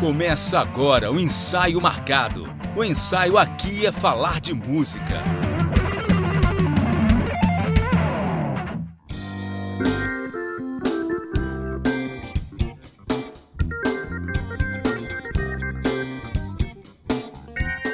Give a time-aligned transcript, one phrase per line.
[0.00, 2.46] Começa agora o ensaio marcado.
[2.74, 5.22] O ensaio aqui é falar de música.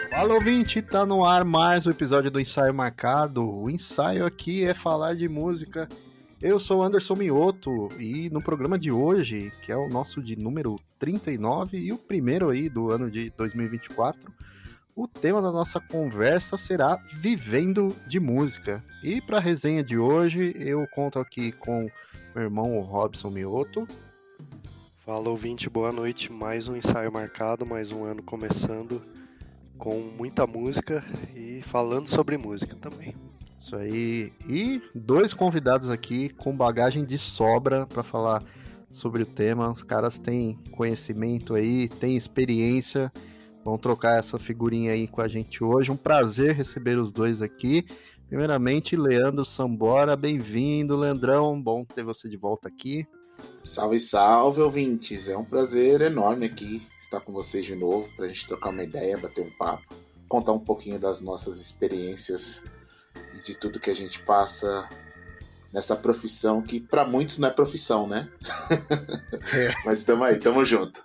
[0.09, 3.45] Fala ouvinte, tá no ar mais um episódio do Ensaio Marcado.
[3.45, 5.88] O ensaio aqui é falar de música.
[6.40, 10.78] Eu sou Anderson Mioto e no programa de hoje, que é o nosso de número
[10.98, 14.30] 39 e o primeiro aí do ano de 2024,
[14.94, 18.84] o tema da nossa conversa será Vivendo de Música.
[19.02, 21.88] E para a resenha de hoje, eu conto aqui com
[22.34, 23.86] meu irmão Robson Mioto.
[25.06, 26.30] Fala ouvinte, boa noite.
[26.30, 29.00] Mais um ensaio marcado, mais um ano começando
[29.78, 31.02] com muita música
[31.34, 33.14] e falando sobre música também.
[33.66, 34.33] Isso aí.
[34.48, 38.41] E dois convidados aqui com bagagem de sobra para falar
[38.92, 39.69] sobre o tema.
[39.69, 43.12] Os caras têm conhecimento aí, têm experiência.
[43.65, 45.91] Vão trocar essa figurinha aí com a gente hoje.
[45.91, 47.84] Um prazer receber os dois aqui.
[48.28, 51.61] Primeiramente, Leandro Sambora, bem-vindo, Leandrão.
[51.61, 53.05] Bom ter você de volta aqui.
[53.64, 55.28] Salve, salve, ouvintes.
[55.28, 58.84] É um prazer enorme aqui estar com vocês de novo para a gente trocar uma
[58.84, 59.92] ideia, bater um papo,
[60.28, 62.62] contar um pouquinho das nossas experiências
[63.47, 64.89] de tudo que a gente passa
[65.72, 68.28] nessa profissão que para muitos não é profissão, né?
[69.52, 69.75] É.
[69.86, 71.05] Mas estamos aí, tamo junto.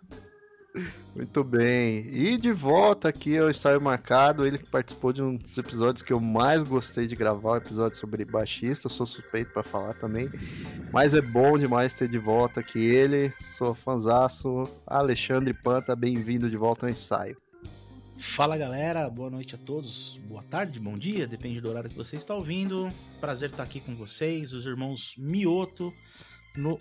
[1.16, 2.08] Muito bem.
[2.10, 6.14] E de volta aqui ao Ensaio Marcado, ele que participou de um dos episódios que
[6.14, 10.30] eu mais gostei de gravar, um episódio sobre baixista, sou suspeito para falar também.
[10.92, 16.56] Mas é bom demais ter de volta aqui ele, sou fanzaço, Alexandre Panta, bem-vindo de
[16.56, 17.41] volta ao ensaio.
[18.22, 22.16] Fala galera, boa noite a todos, boa tarde, bom dia, depende do horário que você
[22.16, 22.90] está ouvindo.
[23.20, 25.92] Prazer estar aqui com vocês, os irmãos Mioto,
[26.56, 26.80] no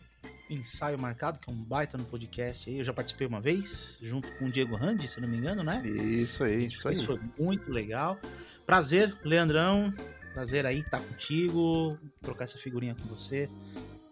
[0.51, 2.79] Ensaio Marcado, que é um baita no podcast aí.
[2.79, 5.83] Eu já participei uma vez, junto com o Diego Randi, se não me engano, né?
[5.87, 6.97] Isso aí, isso aí.
[6.99, 8.19] Foi muito legal.
[8.67, 9.93] Prazer, Leandrão,
[10.35, 13.49] prazer aí estar contigo, trocar essa figurinha com você.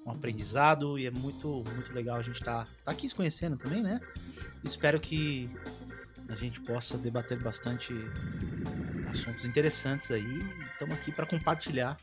[0.06, 3.58] Um aprendizado e é muito, muito legal a gente estar tá, tá aqui se conhecendo
[3.58, 4.00] também, né?
[4.64, 5.48] Espero que
[6.28, 7.92] a gente possa debater bastante
[9.08, 10.44] assuntos interessantes aí.
[10.72, 11.96] Estamos aqui para compartilhar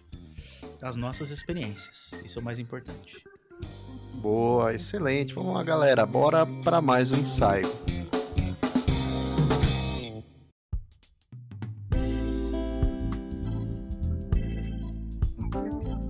[0.82, 2.12] as nossas experiências.
[2.24, 3.24] Isso é o mais importante.
[4.16, 5.34] Boa, excelente.
[5.34, 6.06] Vamos lá, galera.
[6.06, 7.68] Bora para mais um ensaio.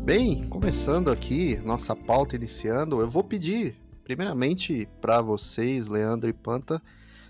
[0.05, 6.79] Bem, começando aqui, nossa pauta iniciando, eu vou pedir, primeiramente, para vocês, Leandro e Panta,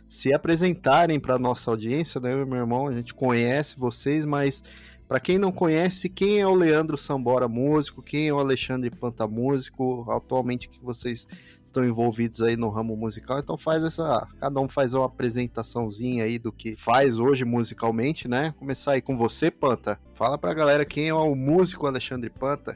[0.08, 2.34] se apresentarem para nossa audiência, né?
[2.34, 4.64] Eu meu irmão, a gente conhece vocês, mas
[5.08, 9.28] para quem não conhece, quem é o Leandro Sambora músico, quem é o Alexandre Planta
[9.28, 11.28] músico, atualmente que vocês
[11.64, 16.40] estão envolvidos aí no ramo musical, então faz essa, cada um faz uma apresentaçãozinha aí
[16.40, 18.54] do que faz hoje musicalmente, né?
[18.58, 20.00] Começar aí com você, Panta.
[20.16, 22.76] Fala pra galera quem é o músico Alexandre Panta.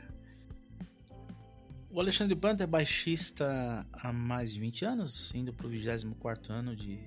[1.89, 6.99] O Alexandre Panta é baixista há mais de 20 anos, indo pro 24 ano de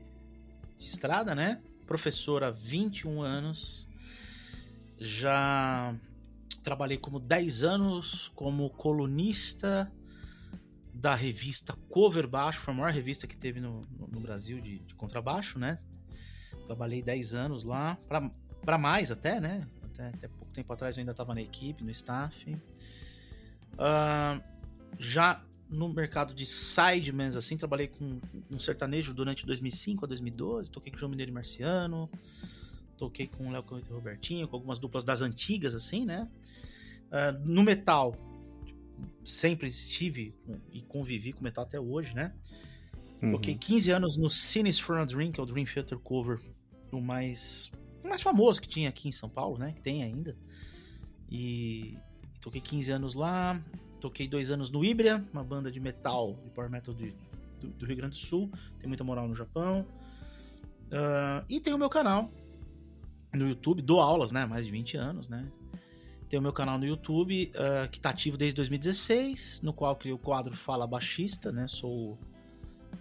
[0.82, 1.60] de estrada, né?
[1.86, 3.88] Professora há 21 anos.
[4.98, 5.94] Já
[6.62, 9.90] trabalhei como 10 anos como colunista
[10.92, 14.78] da revista Cover Baixo, foi a maior revista que teve no, no, no Brasil de,
[14.80, 15.78] de, contrabaixo, né?
[16.66, 17.98] Trabalhei 10 anos lá,
[18.64, 19.66] para mais até, né?
[19.82, 22.54] Até, até, pouco tempo atrás eu ainda estava na equipe, no staff.
[23.74, 24.42] Uh,
[24.98, 25.42] já
[25.72, 30.98] no mercado de sidemans, assim, trabalhei com um sertanejo durante 2005 a 2012, toquei com
[30.98, 32.10] João Mineiro e Marciano,
[32.98, 36.28] toquei com o Léo Canto e Robertinho, com algumas duplas das antigas, assim, né?
[37.08, 38.14] Uh, no metal,
[39.24, 40.34] sempre estive
[40.70, 42.34] e convivi com metal até hoje, né?
[43.22, 43.32] Uhum.
[43.32, 46.38] Toquei 15 anos no Cines for a Dream, que é o Dream Theater Cover,
[46.90, 47.72] o mais,
[48.04, 49.72] o mais famoso que tinha aqui em São Paulo, né?
[49.72, 50.36] Que tem ainda.
[51.30, 51.96] E
[52.40, 53.62] toquei 15 anos lá,
[54.02, 57.14] Toquei dois anos no Ibria, uma banda de metal, de power metal de,
[57.60, 58.50] do, do, Rio Grande do Sul.
[58.80, 59.86] Tem muita moral no Japão.
[60.88, 62.28] Uh, e tem o meu canal
[63.32, 64.44] no YouTube, dou aulas, né?
[64.44, 65.48] Mais de 20 anos, né?
[66.28, 70.12] Tem o meu canal no YouTube, uh, que tá ativo desde 2016, no qual criei
[70.12, 71.68] o quadro Fala Baixista, né?
[71.68, 72.18] Sou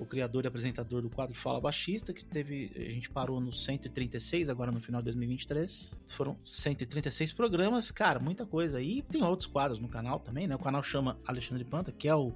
[0.01, 2.71] o criador e apresentador do quadro Fala Baixista, que teve.
[2.75, 6.01] A gente parou no 136, agora no final de 2023.
[6.07, 8.81] Foram 136 programas, cara, muita coisa.
[8.81, 10.55] E tem outros quadros no canal também, né?
[10.55, 12.33] O canal chama Alexandre Panta, que é o,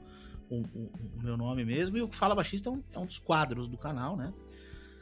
[0.48, 3.18] o, o, o meu nome mesmo, e o Fala Baixista é um, é um dos
[3.18, 4.32] quadros do canal, né?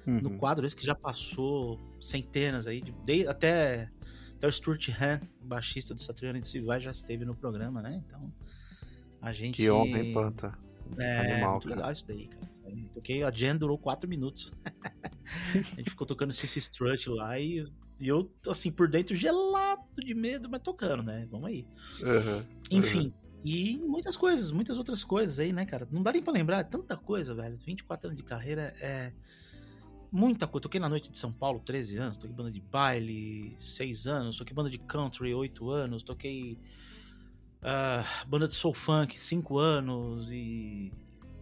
[0.07, 0.21] Uhum.
[0.21, 3.91] No quadro esse que já passou centenas aí, de, de, até,
[4.37, 8.01] até o Stuart Han, baixista do Satriano de Civil, já esteve no programa, né?
[8.07, 8.33] Então,
[9.21, 9.57] a gente.
[9.57, 10.57] Que homem, Panta
[10.97, 11.75] É, Animal, muito cara.
[11.75, 12.47] legal isso daí, cara.
[12.93, 14.53] Toquei, a Jen durou 4 minutos.
[14.65, 17.65] a gente ficou tocando esse Strut lá e,
[17.99, 21.27] e, eu, assim, por dentro gelado de medo, mas tocando, né?
[21.31, 21.65] Vamos aí.
[22.01, 23.41] Uhum, Enfim, uhum.
[23.43, 25.87] e muitas coisas, muitas outras coisas aí, né, cara?
[25.91, 27.55] Não dá nem pra lembrar, é tanta coisa, velho.
[27.57, 29.11] 24 anos de carreira é
[30.11, 30.61] muita coisa.
[30.61, 34.53] Toquei na noite de São Paulo, 13 anos, toquei banda de baile, 6 anos, toquei
[34.53, 36.59] banda de country, 8 anos, toquei
[37.63, 40.91] uh, banda de soul funk, 5 anos e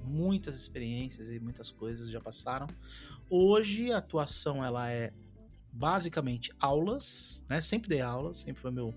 [0.04, 2.68] muitas experiências e muitas coisas já passaram.
[3.30, 5.14] Hoje a atuação ela é
[5.72, 7.62] basicamente aulas, né?
[7.62, 8.94] Sempre dei aulas, sempre foi meu,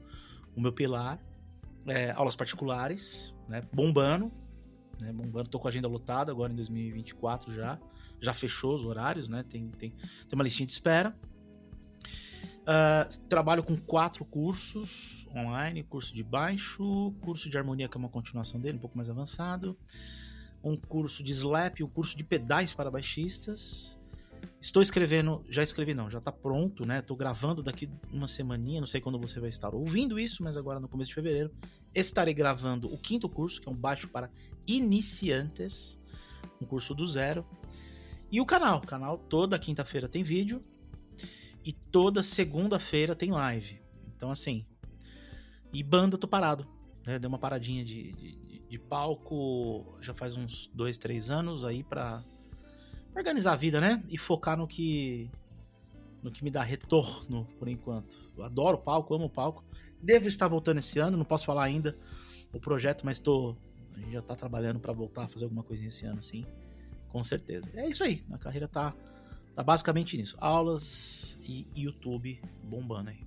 [0.56, 1.18] o meu pilar.
[1.86, 3.62] É, aulas particulares, né?
[3.72, 4.32] Bombando,
[4.98, 5.12] né?
[5.12, 7.78] Bombando, tô com a agenda lotada agora em 2024 já.
[8.20, 9.42] Já fechou os horários, né?
[9.42, 11.14] Tem, tem, tem uma listinha de espera.
[12.64, 18.08] Uh, trabalho com quatro cursos online: curso de baixo, curso de harmonia, que é uma
[18.08, 19.76] continuação dele, um pouco mais avançado,
[20.62, 23.98] um curso de slap, um curso de pedais para baixistas.
[24.58, 27.00] Estou escrevendo, já escrevi não, já está pronto, né?
[27.00, 30.80] Estou gravando daqui uma semaninha, não sei quando você vai estar ouvindo isso, mas agora
[30.80, 31.52] no começo de fevereiro
[31.94, 34.30] estarei gravando o quinto curso, que é um baixo para
[34.66, 36.00] iniciantes,
[36.60, 37.46] um curso do zero.
[38.32, 40.64] E o canal, o canal toda quinta-feira tem vídeo
[41.64, 43.80] e toda segunda-feira tem live.
[44.14, 44.66] Então assim,
[45.72, 46.66] e banda tô parado,
[47.06, 47.18] né?
[47.18, 48.44] Deu uma paradinha de, de
[48.74, 52.24] de palco já faz uns dois, três anos aí para
[53.14, 54.02] organizar a vida, né?
[54.08, 55.30] E focar no que
[56.20, 58.32] no que me dá retorno por enquanto.
[58.36, 59.64] Eu adoro palco, amo palco.
[60.02, 61.96] Devo estar voltando esse ano, não posso falar ainda
[62.52, 63.56] o projeto, mas tô
[63.94, 66.44] a gente já tá trabalhando para voltar a fazer alguma coisinha esse ano, sim.
[67.08, 67.70] Com certeza.
[67.74, 68.92] É isso aí, a carreira tá
[69.54, 70.36] tá basicamente nisso.
[70.40, 73.24] Aulas e YouTube bombando aí.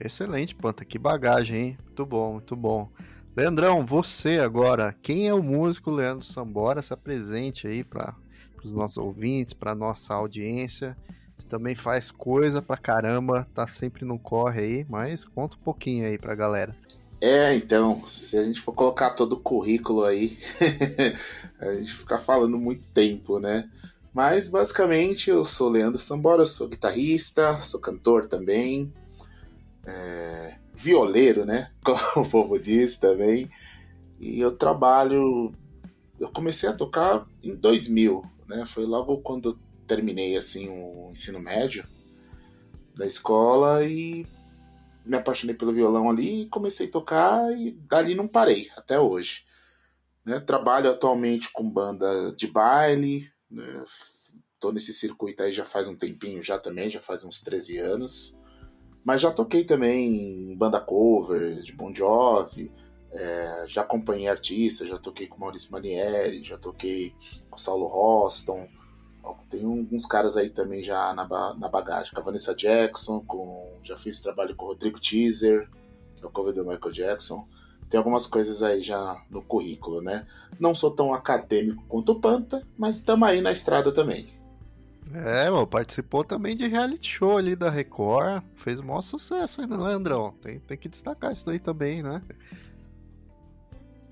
[0.00, 1.78] Excelente, Panta, que bagagem, hein?
[1.84, 2.90] Muito bom, muito bom.
[3.36, 6.82] Leandrão, você agora, quem é o músico Leandro Sambora?
[6.82, 8.16] Se apresente aí para
[8.64, 10.96] os nossos ouvintes, para nossa audiência.
[11.38, 16.06] Você também faz coisa pra caramba, tá sempre no corre aí, mas conta um pouquinho
[16.06, 16.74] aí pra galera.
[17.20, 20.38] É, então, se a gente for colocar todo o currículo aí,
[21.60, 23.68] a gente ficar falando muito tempo, né?
[24.12, 28.92] Mas basicamente eu sou Leandro Sambora, eu sou guitarrista, sou cantor também.
[29.84, 31.70] É, violeiro, né?
[31.84, 33.48] Como o povo diz também.
[34.18, 35.52] E eu trabalho.
[36.18, 38.66] Eu comecei a tocar em 2000, né?
[38.66, 41.84] Foi logo quando terminei assim o ensino médio
[42.94, 44.26] da escola e
[45.04, 49.44] me apaixonei pelo violão ali e comecei a tocar e dali não parei até hoje.
[50.24, 50.38] Né?
[50.38, 53.84] Trabalho atualmente com banda de baile, né?
[54.60, 58.38] tô nesse circuito aí já faz um tempinho já também, já faz uns 13 anos.
[59.02, 62.70] Mas já toquei também banda cover de Bon Jovi,
[63.12, 67.14] é, já acompanhei artistas, já toquei com Maurício Manieri, já toquei
[67.50, 68.68] com Saulo Roston.
[69.48, 73.96] Tem alguns caras aí também já na, na bagagem, com a Vanessa Jackson, com, já
[73.96, 75.68] fiz trabalho com o Rodrigo Teaser,
[76.16, 77.48] que é o cover do Michael Jackson.
[77.90, 80.24] Tem algumas coisas aí já no currículo, né?
[80.60, 84.28] Não sou tão acadêmico quanto o Panta, mas estamos aí na estrada também.
[85.12, 88.44] É, mano, participou também de reality show ali da Record.
[88.54, 90.32] Fez o maior sucesso aí, né, Leandrão?
[90.40, 92.22] Tem, tem que destacar isso aí também, né?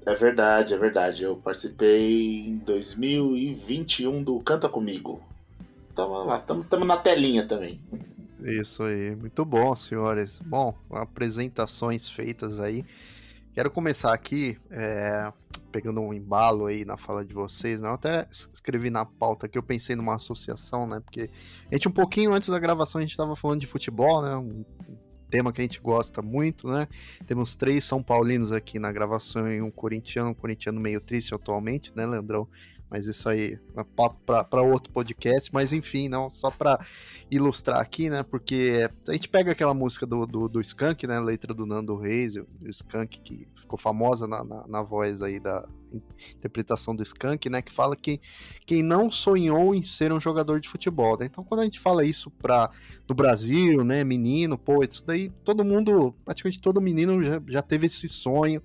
[0.04, 1.22] É verdade, é verdade.
[1.22, 5.22] Eu participei em 2021 do Canta Comigo.
[5.94, 7.81] Tamo lá, tamo, tamo na telinha também.
[8.41, 10.41] Isso aí, muito bom, senhores.
[10.44, 12.84] Bom, apresentações feitas aí.
[13.52, 15.32] Quero começar aqui é,
[15.72, 17.88] pegando um embalo aí na fala de vocês, né?
[17.88, 21.00] Eu até escrevi na pauta que eu pensei numa associação, né?
[21.00, 21.31] Porque
[21.70, 24.36] a gente, um pouquinho antes da gravação, a gente estava falando de futebol, né?
[24.36, 24.64] Um
[25.28, 26.88] tema que a gente gosta muito, né?
[27.26, 31.93] Temos três São Paulinos aqui na gravação e um corintiano, um corintiano meio triste atualmente,
[31.94, 32.48] né, Leandrão?
[32.90, 36.78] Mas isso aí é papo para outro podcast, mas enfim, não, só para
[37.30, 41.52] ilustrar aqui, né, porque a gente pega aquela música do, do, do Skank, né, letra
[41.52, 45.64] do Nando Reis, o Skank que ficou famosa na, na, na, voz aí da
[46.34, 48.20] interpretação do Skank, né, que fala que
[48.66, 52.04] quem não sonhou em ser um jogador de futebol, né, então quando a gente fala
[52.04, 52.70] isso para
[53.06, 57.86] do Brasil, né, menino, pô, isso daí todo mundo, praticamente todo menino já, já teve
[57.86, 58.62] esse sonho,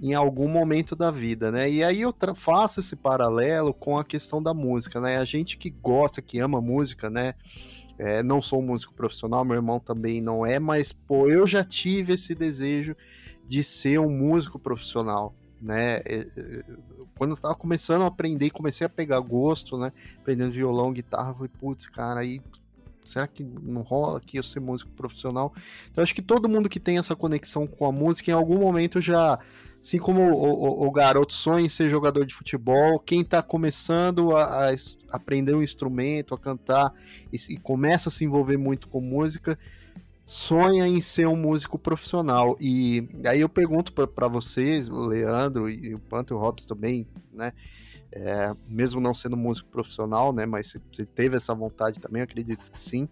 [0.00, 1.70] em algum momento da vida, né?
[1.70, 5.18] E aí eu faço esse paralelo com a questão da música, né?
[5.18, 7.34] A gente que gosta, que ama música, né?
[7.96, 11.62] É, não sou um músico profissional, meu irmão também não é, mas pô, eu já
[11.62, 12.96] tive esse desejo
[13.46, 16.00] de ser um músico profissional, né?
[16.04, 16.64] É, é,
[17.16, 19.92] quando eu tava começando a aprender, comecei a pegar gosto, né?
[20.18, 22.40] Aprendendo violão, guitarra, falei, putz, cara, aí
[23.04, 25.52] será que não rola aqui eu ser músico profissional?
[25.90, 29.00] Então acho que todo mundo que tem essa conexão com a música em algum momento
[29.00, 29.38] já
[29.84, 34.34] Assim como o, o, o garoto sonha em ser jogador de futebol, quem está começando
[34.34, 34.74] a, a,
[35.10, 36.90] aprender um instrumento, a cantar
[37.30, 39.58] e, e começa a se envolver muito com música,
[40.24, 42.56] sonha em ser um músico profissional.
[42.58, 47.06] E aí eu pergunto para vocês, o Leandro e o Panto e o Robson também,
[47.30, 47.52] né?
[48.10, 50.46] É, mesmo não sendo músico profissional, né?
[50.46, 53.06] Mas você teve essa vontade também, acredito que sim.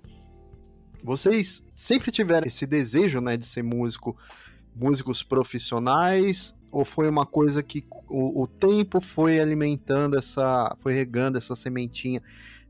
[1.05, 4.17] Vocês sempre tiveram esse desejo, né, de ser músico,
[4.75, 11.37] músicos profissionais, ou foi uma coisa que o, o tempo foi alimentando essa, foi regando
[11.37, 12.23] essa sementinha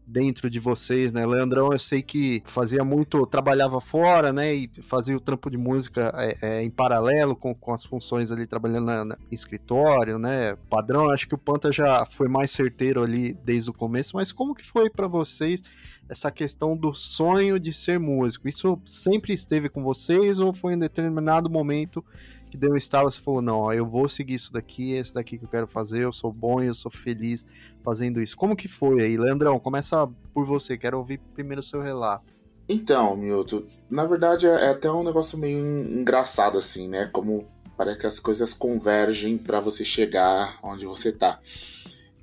[0.05, 1.25] dentro de vocês, né?
[1.25, 4.53] Leandrão, eu sei que fazia muito, trabalhava fora, né?
[4.53, 8.47] E fazia o trampo de música é, é, em paralelo com, com as funções ali
[8.47, 10.57] trabalhando na, na escritório, né?
[10.69, 14.55] Padrão, acho que o Panta já foi mais certeiro ali desde o começo, mas como
[14.55, 15.63] que foi para vocês
[16.09, 18.49] essa questão do sonho de ser músico?
[18.49, 22.05] Isso sempre esteve com vocês ou foi em determinado momento
[22.53, 25.15] que deu um estalo, você falou, não, ó, eu vou seguir isso daqui, é esse
[25.15, 27.47] daqui que eu quero fazer, eu sou bom e eu sou feliz
[27.83, 28.37] fazendo isso.
[28.37, 29.17] Como que foi aí?
[29.17, 32.31] Leandrão, começa por você, quero ouvir primeiro o seu relato.
[32.69, 37.09] Então, Milton, na verdade é até um negócio meio engraçado assim, né?
[37.11, 41.41] Como parece que as coisas convergem para você chegar onde você tá.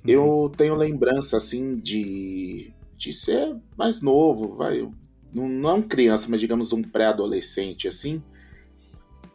[0.04, 0.10] Uhum.
[0.10, 4.88] Eu tenho lembrança assim de de ser mais novo, vai,
[5.32, 8.22] não, não criança, mas digamos um pré-adolescente assim,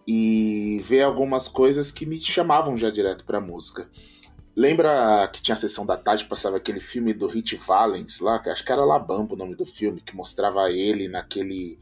[0.07, 3.89] e ver algumas coisas que me chamavam já direto para música.
[4.55, 8.49] Lembra que tinha a sessão da tarde, passava aquele filme do Hit Valens lá, que
[8.49, 11.77] acho que era Labamba o nome do filme, que mostrava ele naquele.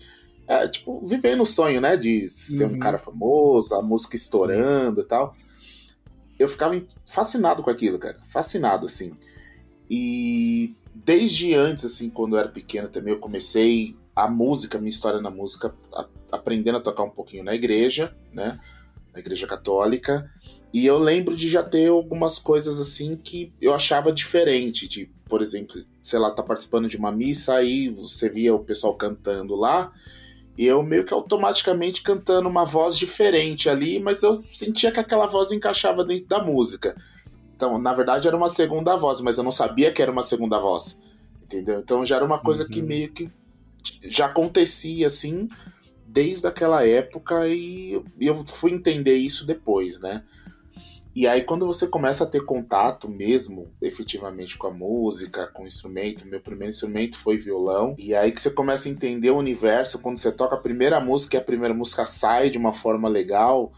[0.48, 1.96] É, tipo, vivendo o sonho, né?
[1.96, 2.76] De ser uhum.
[2.76, 5.36] um cara famoso, a música estourando e tal.
[6.40, 8.18] Eu ficava fascinado com aquilo, cara.
[8.24, 9.14] Fascinado, assim.
[9.88, 15.22] E desde antes, assim, quando eu era pequeno também, eu comecei a música, minha história
[15.22, 15.74] na música,
[16.34, 18.60] aprendendo a tocar um pouquinho na igreja, né?
[19.14, 20.30] Na igreja católica.
[20.74, 24.88] E eu lembro de já ter algumas coisas assim que eu achava diferente.
[24.88, 28.96] De, por exemplo, sei lá, tá participando de uma missa, aí você via o pessoal
[28.96, 29.94] cantando lá.
[30.58, 35.28] E eu meio que automaticamente cantando uma voz diferente ali, mas eu sentia que aquela
[35.28, 36.96] voz encaixava dentro da música.
[37.56, 40.58] Então, na verdade, era uma segunda voz, mas eu não sabia que era uma segunda
[40.60, 41.00] voz.
[41.44, 41.80] Entendeu?
[41.80, 42.70] Então já era uma coisa uhum.
[42.70, 43.30] que meio que
[44.06, 45.48] já acontecia assim
[46.14, 50.24] desde aquela época e eu fui entender isso depois, né?
[51.16, 55.68] E aí quando você começa a ter contato mesmo, efetivamente com a música, com o
[55.68, 60.00] instrumento, meu primeiro instrumento foi violão, e aí que você começa a entender o universo,
[60.00, 63.74] quando você toca a primeira música e a primeira música sai de uma forma legal,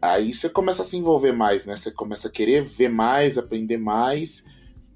[0.00, 1.76] aí você começa a se envolver mais, né?
[1.76, 4.44] Você começa a querer ver mais, aprender mais,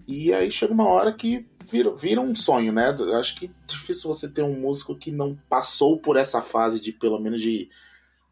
[0.07, 2.97] e aí chega uma hora que vira, vira um sonho, né?
[3.19, 6.93] Acho que é difícil você ter um músico que não passou por essa fase de,
[6.93, 7.69] pelo menos, de,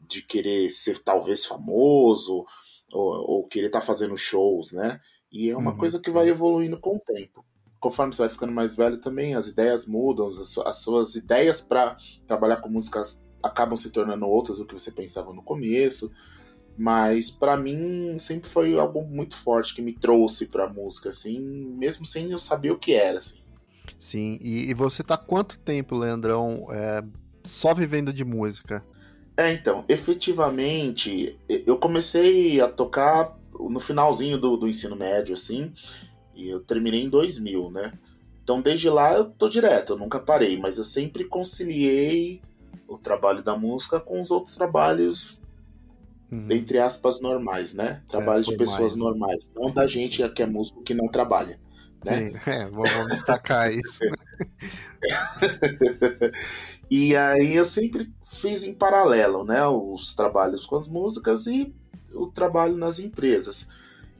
[0.00, 2.46] de querer ser talvez famoso
[2.92, 5.00] ou, ou querer estar tá fazendo shows, né?
[5.30, 7.44] E é uma uhum, coisa que vai evoluindo com o tempo.
[7.80, 11.96] Conforme você vai ficando mais velho também, as ideias mudam, as, as suas ideias para
[12.26, 16.10] trabalhar com músicas acabam se tornando outras do que você pensava no começo.
[16.76, 22.04] Mas para mim sempre foi algo muito forte que me trouxe pra música, assim, mesmo
[22.04, 23.38] sem eu saber o que era, assim.
[23.98, 27.02] Sim, e, e você tá quanto tempo, Leandrão, é,
[27.44, 28.84] só vivendo de música?
[29.36, 35.72] É, então, efetivamente, eu comecei a tocar no finalzinho do, do ensino médio, assim,
[36.34, 37.92] e eu terminei em 2000, né?
[38.42, 42.42] Então, desde lá eu tô direto, eu nunca parei, mas eu sempre conciliei
[42.86, 45.40] o trabalho da música com os outros trabalhos
[46.34, 46.46] uhum.
[46.50, 48.02] entre aspas, normais, né?
[48.08, 51.58] Trabalho é, de pessoas mais, normais, não da gente que é músico que não trabalha.
[52.04, 52.30] Né?
[52.30, 54.00] Sim, é, vamos destacar isso.
[56.90, 59.64] e aí eu sempre fiz em paralelo, né?
[59.66, 61.74] Os trabalhos com as músicas e
[62.12, 63.66] o trabalho nas empresas.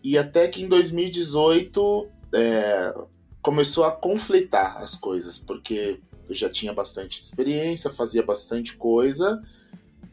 [0.02, 2.94] E até que em 2018 é,
[3.40, 9.42] começou a conflitar as coisas, porque eu já tinha bastante experiência, fazia bastante coisa,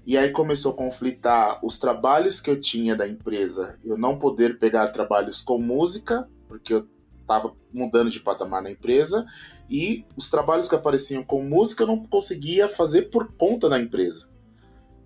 [0.06, 4.58] e aí começou a conflitar os trabalhos que eu tinha da empresa, eu não poder
[4.58, 6.88] pegar trabalhos com música, porque eu
[7.22, 9.26] estava mudando de patamar na empresa,
[9.70, 14.30] e os trabalhos que apareciam com música eu não conseguia fazer por conta da empresa,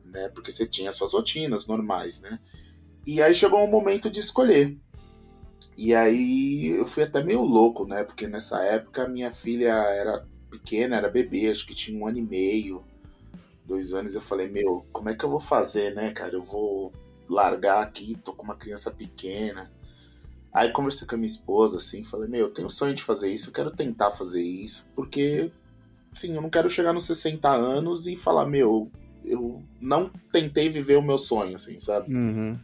[0.05, 0.29] né?
[0.29, 2.39] Porque você tinha suas rotinas normais, né?
[3.05, 4.77] E aí chegou um momento de escolher.
[5.77, 8.03] E aí eu fui até meio louco, né?
[8.03, 12.21] Porque nessa época minha filha era pequena, era bebê, acho que tinha um ano e
[12.21, 12.83] meio
[13.65, 16.35] dois anos, eu falei, meu, como é que eu vou fazer, né, cara?
[16.35, 16.93] Eu vou
[17.27, 19.71] largar aqui, tô com uma criança pequena.
[20.53, 23.49] Aí conversei com a minha esposa, assim, falei, meu, eu tenho sonho de fazer isso,
[23.49, 25.51] eu quero tentar fazer isso, porque,
[26.13, 28.89] assim, eu não quero chegar nos 60 anos e falar, meu,
[29.25, 32.13] eu não tentei viver o meu sonho, assim, sabe?
[32.13, 32.57] Uhum.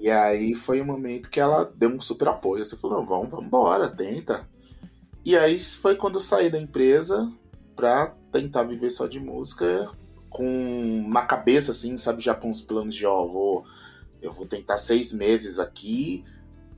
[0.00, 2.64] E aí foi um momento que ela deu um super apoio.
[2.64, 4.46] Você falou, vamos, vamos embora, tenta.
[5.24, 7.32] E aí foi quando eu saí da empresa
[7.74, 9.90] pra tentar viver só de música,
[10.34, 13.64] com na cabeça, assim, sabe, já com os planos de, ó, vou,
[14.20, 16.24] eu vou tentar seis meses aqui,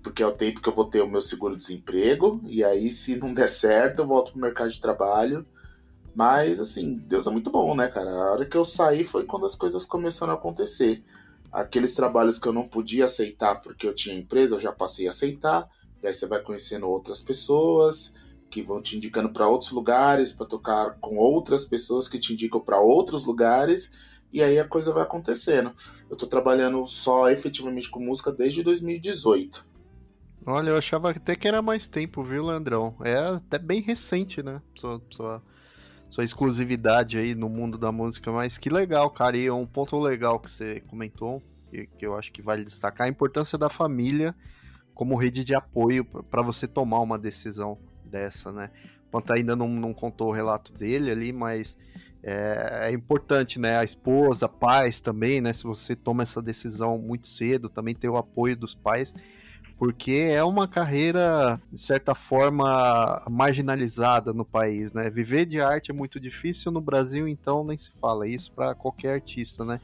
[0.02, 3.32] porque é o tempo que eu vou ter o meu seguro-desemprego, e aí se não
[3.32, 5.44] der certo, eu volto pro mercado de trabalho.
[6.14, 8.10] Mas, assim, Deus é muito bom, né, cara?
[8.10, 11.02] A hora que eu saí foi quando as coisas começaram a acontecer.
[11.50, 15.10] Aqueles trabalhos que eu não podia aceitar porque eu tinha empresa, eu já passei a
[15.10, 15.68] aceitar.
[16.02, 18.14] E aí você vai conhecendo outras pessoas
[18.50, 22.60] que vão te indicando para outros lugares, para tocar com outras pessoas que te indicam
[22.60, 23.92] para outros lugares.
[24.32, 25.74] E aí a coisa vai acontecendo.
[26.08, 29.66] Eu tô trabalhando só efetivamente com música desde 2018.
[30.44, 32.94] Olha, eu achava até que era mais tempo, viu, Leandrão?
[33.02, 34.62] É até bem recente, né?
[34.76, 35.42] Sua, sua,
[36.08, 39.36] sua exclusividade aí no mundo da música, mas que legal, cara.
[39.36, 43.08] E é um ponto legal que você comentou, que, que eu acho que vale destacar,
[43.08, 44.34] a importância da família
[44.94, 48.70] como rede de apoio para você tomar uma decisão dessa, né?
[49.10, 51.76] Quanto ainda não, não contou o relato dele ali, mas
[52.22, 53.78] é, é, importante, né?
[53.78, 55.52] A esposa, pais também, né?
[55.52, 59.14] Se você toma essa decisão muito cedo, também ter o apoio dos pais
[59.78, 65.10] porque é uma carreira, de certa forma, marginalizada no país, né?
[65.10, 69.14] Viver de arte é muito difícil no Brasil, então nem se fala isso para qualquer
[69.14, 69.80] artista, né?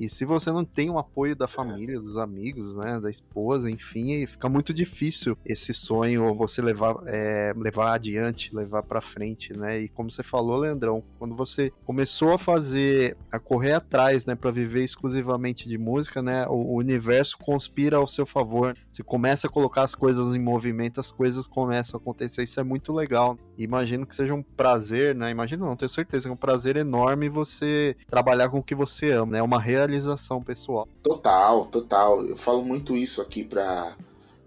[0.00, 4.26] E se você não tem o apoio da família, dos amigos, né, da esposa, enfim,
[4.26, 9.78] fica muito difícil esse sonho você levar, é, levar adiante, levar para frente, né?
[9.78, 14.50] E como você falou, Leandrão, quando você começou a fazer, a correr atrás, né, para
[14.50, 18.74] viver exclusivamente de música, né, o, universo conspira ao seu favor.
[18.90, 22.42] Você começa a colocar as coisas em movimento, as coisas começam a acontecer.
[22.42, 23.38] Isso é muito legal.
[23.58, 25.30] Imagino que seja um prazer, né?
[25.30, 29.10] Imagino não, tenho certeza que é um prazer enorme você trabalhar com o que você
[29.10, 29.38] ama, né?
[29.40, 30.88] É uma realização realização pessoal.
[31.02, 32.24] Total, total.
[32.24, 33.96] Eu falo muito isso aqui pra,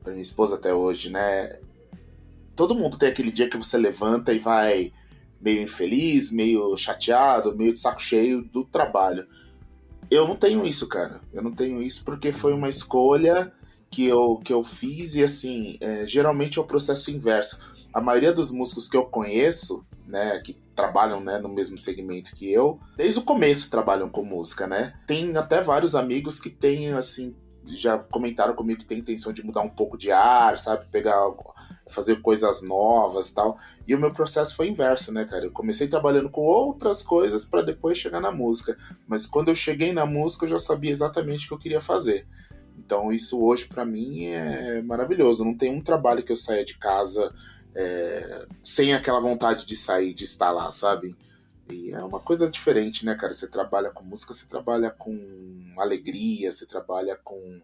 [0.01, 1.59] pra minha esposa até hoje, né?
[2.55, 4.93] Todo mundo tem aquele dia que você levanta e vai
[5.41, 9.27] meio infeliz, meio chateado, meio de saco cheio do trabalho.
[10.09, 11.21] Eu não tenho isso, cara.
[11.33, 13.51] Eu não tenho isso porque foi uma escolha
[13.89, 17.59] que eu, que eu fiz e assim, é, geralmente é o processo inverso.
[17.93, 22.51] A maioria dos músicos que eu conheço, né, que trabalham né, no mesmo segmento que
[22.51, 24.93] eu, desde o começo trabalham com música, né?
[25.07, 29.61] Tem até vários amigos que têm, assim, já comentaram comigo que tem intenção de mudar
[29.61, 30.85] um pouco de ar, sabe?
[30.91, 31.23] Pegar
[31.89, 33.57] fazer coisas novas tal.
[33.87, 35.45] E o meu processo foi inverso, né, cara?
[35.45, 38.77] Eu comecei trabalhando com outras coisas para depois chegar na música.
[39.07, 42.25] Mas quando eu cheguei na música, eu já sabia exatamente o que eu queria fazer.
[42.77, 45.45] Então isso hoje para mim é maravilhoso.
[45.45, 47.33] Não tem um trabalho que eu saia de casa
[47.75, 51.15] é, sem aquela vontade de sair, de estar lá, sabe?
[51.71, 53.33] E é uma coisa diferente, né, cara?
[53.33, 57.61] Você trabalha com música, você trabalha com alegria, você trabalha com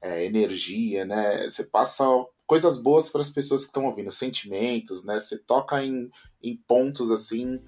[0.00, 1.48] é, energia, né?
[1.48, 2.04] Você passa
[2.46, 5.18] coisas boas para as pessoas que estão ouvindo, sentimentos, né?
[5.18, 6.10] Você toca em,
[6.42, 7.60] em pontos assim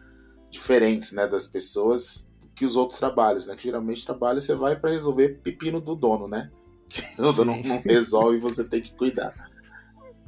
[0.50, 3.56] diferentes, né, das pessoas que os outros trabalhos, né?
[3.56, 6.50] Que geralmente trabalho você vai para resolver pepino do dono, né?
[6.90, 9.32] Que o dono não resolve e você tem que cuidar.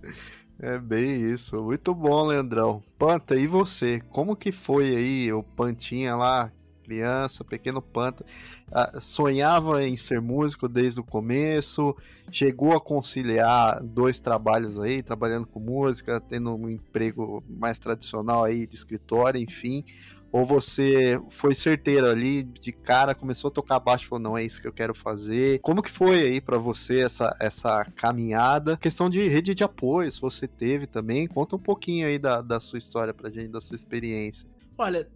[0.63, 1.61] É bem isso.
[1.61, 2.85] Muito bom, Leandrão.
[2.97, 4.01] Panta, e você?
[4.11, 6.53] Como que foi aí o Pantinha lá,
[6.85, 8.25] criança, pequeno Panta?
[8.71, 11.97] Ah, sonhava em ser músico desde o começo?
[12.31, 18.65] Chegou a conciliar dois trabalhos aí, trabalhando com música, tendo um emprego mais tradicional aí
[18.65, 19.85] de escritório, enfim?
[20.33, 24.43] Ou você foi certeiro ali, de cara, começou a tocar baixo e falou, não, é
[24.43, 25.61] isso que eu quero fazer.
[25.61, 28.79] Como que foi aí para você essa, essa caminhada?
[28.79, 31.27] Questão de rede de apoio, se você teve também.
[31.27, 34.49] Conta um pouquinho aí da, da sua história pra gente, da sua experiência.
[34.79, 35.07] Olha,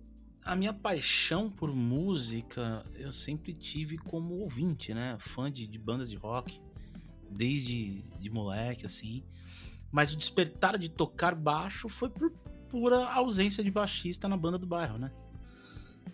[0.45, 5.17] a minha paixão por música eu sempre tive como ouvinte, né?
[5.19, 6.61] Fã de, de bandas de rock,
[7.31, 9.25] desde de moleque, assim.
[9.91, 12.31] Mas o despertar de tocar baixo foi por
[12.69, 15.11] pura ausência de baixista na banda do bairro, né?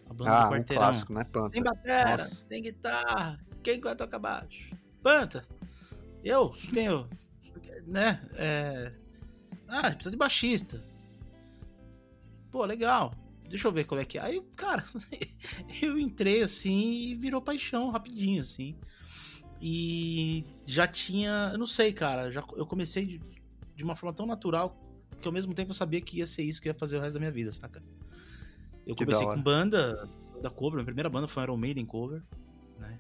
[0.09, 0.83] A banda ah, do quarteirão.
[0.83, 1.51] Um clássico, né, Panta?
[1.51, 4.77] Tem batera, tem guitarra, quem vai tocar baixo?
[5.03, 5.45] Panta!
[6.23, 6.55] Eu?
[6.75, 7.09] Eu?
[7.87, 8.21] Né?
[8.35, 8.93] É...
[9.69, 10.85] Ah, precisa de baixista.
[12.51, 13.15] Pô, legal.
[13.49, 14.23] Deixa eu ver qual é que é.
[14.23, 14.85] Aí, cara,
[15.83, 18.79] eu entrei assim e virou paixão rapidinho, assim.
[19.61, 21.51] E já tinha.
[21.53, 22.31] Eu não sei, cara.
[22.31, 23.21] Já, eu comecei de,
[23.75, 24.77] de uma forma tão natural
[25.23, 27.15] porque ao mesmo tempo eu sabia que ia ser isso que ia fazer o resto
[27.15, 27.81] da minha vida, saca?
[28.85, 30.09] Eu que comecei com banda
[30.43, 32.21] da cover, minha primeira banda foi Iron Maiden cover,
[32.77, 32.99] né?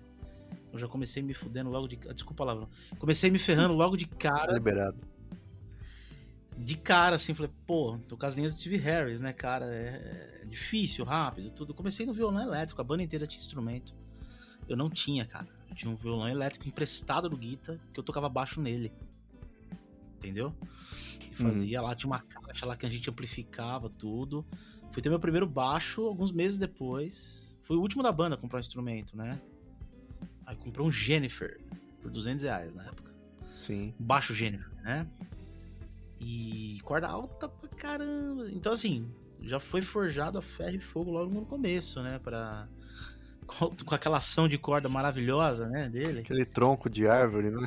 [0.72, 1.96] Eu já comecei me fudendo logo de.
[1.96, 2.68] Desculpa a palavra.
[2.96, 4.52] Comecei me ferrando logo de cara.
[4.52, 5.04] Liberado.
[6.56, 9.66] De cara, assim, falei, pô, tô com as linhas do Steve Harris, né, cara?
[9.66, 11.74] É, é difícil, rápido, tudo.
[11.74, 13.92] Comecei no violão elétrico, a banda inteira tinha instrumento.
[14.68, 15.46] Eu não tinha, cara.
[15.68, 18.92] Eu tinha um violão elétrico emprestado do Guita, que eu tocava baixo nele.
[20.18, 20.54] Entendeu?
[21.30, 24.44] E fazia lá, tinha uma caixa lá que a gente amplificava tudo.
[24.92, 27.58] Fui ter meu primeiro baixo alguns meses depois.
[27.62, 29.40] Fui o último da banda a comprar um instrumento, né?
[30.44, 31.60] Aí comprei um Jennifer
[32.00, 33.12] por 200 reais na época.
[33.54, 33.94] Sim.
[33.98, 35.06] Baixo Jennifer, né?
[36.20, 38.50] E corda alta pra caramba.
[38.50, 42.18] Então, assim, já foi forjado a ferro e fogo logo no começo, né?
[42.18, 42.68] Pra...
[43.46, 46.20] Com aquela ação de corda maravilhosa, né, dele.
[46.20, 47.66] Aquele tronco de árvore, né?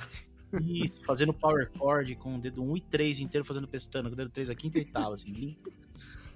[0.61, 4.17] Isso, fazendo power chord com o dedo 1 e 3 inteiro fazendo pestana, com o
[4.17, 5.71] dedo 3 a quinta e oitava, assim, limpo.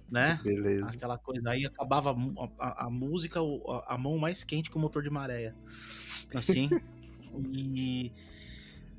[0.10, 0.40] Né?
[0.44, 0.90] Beleza.
[0.90, 1.50] Aquela coisa.
[1.52, 5.10] Aí acabava a, a, a música, a, a, mão mais quente que o motor de
[5.10, 5.54] maré.
[6.34, 6.70] Assim.
[7.54, 8.12] e.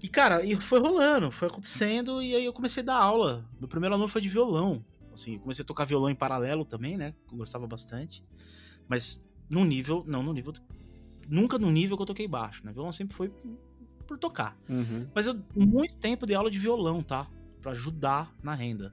[0.03, 3.47] E, cara, e foi rolando, foi acontecendo, e aí eu comecei a dar aula.
[3.59, 4.83] Meu primeiro aluno foi de violão.
[5.13, 7.13] Assim, eu comecei a tocar violão em paralelo também, né?
[7.29, 8.25] Que eu gostava bastante.
[8.89, 10.03] Mas num nível.
[10.07, 10.55] Não, no nível.
[11.29, 12.73] Nunca no nível que eu toquei baixo, né?
[12.73, 13.31] Violão sempre foi
[14.11, 14.57] por tocar.
[14.69, 15.07] Uhum.
[15.15, 17.29] Mas eu muito tempo dei aula de violão, tá?
[17.63, 18.93] Pra ajudar na renda.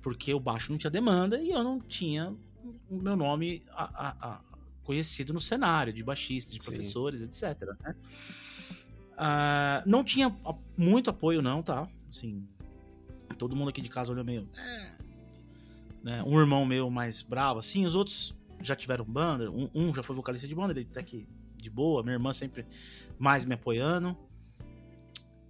[0.00, 2.34] Porque o baixo não tinha demanda e eu não tinha
[2.88, 4.40] o meu nome a, a, a
[4.82, 6.64] conhecido no cenário de baixistas, de Sim.
[6.64, 7.68] professores, etc.
[7.82, 7.94] Né?
[9.12, 10.34] Uh, não tinha
[10.74, 11.86] muito apoio, não, tá?
[12.08, 12.48] Assim,
[13.36, 14.48] todo mundo aqui de casa olhou meio.
[14.56, 14.92] É,
[16.02, 16.22] né?
[16.22, 20.16] Um irmão meu mais bravo, assim, os outros já tiveram banda, um, um já foi
[20.16, 22.66] vocalista de banda, ele até que de boa, minha irmã sempre
[23.18, 24.16] mais me apoiando.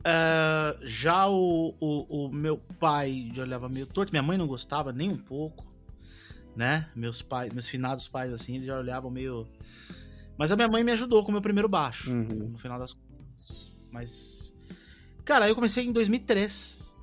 [0.00, 4.92] Uh, já o, o, o, meu pai já olhava meio torto, minha mãe não gostava
[4.92, 5.66] nem um pouco,
[6.56, 6.88] né?
[6.96, 9.46] Meus pais, meus finados pais, assim, eles já olhavam meio.
[10.38, 12.50] Mas a minha mãe me ajudou com o meu primeiro baixo, Uhum.
[12.52, 13.72] no final das contas.
[13.90, 14.58] Mas.
[15.24, 16.96] Cara, eu comecei em 2003.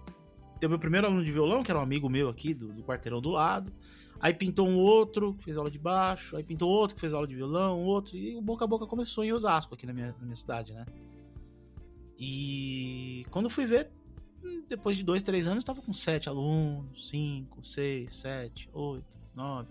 [0.60, 3.21] Teve meu primeiro aluno de violão, que era um amigo meu aqui, do, do quarteirão
[3.21, 3.71] do lado.
[4.19, 7.27] Aí pintou um outro que fez aula de baixo, aí pintou outro que fez aula
[7.27, 10.23] de violão, outro, e o boca a boca começou em Osasco, aqui na minha, na
[10.23, 10.83] minha cidade, né?
[12.19, 13.89] E quando fui ver,
[14.67, 19.69] depois de dois, três anos, estava com sete alunos, cinco, seis, sete, oito, nove.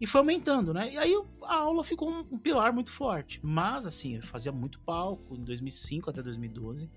[0.00, 0.92] E foi aumentando, né?
[0.92, 3.40] E aí a aula ficou um, um pilar muito forte.
[3.42, 6.90] Mas, assim, eu fazia muito palco, em 2005 até 2012.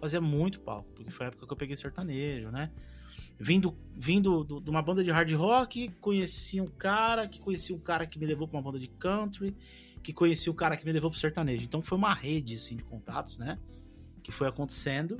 [0.00, 2.70] Fazia muito palco, porque foi a época que eu peguei sertanejo, né?
[3.38, 7.80] Vindo, vindo do- de uma banda de hard rock, conheci um cara, que conhecia um
[7.80, 9.54] cara que me levou pra uma banda de country,
[10.02, 11.64] que conhecia o cara que me levou pro sertanejo.
[11.64, 13.58] Então foi uma rede, assim, de contatos, né?
[14.28, 15.18] Que foi acontecendo.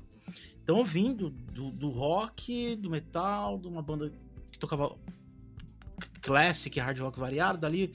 [0.63, 4.13] Então eu vim do, do, do rock, do metal, de uma banda
[4.53, 4.95] que tocava
[6.21, 7.95] classic, hard rock variado, dali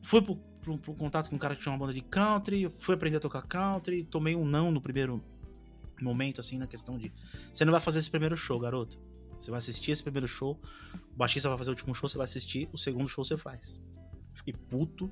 [0.00, 2.94] fui pro, pro, pro contato com um cara que tinha uma banda de country, fui
[2.94, 5.20] aprender a tocar country, tomei um não no primeiro
[6.00, 7.12] momento, assim, na questão de
[7.52, 8.98] você não vai fazer esse primeiro show, garoto.
[9.36, 10.60] Você vai assistir esse primeiro show,
[11.12, 13.80] o baixista vai fazer o último show, você vai assistir, o segundo show você faz.
[14.34, 15.10] Fiquei puto.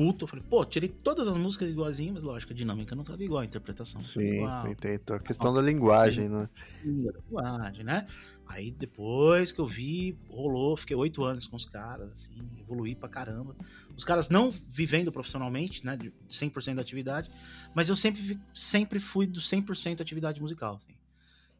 [0.00, 3.22] Puto, eu falei, pô, tirei todas as músicas igualzinhas, mas lógico, a dinâmica não tava
[3.22, 5.14] igual, a interpretação Sim, entendo.
[5.14, 6.48] A questão da linguagem, né?
[6.82, 8.06] linguagem, né?
[8.46, 13.08] Aí depois que eu vi, rolou, fiquei oito anos com os caras, assim, evoluí pra
[13.08, 13.56] caramba.
[13.96, 17.30] Os caras não vivendo profissionalmente, né, de 100% da atividade,
[17.74, 20.96] mas eu sempre, sempre fui do 100% da atividade musical, assim.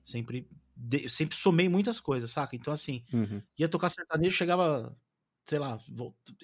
[0.02, 2.56] Sempre, de- sempre somei muitas coisas, saca?
[2.56, 3.42] Então, assim, Uhum.
[3.58, 4.96] ia tocar sertanejo, chegava,
[5.44, 5.78] sei lá,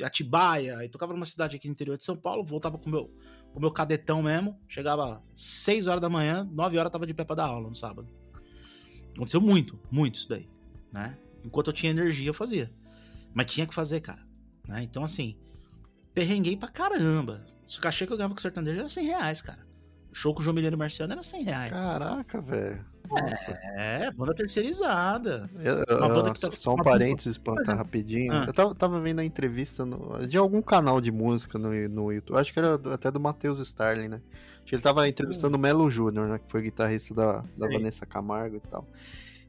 [0.02, 3.14] Atibaia, aí tocava numa cidade aqui no interior de São Paulo, voltava com o meu,
[3.54, 7.36] o meu cadetão mesmo, chegava 6 horas da manhã, 9 horas tava de pé pra
[7.36, 8.08] dar aula no sábado.
[9.14, 10.48] Aconteceu muito, muito isso daí,
[10.92, 11.18] né?
[11.44, 12.72] Enquanto eu tinha energia, eu fazia.
[13.32, 14.26] Mas tinha que fazer, cara.
[14.66, 14.82] Né?
[14.82, 15.38] Então, assim,
[16.12, 17.44] perrenguei pra caramba.
[17.64, 19.65] O cachê que eu ganhava com o sertanejo era 100 reais, cara.
[20.16, 21.72] Show com o João Milheiro Marciano era 100 reais.
[21.72, 22.84] Caraca, velho.
[23.08, 23.52] Nossa.
[23.76, 25.48] É, banda terceirizada.
[25.62, 28.32] Eu- Uma banda eu- que tá- só um parênteses, Mas é- rapidinho.
[28.32, 28.44] Ah.
[28.46, 32.38] Eu tava, tava vendo a entrevista no- de algum canal de música no, no YouTube.
[32.38, 34.20] Acho que era até do Matheus Starling, né?
[34.56, 36.38] Acho que ele tava entrevistando o Melo Júnior, né?
[36.38, 37.68] Que foi guitarrista da, da.
[37.68, 38.88] Vanessa Camargo e tal.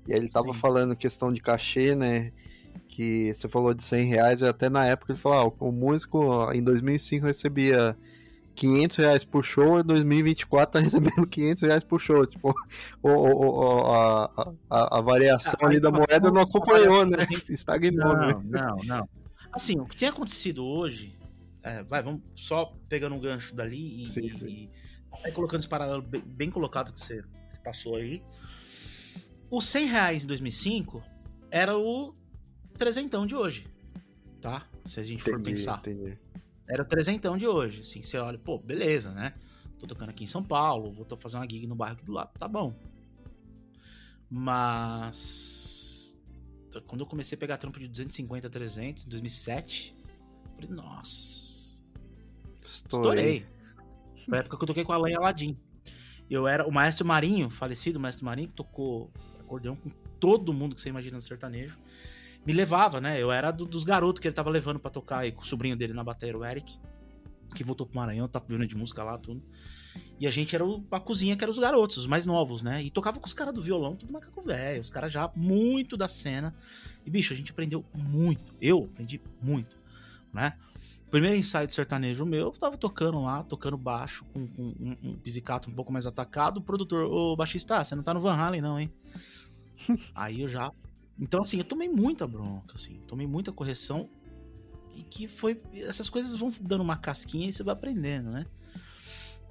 [0.08, 0.60] E aí ele tava Sim.
[0.60, 2.32] falando questão de cachê, né?
[2.90, 6.52] Que você falou de 100 reais, e até na época ele falou: ah, o músico
[6.54, 7.98] em 2005 recebia
[8.58, 12.26] 500 reais por show, em 2024 tá recebendo 500 reais por show.
[12.26, 12.54] Tipo,
[13.04, 17.18] o, o- o- a, a, a variação Ah, ali da moeda não acompanhou, né?
[17.48, 18.34] Estagnou, né?
[18.34, 19.10] Não, não, não.
[19.54, 21.16] Assim, o que tem acontecido hoje.
[21.64, 24.48] é, vai, vamos só pegando um gancho dali e, Sim, sim.
[24.48, 24.70] e
[25.24, 27.24] aí colocando esse paralelo bem, bem colocado que você
[27.64, 28.24] passou aí.
[29.50, 31.02] Os 100 reais em 2005
[31.52, 32.14] era o
[32.78, 33.68] trezentão de hoje,
[34.42, 34.68] tá?
[34.84, 35.80] Se a gente for Entendi, pensar.
[35.80, 36.18] entendi.
[36.68, 37.82] Era o trezentão de hoje.
[37.82, 39.34] Assim, você olha, pô, beleza, né?
[39.80, 42.32] Tô tocando aqui em São Paulo, vou fazer uma gig no bairro aqui do lado,
[42.38, 42.76] tá bom.
[44.30, 46.18] Mas.
[46.86, 49.96] Quando eu comecei a pegar trampo de 250 a 300, em 2007,
[50.46, 51.80] eu falei, nossa,
[52.66, 53.38] Estourei.
[53.38, 53.46] estourei.
[54.26, 55.58] Foi a época que eu toquei com a Alain Aladim.
[56.30, 60.82] Eu era o maestro Marinho, falecido maestro Marinho, que tocou acordeão com todo mundo que
[60.82, 61.80] você imagina no sertanejo.
[62.48, 63.22] Me levava, né?
[63.22, 65.76] Eu era do, dos garotos que ele tava levando para tocar aí com o sobrinho
[65.76, 66.80] dele na bateria, o Eric,
[67.54, 69.44] que voltou pro Maranhão, tá vendo de música lá, tudo.
[70.18, 72.82] E a gente era o, a cozinha que eram os garotos, os mais novos, né?
[72.82, 76.08] E tocava com os caras do violão, tudo macaco velho, os caras já muito da
[76.08, 76.56] cena.
[77.06, 78.56] E, bicho, a gente aprendeu muito.
[78.62, 79.76] Eu aprendi muito,
[80.32, 80.54] né?
[81.12, 85.18] Primeiro ensaio de sertanejo meu, eu tava tocando lá, tocando baixo, com, com um, um
[85.18, 86.60] pisicato um pouco mais atacado.
[86.60, 88.90] O produtor, ô baixista, você não tá no Van Halen, não, hein?
[90.16, 90.72] Aí eu já.
[91.20, 94.10] Então, assim, eu tomei muita bronca, assim, tomei muita correção.
[94.96, 95.62] E que foi.
[95.74, 98.46] Essas coisas vão dando uma casquinha e você vai aprendendo, né?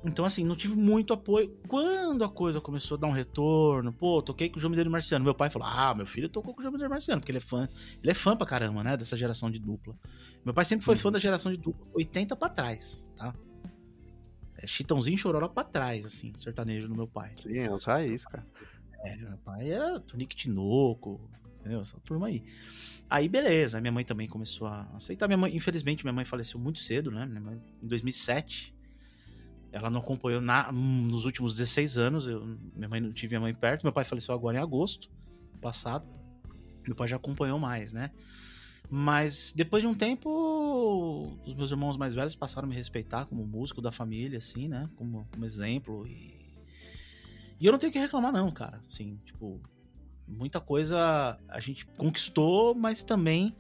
[0.05, 1.57] Então, assim, não tive muito apoio.
[1.67, 5.25] Quando a coisa começou a dar um retorno, pô, toquei com o João Mineiro Marciano.
[5.25, 7.43] Meu pai falou: Ah, meu filho tocou com o João Mineiro Marciano, porque ele é
[7.43, 7.69] fã.
[8.03, 8.97] Ele é fã pra caramba, né?
[8.97, 9.97] Dessa geração de dupla.
[10.45, 11.01] Meu pai sempre foi uhum.
[11.01, 13.35] fã da geração de dupla 80 pra trás, tá?
[14.59, 17.33] É Chitãozinho e Chororó pra trás, assim, sertanejo no meu pai.
[17.37, 18.47] Sim, é os raiz, cara.
[19.05, 21.21] É, meu pai era Tonique Tinoco,
[21.67, 21.81] entendeu?
[21.81, 22.45] Essa turma aí.
[23.11, 23.81] Aí, beleza.
[23.81, 25.27] Minha mãe também começou a aceitar.
[25.27, 27.27] Minha mãe, infelizmente, minha mãe faleceu muito cedo, né?
[27.27, 28.75] Minha mãe, em 2007.
[29.73, 32.29] Ela não acompanhou na, nos últimos 16 anos.
[32.29, 33.83] Eu, minha mãe não tive minha mãe perto.
[33.83, 35.11] Meu pai faleceu agora em agosto
[35.61, 36.07] passado.
[36.87, 38.11] Meu pai já acompanhou mais, né?
[38.89, 43.45] Mas depois de um tempo, os meus irmãos mais velhos passaram a me respeitar como
[43.45, 44.89] músico da família, assim, né?
[44.95, 46.07] Como, como exemplo.
[46.07, 46.37] E,
[47.59, 48.79] e eu não tenho que reclamar, não, cara.
[48.79, 49.61] Assim, tipo,
[50.27, 53.55] muita coisa a gente conquistou, mas também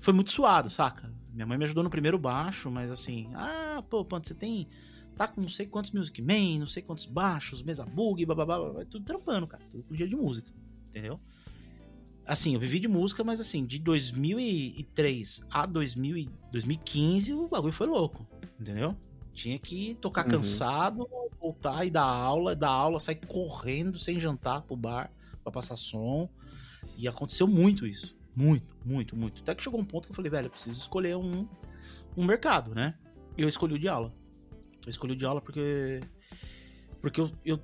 [0.00, 1.12] foi muito suado, saca?
[1.32, 4.68] Minha mãe me ajudou no primeiro baixo, mas assim, ah, pô, Panto, você tem
[5.16, 8.44] tá com não sei quantos Music Man, não sei quantos baixos, mesa bug, blá, blá,
[8.44, 9.62] blá, blá, tudo trampando, cara.
[9.70, 10.50] Tudo com dia de música,
[10.88, 11.20] entendeu?
[12.26, 17.86] Assim, eu vivi de música, mas assim, de 2003 a 2000, 2015, o bagulho foi
[17.86, 18.26] louco,
[18.58, 18.96] entendeu?
[19.32, 20.32] Tinha que tocar uhum.
[20.32, 25.12] cansado, voltar e dar aula, dar aula, sair correndo sem jantar pro bar
[25.44, 26.28] pra passar som.
[26.96, 28.16] E aconteceu muito isso.
[28.34, 29.42] Muito, muito, muito.
[29.42, 31.46] Até que chegou um ponto que eu falei, velho, eu preciso escolher um,
[32.16, 32.94] um mercado, né?
[33.38, 34.12] E eu escolhi o de aula.
[34.84, 36.00] Eu escolhi o de aula porque.
[37.00, 37.60] Porque eu, eu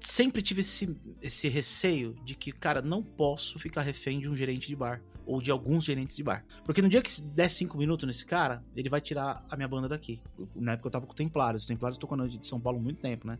[0.00, 4.66] sempre tive esse, esse receio de que, cara, não posso ficar refém de um gerente
[4.66, 5.02] de bar.
[5.24, 6.44] Ou de alguns gerentes de bar.
[6.64, 9.88] Porque no dia que der cinco minutos nesse cara, ele vai tirar a minha banda
[9.88, 10.20] daqui.
[10.54, 11.64] Na época eu tava com Templários.
[11.64, 13.38] Os Templários na de São Paulo há muito tempo, né?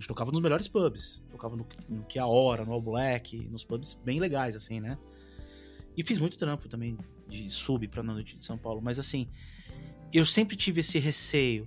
[0.00, 1.22] Gente tocava nos melhores pubs.
[1.30, 4.96] Tocava no, no Que a Hora, no All Black, nos pubs bem legais, assim, né?
[5.94, 6.96] E fiz muito trampo também
[7.28, 8.80] de sub pra noite de São Paulo.
[8.80, 9.28] Mas assim,
[10.10, 11.66] eu sempre tive esse receio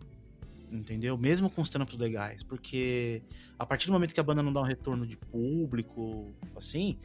[0.72, 1.15] entendeu?
[1.15, 3.22] Mesmo com os trampos legais, porque
[3.60, 6.98] a partir do momento que a banda não dá um retorno de público, assim,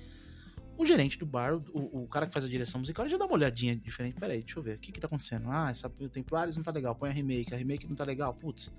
[0.79, 3.35] o gerente do bar, o, o cara que faz a direção musical, já dá uma
[3.35, 4.19] olhadinha diferente.
[4.19, 5.51] Peraí, deixa eu ver, o que que tá acontecendo?
[5.51, 8.73] Ah, essa Templários não tá legal, põe a remake, a remake não tá legal, putz,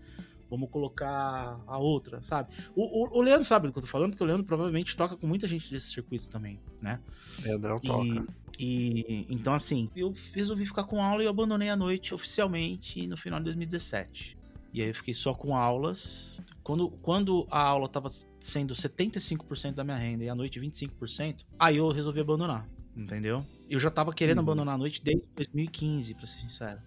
[0.50, 2.54] vamos colocar a outra, sabe?
[2.76, 5.16] O, o, o, Leandro sabe do que eu tô falando, porque o Leandro provavelmente toca
[5.16, 7.00] com muita gente desse circuito também, né?
[7.44, 8.26] Leandrão toca.
[8.58, 13.16] E, então, assim, eu resolvi ficar com aula e eu abandonei a noite oficialmente no
[13.16, 14.38] final de 2017.
[14.74, 16.42] E aí eu fiquei só com aulas.
[16.62, 21.78] Quando, quando a aula estava sendo 75% da minha renda e a noite 25%, aí
[21.78, 23.46] eu resolvi abandonar, entendeu?
[23.70, 24.44] Eu já tava querendo uhum.
[24.44, 26.82] abandonar a noite desde 2015, pra ser sincero.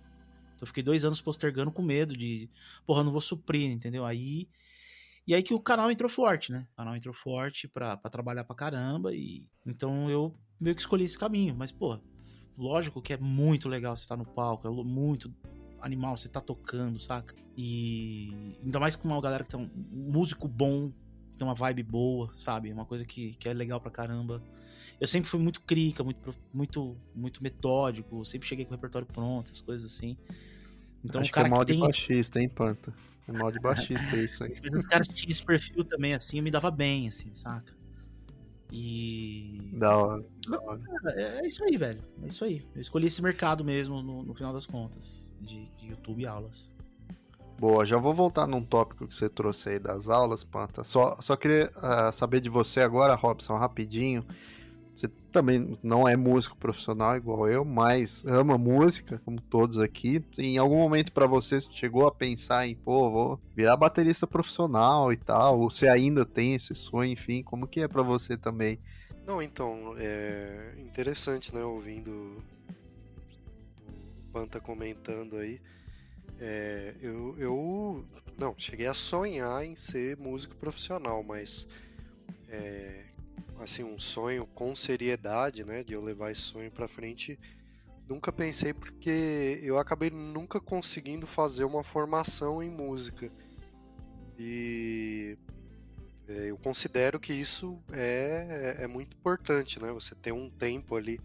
[0.62, 2.48] Então eu fiquei dois anos postergando com medo de,
[2.87, 4.05] porra, não vou suprir, entendeu?
[4.05, 4.48] Aí.
[5.27, 6.66] E aí que o canal entrou forte, né?
[6.72, 9.12] O canal entrou forte pra, pra trabalhar pra caramba.
[9.12, 11.55] E então eu meio que escolhi esse caminho.
[11.57, 11.98] Mas, pô,
[12.57, 15.35] lógico que é muito legal você estar no palco, é muito
[15.81, 17.35] animal, você tá tocando, saca?
[17.57, 20.92] E ainda mais com uma galera que tem um músico bom,
[21.37, 22.72] tem uma vibe boa, sabe?
[22.72, 24.40] Uma coisa que, que é legal pra caramba.
[25.01, 29.46] Eu sempre fui muito crica, muito, muito, muito metódico, sempre cheguei com o repertório pronto,
[29.46, 30.16] essas coisas assim.
[31.04, 31.80] Então, Acho o cara que é mal que de tem...
[31.80, 32.92] baixista, hein, Panta?
[33.28, 34.54] É mal de baixista isso aí.
[34.62, 37.72] Mas os caras que tinham esse perfil também, assim, me dava bem, assim, saca?
[38.70, 39.70] E.
[39.74, 40.24] Da hora.
[41.14, 42.02] É, é, isso aí, velho.
[42.22, 42.66] É isso aí.
[42.74, 46.74] Eu escolhi esse mercado mesmo, no, no final das contas, de, de, YouTube e aulas.
[47.58, 50.82] Boa, já vou voltar num tópico que você trouxe aí das aulas, Panta.
[50.82, 54.24] Só, só queria uh, saber de você agora, Robson, rapidinho.
[55.02, 60.24] Você também não é músico profissional igual eu, mas ama música, como todos aqui.
[60.38, 65.16] Em algum momento para você chegou a pensar em, pô, vou virar baterista profissional e
[65.16, 68.78] tal, ou você ainda tem esse sonho, enfim, como que é para você também?
[69.26, 72.40] Não, então, é interessante, né, ouvindo
[73.80, 75.60] o Panta comentando aí.
[76.38, 78.04] É, eu, eu
[78.38, 81.66] não cheguei a sonhar em ser músico profissional, mas
[82.48, 83.12] é,
[83.59, 87.38] assim um sonho com seriedade, né, de eu levar esse sonho para frente,
[88.09, 93.31] nunca pensei porque eu acabei nunca conseguindo fazer uma formação em música.
[94.38, 95.38] E
[96.29, 99.92] é, eu considero que isso é, é muito importante, né?
[99.92, 101.21] Você ter um tempo ali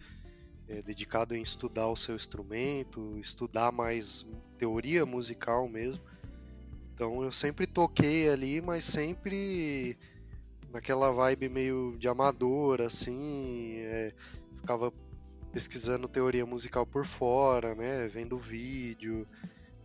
[0.67, 4.25] é, dedicado em estudar o seu instrumento, estudar mais
[4.57, 6.03] teoria musical mesmo.
[6.93, 9.97] Então eu sempre toquei ali, mas sempre
[10.71, 14.13] naquela vibe meio de amador, assim, é,
[14.57, 14.91] ficava
[15.51, 19.27] pesquisando teoria musical por fora, né, vendo vídeo,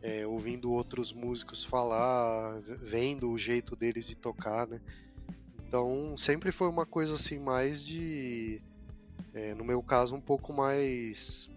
[0.03, 4.81] é, ouvindo outros músicos falar, vendo o jeito deles de tocar, né.
[5.67, 8.61] Então sempre foi uma coisa assim mais de
[9.35, 11.49] é, no meu caso, um pouco mais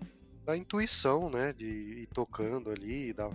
[0.46, 1.52] da intuição, né?
[1.54, 3.30] De ir tocando ali, da,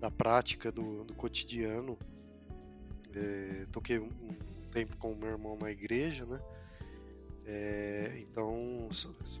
[0.00, 1.98] da prática do, do cotidiano.
[3.12, 3.98] É, toquei
[4.74, 6.40] tempo com o meu irmão na igreja, né?
[7.46, 8.88] É, então,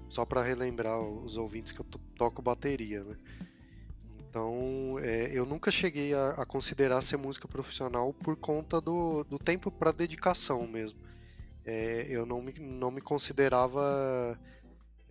[0.08, 3.16] só para relembrar os ouvintes que eu toco bateria, né?
[4.28, 9.38] Então, é, eu nunca cheguei a, a, considerar ser música profissional por conta do, do
[9.38, 10.98] tempo para dedicação mesmo
[11.64, 14.38] é, eu não me, não me considerava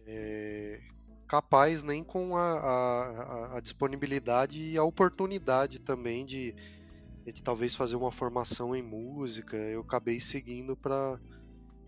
[0.06, 0.80] é,
[1.28, 6.54] capaz nem com a, a, a, disponibilidade e a oportunidade também de,
[7.32, 9.56] de talvez fazer uma formação em música.
[9.56, 11.20] Eu acabei seguindo para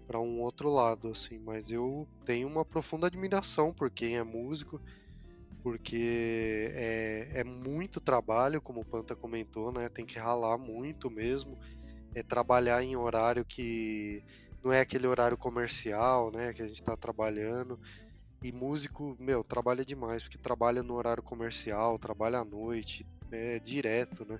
[0.07, 4.79] para um outro lado, assim, mas eu tenho uma profunda admiração por quem é músico,
[5.63, 9.89] porque é, é muito trabalho, como o Panta comentou, né?
[9.89, 11.57] Tem que ralar muito mesmo,
[12.13, 14.23] é trabalhar em horário que
[14.63, 17.79] não é aquele horário comercial, né, que a gente está trabalhando.
[18.43, 24.25] E músico, meu, trabalha demais, porque trabalha no horário comercial, trabalha à noite, é direto,
[24.25, 24.39] né?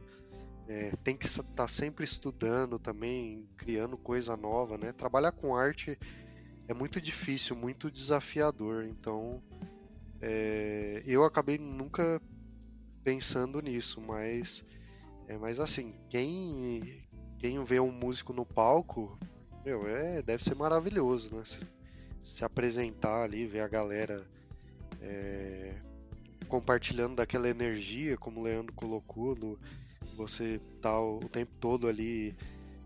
[0.68, 4.92] É, tem que estar tá sempre estudando também, criando coisa nova, né?
[4.92, 5.98] Trabalhar com arte
[6.68, 8.86] é muito difícil, muito desafiador.
[8.86, 9.42] Então,
[10.22, 12.22] é, eu acabei nunca
[13.04, 14.66] pensando nisso, mas,
[15.28, 17.06] é, mas assim, quem
[17.38, 19.20] quem vê um músico no palco
[19.66, 21.44] meu, é, deve ser maravilhoso, né?
[21.44, 21.58] Se,
[22.24, 24.24] se apresentar ali, ver a galera
[25.02, 25.74] é,
[26.48, 29.60] compartilhando daquela energia, como o Leandro colocou, no,
[30.16, 32.36] você tá o, tempo todo ali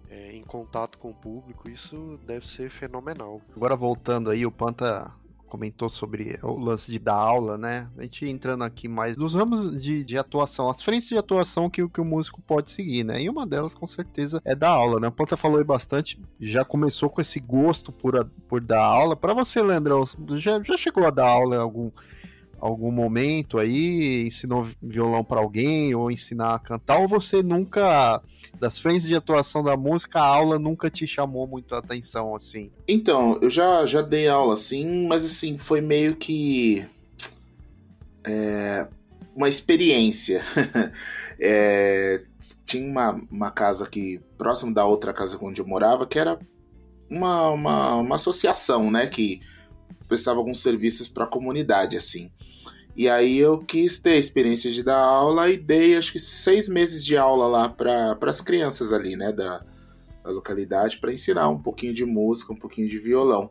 [0.10, 3.42] é, em contato com o público, isso deve ser fenomenal.
[3.56, 5.12] Agora voltando aí, o Panta
[5.50, 7.90] comentou sobre o lance de dar aula, né?
[7.98, 11.88] A gente entrando aqui mais dos ramos de, de atuação, as frentes de atuação que,
[11.90, 13.22] que o músico pode seguir, né?
[13.22, 15.08] E uma delas, com certeza, é dar aula, né?
[15.08, 19.16] O Ponta falou aí bastante, já começou com esse gosto por, por dar aula.
[19.16, 20.04] Para você, Leandrão,
[20.36, 21.92] já, já chegou a dar aula em algum
[22.60, 28.22] algum momento aí, ensinou violão para alguém ou ensinar a cantar, ou você nunca,
[28.60, 32.72] das frentes de atuação da música, a aula nunca te chamou muito a atenção, assim?
[32.88, 36.86] Então, eu já, já dei aula, assim, mas assim, foi meio que
[38.24, 38.88] é,
[39.36, 40.44] uma experiência.
[41.40, 42.22] é,
[42.66, 46.40] tinha uma, uma casa aqui, próximo da outra casa onde eu morava, que era
[47.10, 49.42] uma, uma, uma associação, né, que
[50.08, 52.32] prestava alguns serviços para a comunidade, assim.
[52.96, 56.68] E aí eu quis ter a experiência de dar aula e dei acho que seis
[56.68, 59.64] meses de aula lá para as crianças ali, né, da,
[60.24, 63.50] da localidade, para ensinar um pouquinho de música, um pouquinho de violão.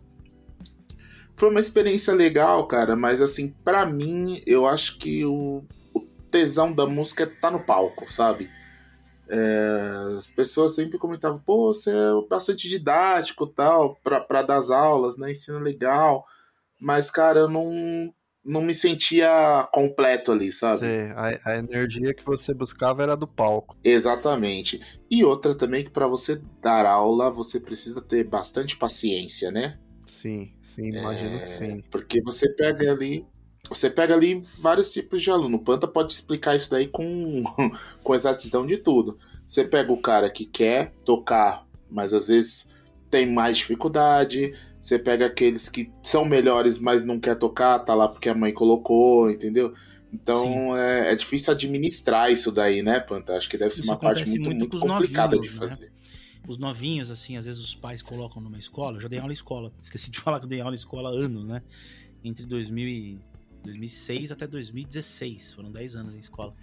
[1.36, 6.72] Foi uma experiência legal, cara, mas assim, para mim, eu acho que o, o, tesão
[6.72, 8.50] da música tá no palco, sabe?
[9.28, 15.16] É, as pessoas sempre comentavam, pô, você é bastante didático tal, para dar as aulas,
[15.16, 15.30] né?
[15.30, 16.26] Ensina legal.
[16.80, 18.12] Mas, cara, eu não,
[18.48, 20.78] não me sentia completo ali, sabe?
[20.78, 23.76] Sim, a, a, energia que você buscava era do palco.
[23.84, 24.80] Exatamente.
[25.10, 29.78] E outra também que para você dar aula, você precisa ter bastante paciência, né?
[30.06, 31.38] Sim, sim, imagino é...
[31.40, 31.82] que sim.
[31.90, 33.26] Porque você pega ali,
[33.68, 35.58] você pega ali vários tipos de aluno.
[35.58, 37.44] O Panta pode explicar isso daí com,
[38.02, 39.18] com exatidão de tudo.
[39.46, 42.70] Você pega o cara que quer tocar, mas às vezes
[43.10, 44.54] tem mais dificuldade.
[44.80, 48.52] Você pega aqueles que são melhores, mas não quer tocar, tá lá porque a mãe
[48.52, 49.74] colocou, entendeu?
[50.12, 53.34] Então é, é, difícil administrar isso daí, né, Panta?
[53.34, 55.68] Acho que deve ser isso uma parte muito, muito, muito complicada novinhos, de né?
[55.68, 55.86] fazer.
[55.86, 55.92] Né?
[56.46, 58.96] Os novinhos, assim, às vezes os pais colocam numa escola.
[58.96, 59.72] Eu já dei aula em escola.
[59.78, 61.62] Esqueci de falar que eu dei aula em escola há anos, né?
[62.24, 63.20] Entre 2000 e
[63.64, 65.52] 2006 até 2016.
[65.52, 66.54] Foram 10 anos em escola.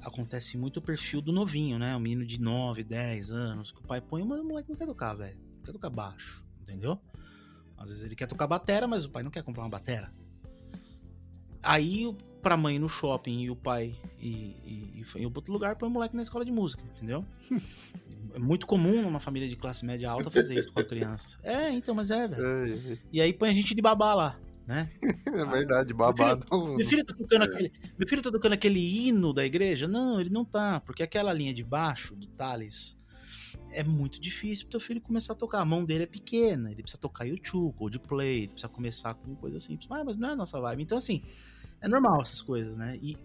[0.00, 1.96] Acontece muito o perfil do novinho, né?
[1.96, 4.86] O menino de 9, 10 anos, que o pai põe, mas o moleque não quer
[4.86, 5.36] tocar, velho.
[5.56, 7.00] Não quer tocar baixo, entendeu?
[7.78, 10.12] Às vezes ele quer tocar batera, mas o pai não quer comprar uma batera.
[11.62, 15.88] Aí, pra mãe no shopping e o pai e, e, e em outro lugar, põe
[15.88, 17.24] o moleque na escola de música, entendeu?
[18.34, 21.38] é muito comum numa família de classe média alta fazer isso com a criança.
[21.42, 22.98] É, então, mas é, velho.
[23.12, 24.38] E aí põe a gente de babá lá.
[24.66, 24.90] né?
[25.26, 26.44] É verdade, babado.
[26.76, 29.86] Meu filho, tá tocando aquele, meu filho tá tocando aquele hino da igreja?
[29.86, 32.96] Não, ele não tá, porque aquela linha de baixo do Thales
[33.70, 35.60] é muito difícil pro teu filho começar a tocar.
[35.60, 39.58] A mão dele é pequena, ele precisa tocar YouTube, Coldplay, ele precisa começar com coisa
[39.58, 39.88] simples.
[39.90, 40.82] Ah, mas não é a nossa vibe.
[40.82, 41.22] Então, assim,
[41.80, 42.98] é normal essas coisas, né?
[43.02, 43.16] E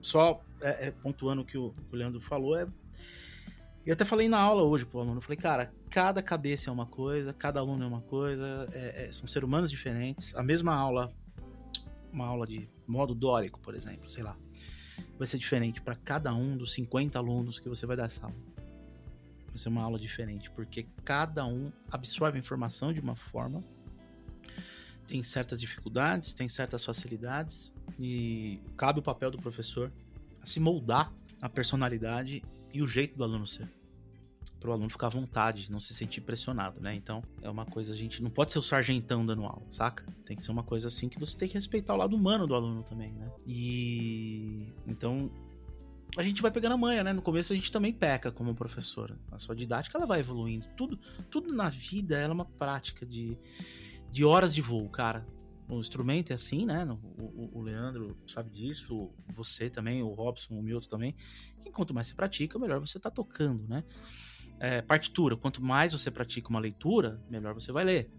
[0.00, 2.66] só é, é, pontuando o que o, o Leandro falou, é
[3.84, 6.86] eu até falei na aula hoje pro aluno, eu falei, cara, cada cabeça é uma
[6.86, 10.34] coisa, cada aluno é uma coisa, é, é, são seres humanos diferentes.
[10.36, 11.12] A mesma aula,
[12.12, 14.36] uma aula de modo dórico, por exemplo, sei lá,
[15.18, 18.51] vai ser diferente para cada um dos 50 alunos que você vai dar essa aula.
[19.52, 23.62] Vai ser uma aula diferente, porque cada um absorve a informação de uma forma,
[25.06, 29.92] tem certas dificuldades, tem certas facilidades, e cabe o papel do professor
[30.40, 32.42] a se moldar a personalidade
[32.72, 33.70] e o jeito do aluno ser.
[34.58, 36.94] Para o aluno ficar à vontade, não se sentir pressionado, né?
[36.94, 40.06] Então, é uma coisa, a gente não pode ser o sargentão dando aula, saca?
[40.24, 42.54] Tem que ser uma coisa assim que você tem que respeitar o lado humano do
[42.54, 43.30] aluno também, né?
[43.46, 44.72] E.
[44.86, 45.30] Então,
[46.16, 47.12] a gente vai pegando a manha, né?
[47.12, 49.18] No começo a gente também peca como professora.
[49.30, 50.66] A sua didática ela vai evoluindo.
[50.76, 50.98] Tudo,
[51.30, 53.38] tudo na vida é uma prática de,
[54.10, 55.26] de horas de voo, cara
[55.68, 56.84] o instrumento é assim, né?
[56.84, 61.14] O, o, o, Leandro sabe disso, você também, o Robson, o Milton também.
[61.60, 63.84] Que quanto mais você pratica, melhor você tá tocando, né?
[64.58, 68.10] É, partitura, quanto mais você pratica uma leitura, melhor você vai ler.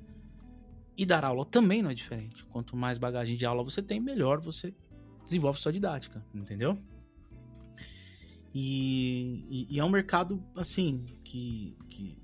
[0.97, 2.43] E dar aula também não é diferente.
[2.45, 4.73] Quanto mais bagagem de aula você tem, melhor você
[5.23, 6.77] desenvolve sua didática, entendeu?
[8.53, 12.17] E, e, e é um mercado, assim, que, que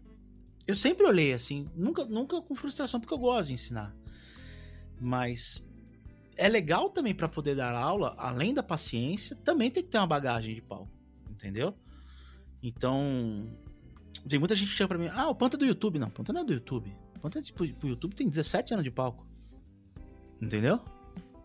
[0.67, 3.95] eu sempre olhei assim, nunca, nunca com frustração, porque eu gosto de ensinar.
[5.01, 5.67] Mas
[6.38, 10.05] é legal também para poder dar aula, além da paciência, também tem que ter uma
[10.05, 10.91] bagagem de palco,
[11.30, 11.73] entendeu?
[12.61, 13.49] Então,
[14.27, 15.97] tem muita gente que chega pra mim, ah, o Panta é do YouTube.
[15.97, 16.95] Não, o Panta não é do YouTube.
[17.15, 19.25] O Panta, é, tipo, pro YouTube tem 17 anos de palco.
[20.41, 20.80] Entendeu?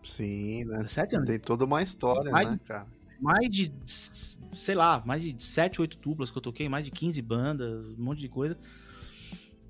[0.03, 0.77] Sim, né?
[0.77, 1.29] 17 anos.
[1.29, 2.87] Tem toda uma história, mais, né, cara?
[3.19, 7.21] Mais de, sei lá, mais de 7, 8 tublas que eu toquei, mais de 15
[7.21, 8.57] bandas, um monte de coisa.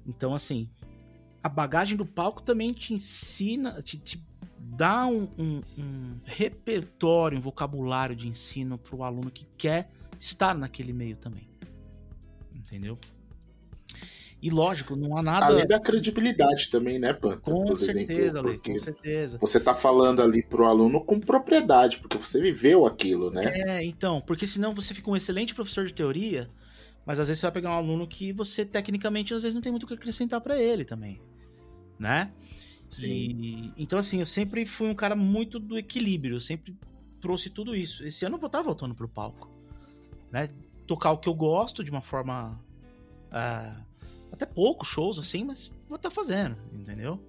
[0.06, 0.70] Então, assim,
[1.44, 4.24] a bagagem do palco também te ensina, te, te
[4.58, 10.56] dá um, um, um, repertório, um vocabulário de ensino para o aluno que quer estar
[10.56, 11.48] naquele meio também.
[12.54, 12.98] Entendeu?
[14.46, 15.48] E lógico, não há nada.
[15.48, 17.38] Além da credibilidade também, né, Panta?
[17.38, 19.38] Com certeza, exemplo, com certeza.
[19.40, 23.52] Você tá falando ali pro aluno com propriedade, porque você viveu aquilo, né?
[23.54, 26.50] É, então, porque senão você fica um excelente professor de teoria,
[27.06, 29.72] mas às vezes você vai pegar um aluno que você, tecnicamente, às vezes não tem
[29.72, 31.20] muito o que acrescentar para ele também
[32.00, 32.32] né?
[32.90, 33.08] Sim.
[33.08, 36.78] E, então, assim, eu sempre fui um cara muito do equilíbrio, eu sempre
[37.20, 38.06] trouxe tudo isso.
[38.06, 39.50] Esse ano eu vou estar voltando pro palco,
[40.32, 40.50] né?
[40.86, 42.60] Tocar o que eu gosto de uma forma.
[43.32, 43.86] Uh,
[44.32, 47.20] até poucos shows, assim, mas vou estar fazendo, entendeu?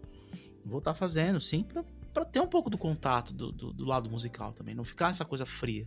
[0.64, 4.10] Vou estar fazendo, sim, pra, pra ter um pouco do contato do, do, do, lado
[4.10, 5.86] musical também, não ficar essa coisa fria.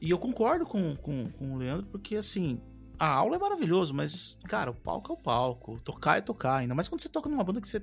[0.00, 2.60] E eu concordo com, com, com o Leandro, porque, assim,
[2.98, 5.80] a aula é maravilhoso, mas, cara, o palco é o palco.
[5.80, 6.56] Tocar é tocar.
[6.56, 7.82] Ainda mais quando você toca numa banda que você,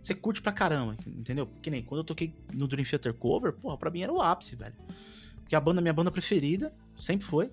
[0.00, 1.46] você curte pra caramba, entendeu?
[1.62, 4.56] Que nem quando eu toquei no Dream Theater Cover, porra, pra mim era o ápice,
[4.56, 4.74] velho.
[5.36, 7.50] Porque a banda, minha banda preferida, sempre foi,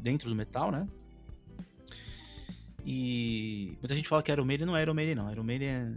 [0.00, 0.86] dentro do metal, né?
[2.84, 5.30] E muita gente fala que Iron Maiden não é Iron Maiden, não.
[5.30, 5.92] Iron Maiden é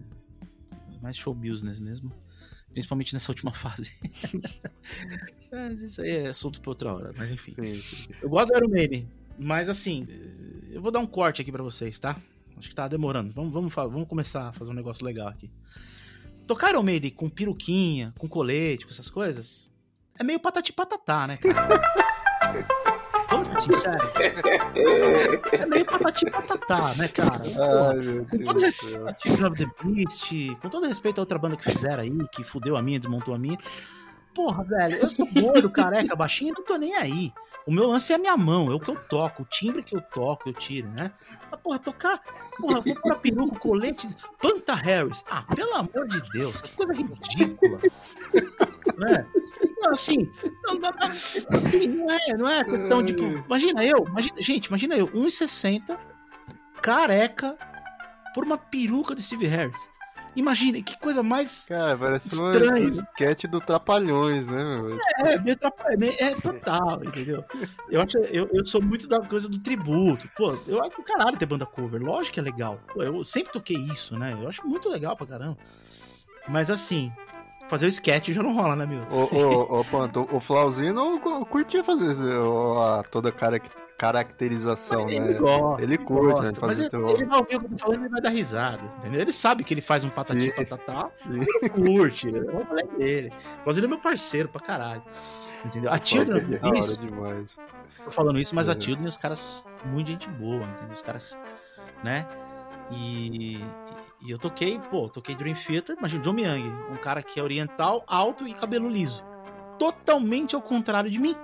[1.01, 2.11] mais show business mesmo.
[2.71, 3.91] Principalmente nessa última fase.
[5.51, 7.13] mas isso aí é assunto pra outra hora.
[7.17, 7.51] Mas enfim.
[7.51, 8.07] Sim, sim.
[8.21, 9.09] Eu gosto do Iron Maiden.
[9.37, 10.07] Mas assim,
[10.71, 12.15] eu vou dar um corte aqui para vocês, tá?
[12.57, 13.33] Acho que tá demorando.
[13.33, 15.51] Vamos, vamos, vamos começar a fazer um negócio legal aqui.
[16.47, 19.69] Tocar Iron Maiden com peruquinha, com colete, com essas coisas,
[20.17, 22.77] é meio patati patatá, né, cara?
[23.37, 24.11] Vamos ser sinceros.
[25.51, 27.43] É meio patati patatá, né, cara?
[27.43, 30.31] Ai, meu com todo respeito a The Beast,
[30.61, 33.37] com todo respeito a outra banda que fizeram aí, que fudeu a minha, desmontou a
[33.37, 33.57] minha.
[34.33, 37.31] Porra, velho, eu sou gordo, careca, baixinho, não tô nem aí.
[37.65, 39.95] O meu lance é a minha mão, é o que eu toco, o timbre que
[39.95, 41.11] eu toco, eu tiro, né?
[41.51, 42.21] Mas, porra, tocar.
[42.57, 44.07] Porra, vou pra peruca, colete.
[44.41, 45.23] Panta Harris.
[45.29, 47.79] Ah, pelo amor de Deus, que coisa ridícula.
[48.97, 49.25] né?
[49.79, 50.31] Não, assim,
[50.65, 50.89] não, não,
[51.57, 53.13] assim, não é, não é questão de.
[53.13, 55.97] Tipo, imagina eu, imagina, gente, imagina eu, 1,60,
[56.81, 57.57] careca,
[58.33, 59.89] por uma peruca de Steve Harris.
[60.37, 61.65] Imagina, que coisa mais.
[61.65, 62.85] Cara, parece estranha.
[62.85, 64.99] um sketch do Trapalhões, né, meu?
[65.25, 67.43] É, é meio trapalhões, é total, entendeu?
[67.89, 70.29] Eu, acho, eu, eu sou muito da coisa do tributo.
[70.37, 71.99] Pô, eu acho caralho ter banda cover.
[71.99, 72.79] Lógico que é legal.
[72.93, 74.37] Pô, eu sempre toquei isso, né?
[74.39, 75.57] Eu acho muito legal pra caramba.
[76.47, 77.11] Mas assim,
[77.67, 79.01] fazer o sketch já não rola, né, meu?
[79.11, 83.61] Ô, ô, ô Panto, o Flauzinho não curtia fazer ó, toda cara
[83.97, 85.33] caracterização, Ele né?
[85.39, 86.51] gosta, Ele curte, gosta, né?
[86.61, 87.09] mas Fazer ele, teu...
[87.09, 89.21] ele vai ouvir o que eu tô falando e vai dar risada, entendeu?
[89.21, 93.33] Ele sabe que ele faz um patati patatá, ele curte, é o moleque dele.
[93.65, 95.01] Ele é meu parceiro pra caralho.
[95.65, 95.91] Entendeu?
[95.91, 97.57] A Tilda, Da hora isso, demais.
[98.05, 98.77] tô falando isso, mas a Uhum.
[98.77, 100.93] Tilda e os caras, muito gente boa, entendeu?
[100.93, 101.37] Os caras,
[102.03, 102.27] né?
[102.91, 103.59] E,
[104.21, 108.03] e eu toquei, pô, toquei Dream Theater, imagina, John Young, um cara que é oriental,
[108.07, 109.23] alto e cabelo liso.
[109.77, 111.35] Totalmente ao contrário de mim,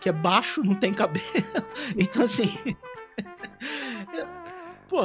[0.00, 1.24] que é baixo, não tem cabelo.
[1.96, 2.48] Então, assim.
[4.88, 5.00] pô,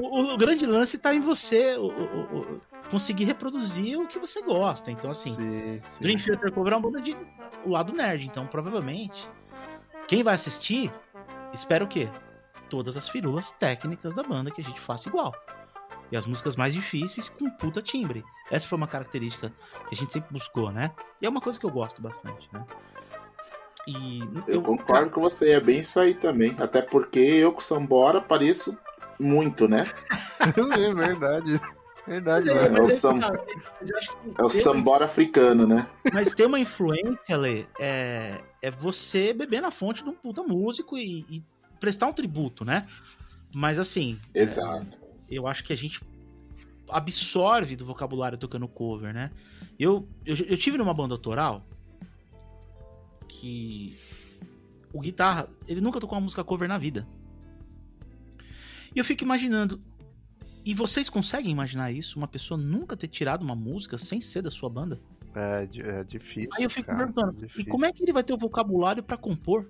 [0.00, 4.90] o, o grande lance tá em você o- o- conseguir reproduzir o que você gosta.
[4.90, 6.00] Então, assim, Sim, sim.
[6.00, 7.16] Dream Theater Cover é uma banda de
[7.64, 9.26] o lado nerd, então provavelmente
[10.06, 10.92] quem vai assistir
[11.52, 12.08] espera o quê?
[12.68, 15.32] Todas as firulas técnicas da banda que a gente faça igual.
[16.12, 18.24] E as músicas mais difíceis com puta timbre.
[18.50, 19.52] Essa foi uma característica
[19.88, 20.92] que a gente sempre buscou, né?
[21.20, 22.64] E é uma coisa que eu gosto bastante, né?
[23.86, 26.54] E Eu concordo com você, é bem isso aí também.
[26.58, 28.76] Até porque eu com o Sambora pareço
[29.18, 29.82] muito, né?
[30.40, 31.60] é verdade.
[32.06, 32.78] Verdade, é- mano.
[32.78, 35.86] é o é- sam- eu É o Sambora africano, né?
[36.12, 40.98] Mas tem uma influência, Lê, é, é você beber na fonte de um puta músico
[40.98, 41.42] e, e
[41.80, 42.86] prestar um tributo, né?
[43.54, 44.98] Mas assim, Exato.
[45.34, 46.00] Eu acho que a gente
[46.88, 49.30] absorve do vocabulário tocando cover, né?
[49.78, 51.66] Eu, eu, eu tive numa banda autoral
[53.28, 53.98] que
[54.92, 57.06] o guitarra, ele nunca tocou uma música cover na vida.
[58.94, 59.82] E eu fico imaginando,
[60.64, 62.16] e vocês conseguem imaginar isso?
[62.16, 65.00] Uma pessoa nunca ter tirado uma música sem ser da sua banda?
[65.34, 65.68] É,
[66.00, 66.50] é difícil.
[66.56, 67.70] Aí eu fico cara, perguntando, e difícil.
[67.70, 69.68] como é que ele vai ter o vocabulário pra compor?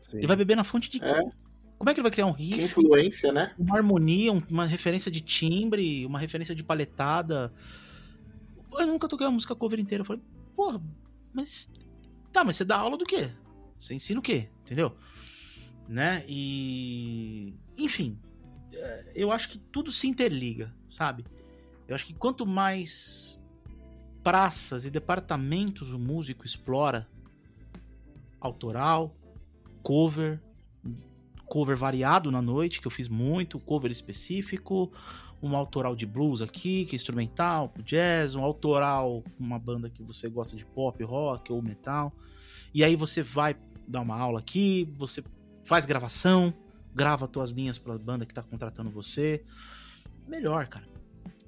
[0.00, 0.18] Sim.
[0.18, 1.06] Ele vai beber na fonte de quê?
[1.06, 1.47] É.
[1.78, 3.54] Como é que ele vai criar um riff, influência, né?
[3.58, 7.52] uma harmonia, um- uma referência de timbre, uma referência de paletada?
[8.72, 10.02] Eu nunca toquei uma música cover inteira.
[10.02, 10.22] Eu falei,
[10.56, 10.82] porra,
[11.32, 11.72] mas.
[12.32, 13.30] Tá, mas você dá aula do quê?
[13.78, 14.48] Você ensina o quê?
[14.62, 14.96] Entendeu?
[15.88, 16.24] Né?
[16.28, 17.54] E.
[17.76, 18.18] Enfim.
[18.72, 21.24] é, Eu acho que tudo se interliga, sabe?
[21.86, 23.42] Eu acho que quanto mais
[24.22, 27.08] praças e departamentos o músico explora,
[28.40, 29.16] autoral,
[29.82, 30.40] cover,
[31.48, 34.92] cover variado na noite, que eu fiz muito, cover específico,
[35.42, 40.28] um autoral de blues aqui, que é instrumental, jazz, um autoral, uma banda que você
[40.28, 42.12] gosta de pop, rock ou metal.
[42.74, 45.22] E aí você vai dar uma aula aqui, você
[45.64, 46.52] faz gravação,
[46.94, 49.42] grava tuas linhas pra banda que tá contratando você.
[50.26, 50.86] Melhor, cara.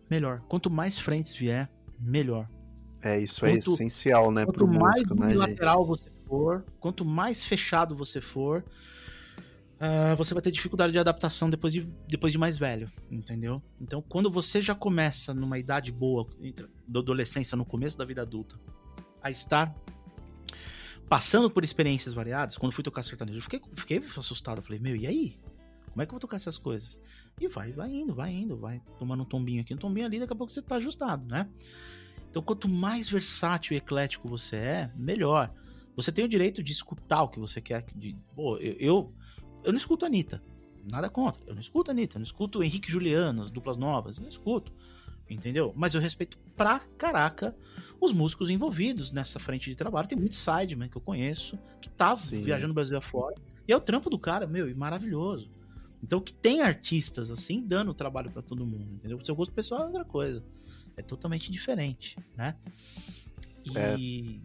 [0.09, 0.40] Melhor.
[0.48, 2.48] Quanto mais frentes vier, melhor.
[3.03, 5.38] É, isso é Quanto- essencial, né, Quanto pro mais músico, né, gente?
[5.38, 8.64] unilateral você for, quanto mais fechado você for,
[9.83, 13.62] ah, você vai ter dificuldade de adaptação depois de, depois de mais velho, entendeu?
[13.81, 16.28] Então, quando você já começa numa idade boa,
[16.87, 18.61] da adolescência, no começo da vida adulta,
[19.22, 19.74] a estar
[21.09, 24.61] passando por experiências variadas, quando fui tocar sertanejo, eu fiquei, fiquei assustado.
[24.61, 25.41] Falei, meu, e aí?
[25.89, 27.01] Como é que eu vou tocar essas coisas?
[27.41, 30.35] E vai, vai indo, vai indo, vai tomando um tombinho aqui, um tombinho ali, daqui
[30.35, 31.49] a pouco você tá ajustado, né?
[32.28, 35.53] Então, quanto mais versátil e eclético você é, melhor.
[35.97, 37.85] Você tem o direito de escutar o que você quer.
[37.97, 39.14] De, pô, eu, eu,
[39.64, 40.42] eu não escuto a Anitta.
[40.84, 41.42] Nada contra.
[41.46, 42.16] Eu não escuto a Anitta.
[42.16, 44.16] Eu não escuto Henrique Juliano, as duplas novas.
[44.16, 44.72] Eu não escuto.
[45.28, 45.72] Entendeu?
[45.76, 47.54] Mas eu respeito pra caraca
[48.00, 50.08] os músicos envolvidos nessa frente de trabalho.
[50.08, 52.42] Tem muito sideman que eu conheço, que tá Sim.
[52.42, 53.36] viajando o Brasil afora.
[53.68, 55.48] E é o trampo do cara, meu, e maravilhoso.
[56.02, 59.18] Então, que tem artistas assim, dando trabalho pra todo mundo, entendeu?
[59.18, 60.42] O seu gosto pessoal é outra coisa.
[60.96, 62.56] É totalmente diferente, né?
[63.64, 64.40] E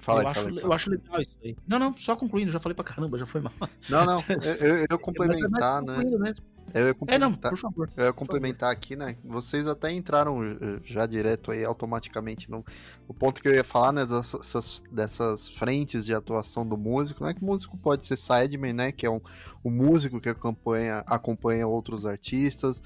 [0.00, 0.58] Fala eu, aí, acho, fala aí.
[0.62, 1.56] eu acho legal isso aí.
[1.66, 3.52] Não, não, só concluindo, já falei pra caramba, já foi mal.
[3.88, 6.04] Não, não, eu, eu, eu ia complementar, Mas é né?
[6.04, 6.44] concluindo mesmo.
[6.72, 7.92] Eu ia É, não, complementar, por favor.
[7.96, 9.18] eu ia complementar aqui, né?
[9.24, 12.64] Vocês até entraram eh, já direto aí automaticamente no,
[13.08, 14.06] no ponto que eu ia falar, né?
[14.06, 17.34] Dessas, dessas frentes de atuação do músico, né?
[17.34, 18.92] Que o músico pode ser sideman, né?
[18.92, 19.20] Que é um,
[19.64, 22.82] um músico que acompanha, acompanha outros artistas.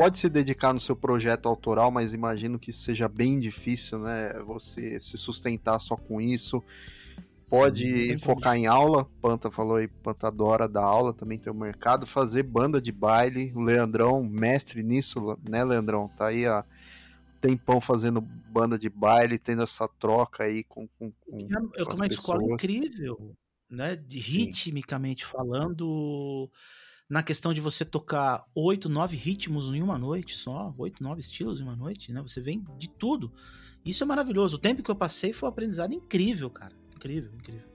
[0.00, 4.32] Pode se dedicar no seu projeto autoral, mas imagino que seja bem difícil, né?
[4.46, 6.64] Você se sustentar só com isso.
[7.50, 11.54] Pode Sim, focar em aula, Panta falou aí, Panta adora dar aula, também tem o
[11.54, 16.08] mercado, fazer banda de baile, o Leandrão, mestre nisso, né, Leandrão?
[16.08, 16.64] Tá aí há
[17.38, 21.38] tempão fazendo banda de baile, tendo essa troca aí com, com, com
[21.76, 23.36] É as uma escola incrível,
[23.68, 24.02] né?
[24.08, 26.50] Ritmicamente falando,
[27.10, 31.60] na questão de você tocar oito, nove ritmos em uma noite só, oito, nove estilos
[31.60, 32.22] em uma noite, né?
[32.22, 33.32] Você vem de tudo.
[33.84, 34.56] Isso é maravilhoso.
[34.56, 36.72] O tempo que eu passei foi um aprendizado incrível, cara.
[36.94, 37.68] Incrível, incrível.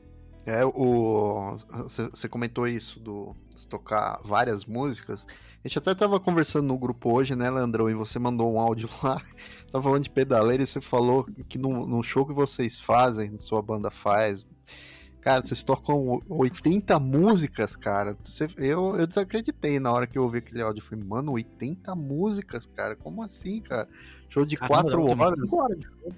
[0.46, 1.58] É, o.
[1.88, 3.36] Você comentou isso do
[3.68, 5.28] tocar várias músicas.
[5.64, 7.90] A gente até tava conversando no grupo hoje, né, Leandrão?
[7.90, 9.20] E você mandou um áudio lá.
[9.72, 13.62] Tava falando de pedaleiro e você falou que no, no show que vocês fazem, sua
[13.64, 14.46] banda faz.
[15.26, 18.16] Cara, vocês tocam 80 músicas, cara.
[18.58, 20.82] Eu, eu desacreditei na hora que eu ouvi aquele áudio.
[20.82, 22.96] Eu falei, mano, 80 músicas, cara.
[22.96, 23.90] Como assim, cara?
[24.30, 25.52] Show de 4 horas.
[25.52, 26.14] horas de show.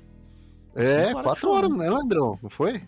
[0.76, 2.38] É, 4 horas, né, Landrão?
[2.44, 2.82] Não foi?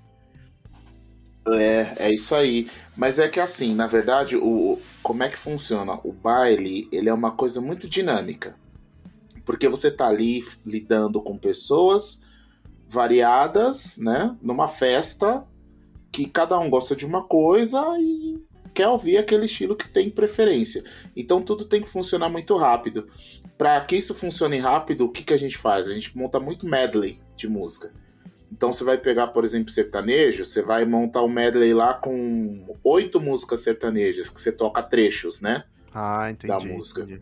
[1.47, 2.69] É, é isso aí.
[2.97, 6.01] Mas é que assim, na verdade, o, como é que funciona?
[6.03, 8.57] O baile, ele é uma coisa muito dinâmica.
[9.45, 12.19] Porque você tá ali lidando com pessoas
[12.89, 14.35] variadas, né?
[14.41, 15.47] Numa festa
[16.11, 18.41] que cada um gosta de uma coisa e
[18.73, 20.83] quer ouvir aquele estilo que tem preferência.
[21.15, 23.07] Então tudo tem que funcionar muito rápido.
[23.57, 25.85] Para que isso funcione rápido, o que, que a gente faz?
[25.87, 27.91] A gente monta muito medley de música.
[28.51, 33.21] Então você vai pegar, por exemplo, sertanejo, você vai montar um medley lá com oito
[33.21, 35.63] músicas sertanejas, que você toca trechos, né?
[35.93, 36.47] Ah, entendi.
[36.47, 37.01] Da música.
[37.01, 37.21] Entendi.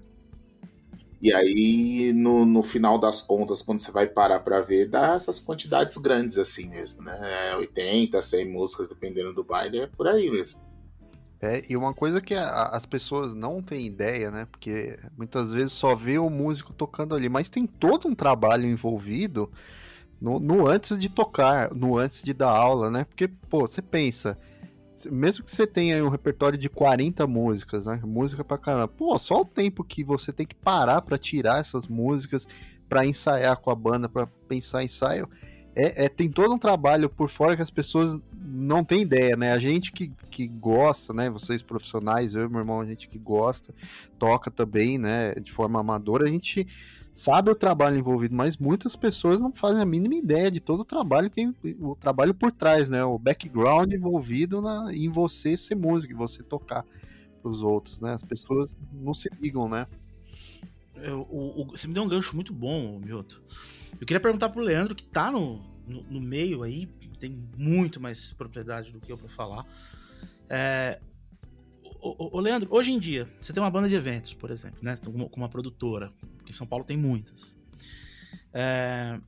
[1.19, 5.39] E aí, no, no final das contas, quando você vai parar para ver, dá essas
[5.39, 7.49] quantidades grandes assim mesmo, né?
[7.51, 10.59] É 80, 100 músicas, dependendo do baile, é por aí mesmo.
[11.41, 14.47] É, e uma coisa que a, as pessoas não têm ideia, né?
[14.51, 19.51] Porque muitas vezes só vê o músico tocando ali, mas tem todo um trabalho envolvido
[20.19, 23.05] no, no antes de tocar, no antes de dar aula, né?
[23.05, 24.37] Porque, pô, você pensa,
[25.11, 27.99] mesmo que você tenha um repertório de 40 músicas, né?
[28.03, 28.87] Música pra caramba.
[28.87, 32.47] Pô, só o tempo que você tem que parar para tirar essas músicas,
[32.89, 35.29] para ensaiar com a banda, para pensar ensaio,
[35.75, 39.51] é, é, tem todo um trabalho por fora que as pessoas não têm ideia, né?
[39.51, 41.29] A gente que, que gosta, né?
[41.29, 43.71] Vocês profissionais, eu e meu irmão, a gente que gosta,
[44.17, 45.35] toca também, né?
[45.35, 46.65] De forma amadora, a gente
[47.17, 50.85] sabe o trabalho envolvido, mas muitas pessoas não fazem a mínima ideia de todo o
[50.85, 53.03] trabalho que o trabalho por trás, né?
[53.03, 56.85] O background envolvido na, em você ser músico, em você tocar
[57.41, 58.13] para os outros, né?
[58.13, 59.87] As pessoas não se ligam, né?
[60.93, 63.41] Eu, o, o, você me deu um gancho muito bom, Mioto.
[63.99, 66.85] Eu queria perguntar pro Leandro, que tá no, no, no meio aí,
[67.17, 69.65] tem muito mais propriedade do que eu para falar.
[70.47, 70.99] É,
[71.99, 74.95] ô, Leandro, hoje em dia, você tem uma banda de eventos, por exemplo, né?
[75.03, 76.13] Com uma produtora,
[76.47, 77.57] porque São Paulo tem muitas.
[78.53, 79.19] É,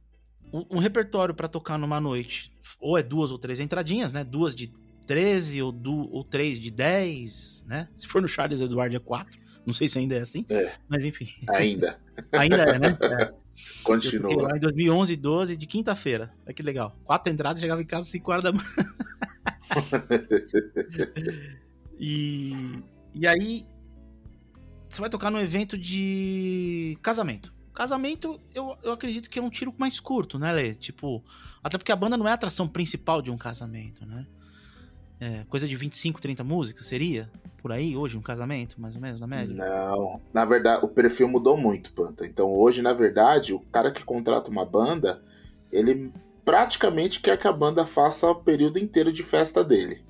[0.53, 2.49] um, um, repertório para tocar numa noite,
[2.80, 4.24] ou é duas ou três entradinhas, né?
[4.24, 4.72] Duas de
[5.05, 7.89] 13 ou, du, ou três de 10, né?
[7.93, 9.38] Se for no Charles Eduardo é 4.
[9.65, 11.28] Não sei se ainda é assim, é, mas enfim.
[11.49, 11.99] Ainda.
[12.32, 12.97] ainda é, né?
[13.01, 13.34] É.
[13.84, 14.43] Continua.
[14.43, 16.34] Lá em 2011 12, de quinta-feira.
[16.45, 16.97] Olha que legal.
[17.03, 18.65] Quatro entradas, chegava em casa às 5 horas da manhã.
[22.01, 22.53] E,
[23.13, 23.65] e aí,
[24.90, 27.54] você vai tocar num evento de casamento.
[27.74, 30.74] Casamento, eu, eu acredito que é um tiro mais curto, né, Lê?
[30.74, 31.24] Tipo,
[31.64, 34.26] até porque a banda não é a atração principal de um casamento, né?
[35.22, 37.30] É, coisa de 25, 30 músicas seria?
[37.58, 39.54] Por aí, hoje, um casamento, mais ou menos, na média?
[39.54, 42.26] Não, na verdade, o perfil mudou muito, Panta.
[42.26, 45.22] Então, hoje, na verdade, o cara que contrata uma banda,
[45.72, 46.12] ele
[46.44, 50.04] praticamente quer que a banda faça o período inteiro de festa dele.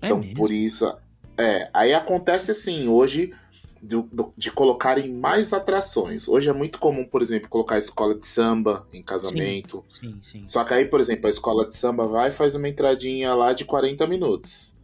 [0.00, 0.36] É então, mesmo?
[0.36, 0.94] por isso.
[1.36, 3.34] É, aí acontece assim, hoje,
[3.82, 3.96] de,
[4.36, 6.28] de, colocarem mais atrações.
[6.28, 9.84] Hoje é muito comum, por exemplo, colocar escola de samba em casamento.
[9.88, 10.46] Sim, sim, sim.
[10.46, 13.52] Só que aí, por exemplo, a escola de samba vai e faz uma entradinha lá
[13.52, 14.76] de 40 minutos.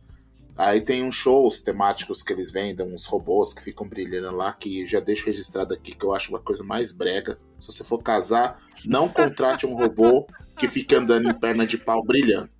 [0.57, 4.87] Aí tem uns shows temáticos que eles vendem, uns robôs que ficam brilhando lá, que
[4.87, 7.39] já deixo registrado aqui, que eu acho uma coisa mais brega.
[7.61, 10.27] Se você for casar, não contrate um robô
[10.57, 12.54] que fique andando em perna de pau brilhando.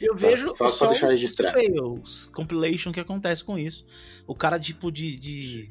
[0.00, 1.54] Eu vejo só, só, só registrado.
[1.54, 3.84] fails, compilation que acontece com isso.
[4.26, 5.16] O cara, tipo, de.
[5.16, 5.70] de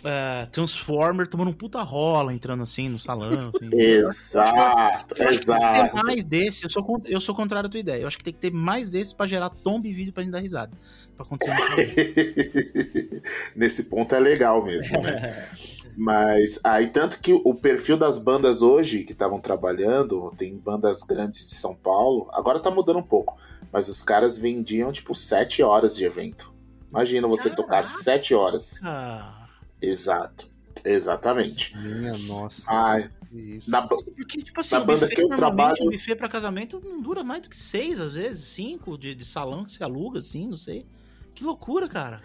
[0.00, 3.50] uh, Transformer tomando um puta rola, entrando assim no salão.
[3.54, 3.70] Assim.
[3.76, 5.60] exato, eu acho, exato.
[5.60, 8.02] Tem que ter mais desse, eu sou, eu sou contrário à tua ideia.
[8.02, 10.32] Eu acho que tem que ter mais desse pra gerar tombe e vídeo pra gente
[10.32, 10.76] dar risada.
[11.16, 11.52] Pra acontecer
[13.54, 15.48] Nesse ponto é legal mesmo, né?
[15.96, 21.46] Mas aí, tanto que o perfil das bandas hoje que estavam trabalhando, tem bandas grandes
[21.48, 23.38] de São Paulo, agora tá mudando um pouco,
[23.72, 26.52] mas os caras vendiam tipo sete horas de evento.
[26.90, 27.62] Imagina você Caraca.
[27.62, 28.80] tocar sete horas.
[28.84, 29.48] Ah.
[29.80, 30.48] Exato.
[30.84, 31.76] Exatamente.
[31.76, 32.62] Minha nossa.
[32.70, 33.70] Ai, isso.
[33.70, 35.76] Na, Porque, tipo assim, na banda que eu trabalho.
[35.82, 39.24] Um buffet pra casamento não dura mais do que seis, às vezes, cinco de, de
[39.24, 40.86] salão que se aluga, assim, não sei.
[41.34, 42.22] Que loucura, cara.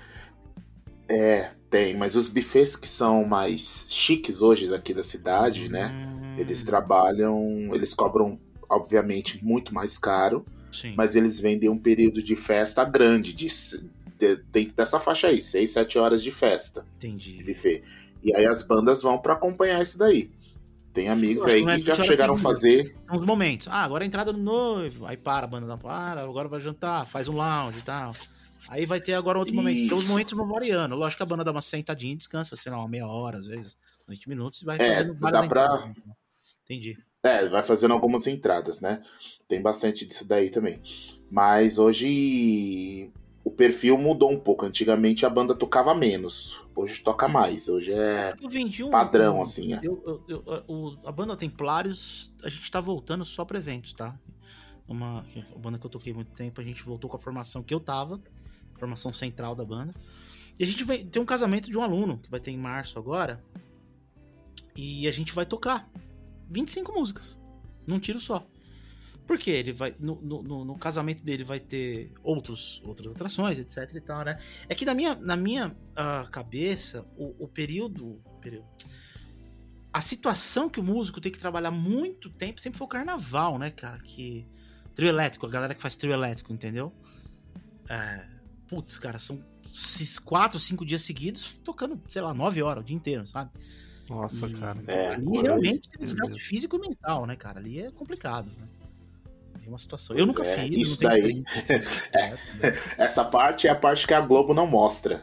[1.11, 5.91] É, tem, mas os buffets que são mais chiques hoje aqui da cidade, né?
[5.91, 6.39] Hum.
[6.39, 8.39] Eles trabalham, eles cobram,
[8.69, 10.93] obviamente, muito mais caro, Sim.
[10.95, 13.47] mas eles vendem um período de festa grande, de,
[14.17, 16.85] de, dentro dessa faixa aí, 6, 7 horas de festa.
[16.95, 17.39] Entendi.
[17.39, 17.83] De buffet.
[18.23, 20.31] E aí as bandas vão para acompanhar isso daí.
[20.93, 22.95] Tem amigos aí é que já chegaram a fazer.
[23.05, 23.67] São os momentos.
[23.69, 25.05] Ah, agora é a entrada do noivo.
[25.05, 28.13] Aí para, a banda não para, agora vai jantar, faz um lounge e tal.
[28.69, 29.61] Aí vai ter agora outro Isso.
[29.61, 29.79] momento.
[29.79, 30.95] Então os momentos vão variando.
[30.95, 33.45] Lógico que a banda dá uma sentadinha e descansa, sei lá, uma meia hora, às
[33.45, 35.93] vezes, 20 minutos, e vai é, fazendo várias dá pra...
[36.63, 36.97] Entendi.
[37.23, 39.03] É, vai fazendo algumas entradas, né?
[39.47, 40.81] Tem bastante disso daí também.
[41.29, 43.11] Mas hoje
[43.43, 44.65] o perfil mudou um pouco.
[44.65, 46.61] Antigamente a banda tocava menos.
[46.75, 47.67] Hoje toca mais.
[47.67, 48.33] Hoje é
[48.83, 48.89] um.
[48.89, 49.73] padrão, um- assim.
[49.73, 49.79] É.
[49.83, 54.17] Eu, eu- eu- o- a banda Templários, a gente tá voltando só pra eventos, tá?
[54.87, 57.73] Uma, uma banda que eu toquei muito tempo, a gente voltou com a formação que
[57.73, 58.19] eu tava,
[58.81, 59.93] formação central da banda.
[60.59, 62.97] E a gente vai tem um casamento de um aluno, que vai ter em março
[62.97, 63.43] agora.
[64.75, 65.89] E a gente vai tocar
[66.49, 67.39] 25 músicas,
[67.85, 68.45] num tiro só.
[69.27, 69.51] Por quê?
[69.51, 69.95] Ele vai.
[69.99, 74.39] No, no- no- casamento dele vai ter outros, outras atrações, etc e tal, né?
[74.67, 78.65] É que na minha, na minha ah, cabeça, o, o período, período.
[79.93, 83.69] A situação que o músico tem que trabalhar muito tempo sempre foi o carnaval, né,
[83.69, 83.99] cara?
[83.99, 84.47] Que.
[84.93, 86.91] Trio elétrico, a galera que faz trio elétrico, entendeu?
[87.89, 88.27] É,
[88.71, 92.95] putz, cara, são esses quatro, cinco dias seguidos tocando, sei lá, nove horas o dia
[92.95, 93.51] inteiro, sabe?
[94.09, 94.81] Nossa, E cara.
[94.87, 97.59] É, ali realmente tem um desgaste físico e mental, né, cara?
[97.59, 98.67] Ali é complicado, né?
[99.63, 100.17] É uma situação.
[100.17, 101.43] Eu nunca é, fiz, isso daí.
[101.43, 101.83] experiência.
[102.97, 105.21] Essa parte é a parte que a Globo não mostra.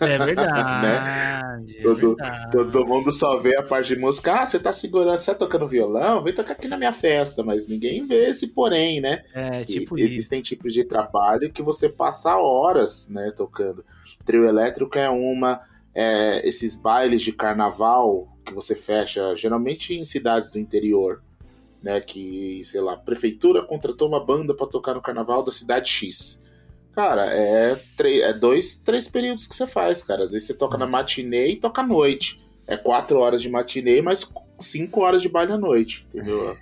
[0.00, 1.76] É verdade.
[1.78, 2.50] é Todo- verdade.
[2.52, 4.40] Todo mundo só vê a parte de música.
[4.42, 6.22] Ah, você tá segurando, você tá tocando violão?
[6.22, 7.42] Vem tocar aqui na minha festa.
[7.42, 9.24] Mas ninguém vê esse porém, né?
[9.34, 10.06] É, tipo isso.
[10.06, 13.84] existem tipos de trabalho que você passa horas né, tocando.
[14.24, 15.60] Trio elétrico é uma.
[15.94, 21.22] é, esses bailes de carnaval que você fecha, geralmente em cidades do interior,
[21.86, 22.00] né?
[22.00, 26.42] Que, sei lá, a prefeitura contratou uma banda para tocar no carnaval da cidade X.
[26.92, 30.24] Cara, é, é dois, três períodos que você faz, cara.
[30.24, 32.44] Às vezes você toca na matinê e toca à noite.
[32.66, 34.28] É quatro horas de matinê, mas
[34.58, 36.56] cinco horas de baile à noite, entendeu?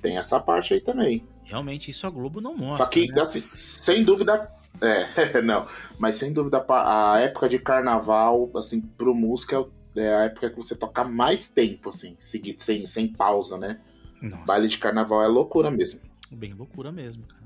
[0.00, 1.22] Tem essa parte aí também.
[1.44, 2.84] Realmente isso a Globo não mostra.
[2.84, 3.20] Só que, né?
[3.20, 4.50] assim, sem dúvida.
[4.80, 5.66] É, não.
[5.98, 9.64] Mas sem dúvida, a época de carnaval, assim, pro música é
[9.96, 13.80] é a época que você toca mais tempo, assim, seguido, sem, sem pausa, né?
[14.20, 16.00] Nossa, Baile de carnaval é loucura mesmo.
[16.30, 17.40] bem loucura mesmo, cara.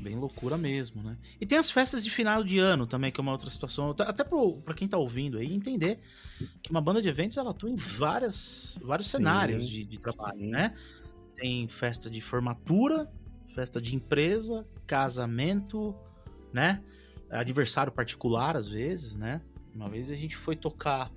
[0.00, 1.16] Bem loucura mesmo, né?
[1.40, 3.90] E tem as festas de final de ano também, que é uma outra situação.
[3.90, 4.24] Até-
[4.64, 6.00] pra quem tá ouvindo aí, entender
[6.60, 10.50] que uma banda de eventos ela atua em várias, vários cenários de, de trabalho, sim.
[10.50, 10.74] né?
[11.36, 13.08] Tem festa de formatura,
[13.54, 15.94] festa de empresa, casamento,
[16.52, 16.82] né?
[17.30, 19.40] Aniversário particular, às vezes, né?
[19.72, 21.12] Uma vez a gente foi tocar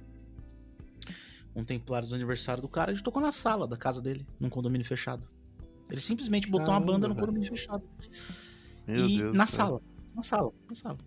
[1.56, 4.86] um Templários do aniversário do cara, gente tocou na sala da casa dele, num condomínio
[4.86, 5.28] fechado.
[5.90, 7.84] Ele simplesmente botou uma Caramba, banda no condomínio fechado.
[8.88, 9.66] Meu e Deus na céu.
[9.68, 9.82] sala.
[10.16, 10.98] Na sala, na sala.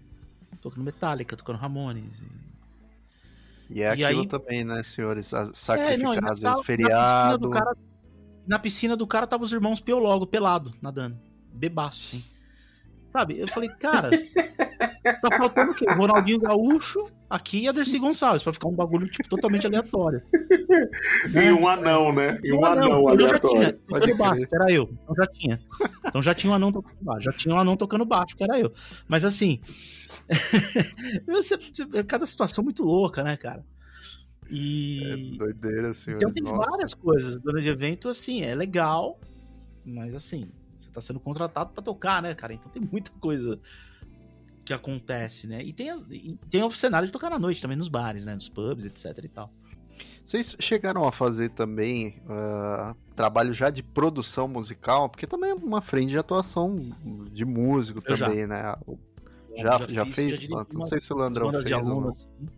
[0.60, 2.20] Tocando Metallica, tocando Ramones.
[2.20, 2.48] e-
[3.70, 5.32] E é E aquilo aí- também, né, senhores?
[5.34, 7.38] A- É, não, Sacrificar, na às sala- vezes, Na piscina, feriado.
[7.38, 7.76] do cara,
[8.46, 11.18] na piscina do cara tava os irmãos Piologo, pelado, nadando.
[11.52, 12.24] Bebaço, assim.
[13.06, 13.38] Sabe?
[13.38, 14.10] Eu falei, cara,
[14.78, 15.84] tá faltando o quê?
[15.88, 20.22] O Ronaldinho Gaúcho aqui e a Dercy Gonçalves, pra ficar um bagulho tipo, totalmente aleatório.
[21.34, 22.38] E um anão, né?
[22.42, 23.56] E um Não, anão não, eu já aleatório.
[23.60, 24.48] tinha, Pode tocando baixo, crer.
[24.48, 24.90] que era eu.
[25.02, 25.60] Então já tinha.
[26.06, 27.22] Então já tinha um anão tocando baixo.
[27.22, 28.72] Já tinha um anão tocando baixo, que era eu.
[29.06, 29.60] Mas assim.
[32.06, 33.64] cada situação muito louca, né, cara?
[34.50, 35.36] E.
[35.38, 36.22] Doideira, senhores.
[36.22, 36.70] então tem Nossa.
[36.70, 37.36] várias coisas.
[37.36, 39.20] Banda de evento, assim, é legal,
[39.84, 42.54] mas assim, você tá sendo contratado pra tocar, né, cara?
[42.54, 43.60] Então tem muita coisa
[44.68, 45.62] que acontece, né?
[45.62, 48.34] E tem, as- e tem o cenário de tocar na noite também, nos bares, né?
[48.34, 49.50] Nos pubs, etc e tal.
[50.24, 55.08] Vocês chegaram a fazer também ah, trabalho já de produção musical?
[55.08, 56.78] Porque também é uma frente de atuação
[57.32, 58.28] de músico Eu já.
[58.28, 58.76] também, né?
[59.56, 60.46] Já, já, fiz, fez?
[60.46, 60.76] Planta?
[60.78, 61.90] Não sei se o bandas fez de ou não.
[61.90, 62.16] alunos.
[62.24, 62.48] assim.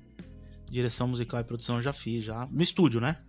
[0.69, 2.47] Direção musical e produção eu já fiz, já.
[2.51, 3.23] No estúdio, né?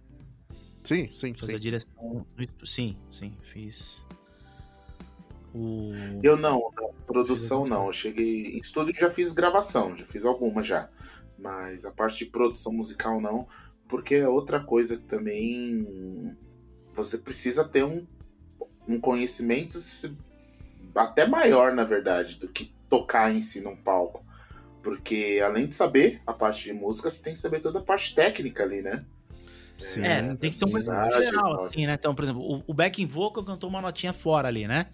[0.84, 1.60] Sim, sim, Fazer sim.
[1.60, 2.26] direção.
[2.64, 4.08] Sim, sim, fiz.
[5.54, 5.92] O.
[6.24, 7.88] Eu não, não, produção não.
[7.88, 8.58] Eu cheguei.
[8.58, 10.90] Em estúdio já fiz gravação, já fiz alguma já.
[11.38, 13.48] Mas a parte de produção musical não,
[13.88, 16.38] porque é outra coisa que também
[16.94, 18.06] você precisa ter um,
[18.88, 19.80] um conhecimento
[20.96, 24.24] até maior, na verdade, do que tocar em si num palco.
[24.84, 28.14] Porque além de saber a parte de música, você tem que saber toda a parte
[28.16, 29.06] técnica ali, né?
[29.82, 31.94] Sim, É, tem que ter um conhecimento geral, assim, né?
[31.94, 34.88] Então, por exemplo, o, o backing vocal cantou uma notinha fora ali, né?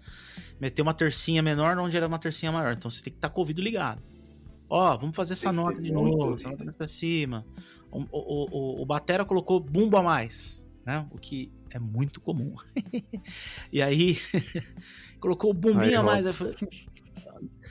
[0.60, 2.72] Meteu uma tercinha menor onde era uma tercinha maior.
[2.72, 4.02] Então você tem que estar com o ouvido ligado.
[4.68, 6.34] Ó, vamos fazer essa Tem nota de novo, ouvido.
[6.34, 7.46] essa nota mais pra cima.
[7.90, 11.06] O, o, o, o batera colocou bumbo a mais, né?
[11.10, 12.54] O que é muito comum.
[13.72, 14.18] e aí,
[15.20, 16.34] colocou o bumbinho Aí, a mais.
[16.34, 16.54] Falei,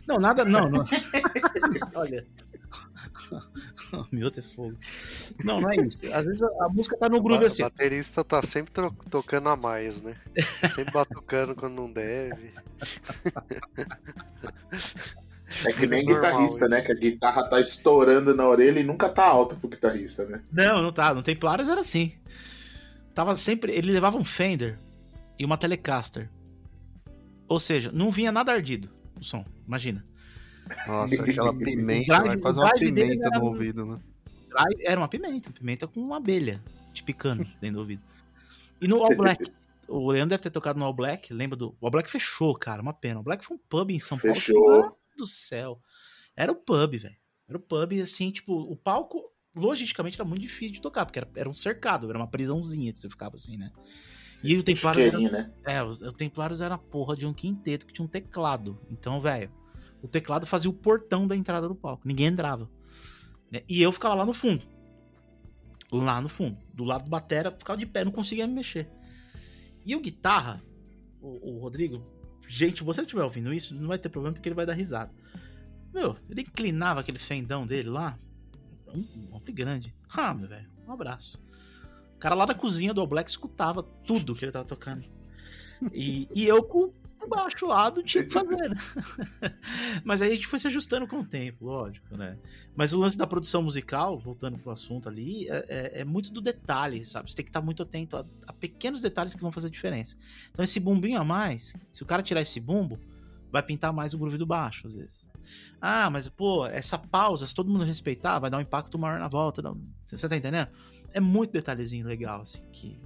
[0.07, 0.85] não, nada, não, não.
[1.95, 2.25] Olha.
[4.11, 4.77] Meu Deus, fogo.
[5.43, 5.97] Não, não é isso.
[6.13, 7.63] Às vezes a, a música tá no groove O assim.
[7.63, 8.71] baterista tá sempre
[9.09, 10.15] tocando a mais, né?
[10.75, 12.53] Sempre batucando quando não deve.
[15.65, 16.69] É que nem Normal guitarrista, isso.
[16.69, 16.81] né?
[16.81, 20.41] Que a guitarra tá estourando na orelha e nunca tá alta pro guitarrista, né?
[20.51, 21.13] Não, não tá.
[21.13, 22.13] No Templários era assim.
[23.13, 23.71] Tava sempre.
[23.73, 24.77] Ele levava um Fender
[25.39, 26.29] e uma Telecaster.
[27.47, 28.89] Ou seja, não vinha nada ardido
[29.19, 30.05] o som, imagina.
[30.87, 33.99] Nossa, aquela pimenta, drive- vai quase uma pimenta era no um- ouvido, né?
[34.49, 36.63] Drive- Era uma pimenta, pimenta com uma abelha
[36.93, 38.01] te picando dentro do ouvido.
[38.81, 39.45] E no All Black,
[39.87, 41.75] o Leandro deve ter tocado no All Black, lembra do.
[41.79, 43.15] O All Black fechou, cara, uma pena.
[43.15, 44.33] O All Black foi um pub em São Paulo.
[44.35, 44.97] que, Fechou.
[45.17, 45.79] do céu.
[46.35, 47.15] Era o pub, velho.
[47.47, 49.21] Era o pub, assim, tipo, o palco,
[49.55, 52.99] logisticamente, era muito difícil de tocar, porque era, era um cercado, era uma prisãozinha que
[52.99, 53.71] você ficava assim, né?
[54.43, 55.51] E o Templário era, né?
[55.65, 58.79] é, os, os Templários era a porra de um quinteto que tinha um teclado.
[58.91, 59.49] Então, velho,
[60.01, 62.07] o teclado fazia o portão da entrada do palco.
[62.07, 62.69] Ninguém entrava.
[63.51, 63.63] né?
[63.67, 64.63] E eu ficava lá no fundo.
[65.91, 66.57] Lá no fundo.
[66.73, 68.89] Do lado do batera, ficava de pé, não conseguia me mexer.
[69.85, 70.61] E o guitarra,
[71.21, 72.05] o, o Rodrigo,
[72.47, 75.11] gente, você estiver ouvindo isso, não vai ter problema porque ele vai dar risada.
[75.93, 78.17] Meu, ele inclinava aquele fendão dele lá,
[78.93, 79.95] um, um grande.
[80.09, 81.41] Ah, meu velho, um abraço.
[82.15, 85.05] O cara lá da cozinha do All Black escutava tudo que ele tava tocando.
[85.93, 86.91] E, e eu com
[87.27, 88.71] baixo lá não tinha o que fazer.
[90.03, 92.37] Mas aí a gente foi se ajustando com o tempo, lógico, né?
[92.75, 96.41] Mas o lance da produção musical, voltando pro assunto ali, é, é- é muito do
[96.41, 97.29] detalhe, sabe?
[97.29, 100.15] Você tem que estar muito atento a, a pequenos detalhes que vão fazer diferença.
[100.51, 102.99] Então esse bumbinho a mais, se o cara tirar esse bumbo,
[103.51, 105.29] vai pintar mais o groove do baixo, às vezes.
[105.79, 109.27] Ah, mas pô, essa pausa, se todo mundo respeitar, vai dar um impacto maior na
[109.29, 109.61] volta.
[109.61, 109.79] Não.
[110.05, 110.67] Você tá entendendo?
[111.13, 112.99] É muito detalhezinho legal, assim, que,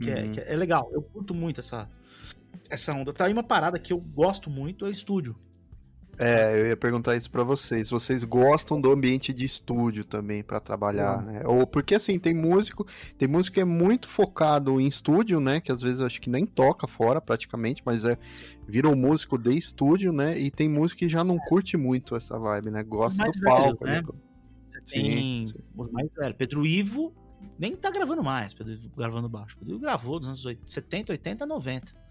[0.00, 0.32] que, é, Uhum.
[0.32, 0.90] que é legal.
[0.92, 1.88] Eu curto muito essa,
[2.68, 3.12] essa onda.
[3.12, 5.36] Tá aí uma parada que eu gosto muito, é estúdio.
[6.18, 7.90] É, eu ia perguntar isso pra vocês.
[7.90, 11.42] Vocês gostam do ambiente de estúdio também pra trabalhar, né?
[11.44, 12.86] Ou porque assim, tem músico,
[13.18, 15.60] tem músico que é muito focado em estúdio, né?
[15.60, 18.16] Que às vezes acho que nem toca fora praticamente, mas é
[18.66, 20.38] vira um músico de estúdio, né?
[20.38, 22.82] E tem músico que já não curte muito essa vibe, né?
[22.82, 24.00] Gosta do palco, né?
[24.00, 24.08] né?
[24.64, 25.54] Você Sim, tem sim.
[25.76, 26.36] os mais velhos.
[26.36, 27.14] Pedro Ivo
[27.58, 29.56] nem tá gravando mais, Pedro Ivo gravando baixo.
[29.58, 32.05] Pedro Ivo gravou nos anos 80, 70, 80, 90.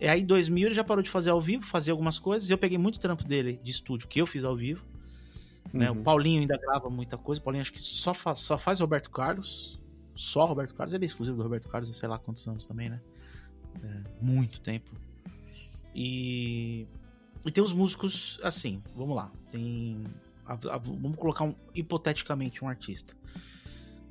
[0.00, 2.48] E aí, em 2000, ele já parou de fazer ao vivo, fazia algumas coisas.
[2.48, 4.84] E eu peguei muito trampo dele de estúdio que eu fiz ao vivo.
[5.72, 5.90] né?
[5.90, 6.00] Uhum.
[6.00, 7.40] O Paulinho ainda grava muita coisa.
[7.40, 9.78] O Paulinho acho que só faz, só faz Roberto Carlos.
[10.14, 10.94] Só Roberto Carlos.
[10.94, 13.00] Ele é exclusivo do Roberto Carlos sei lá quantos anos também, né?
[13.82, 14.90] É, muito tempo.
[15.94, 16.86] E,
[17.44, 19.30] e tem os músicos assim, vamos lá.
[19.48, 20.04] Tem.
[20.46, 23.14] a- a- vamos colocar um- hipoteticamente um artista.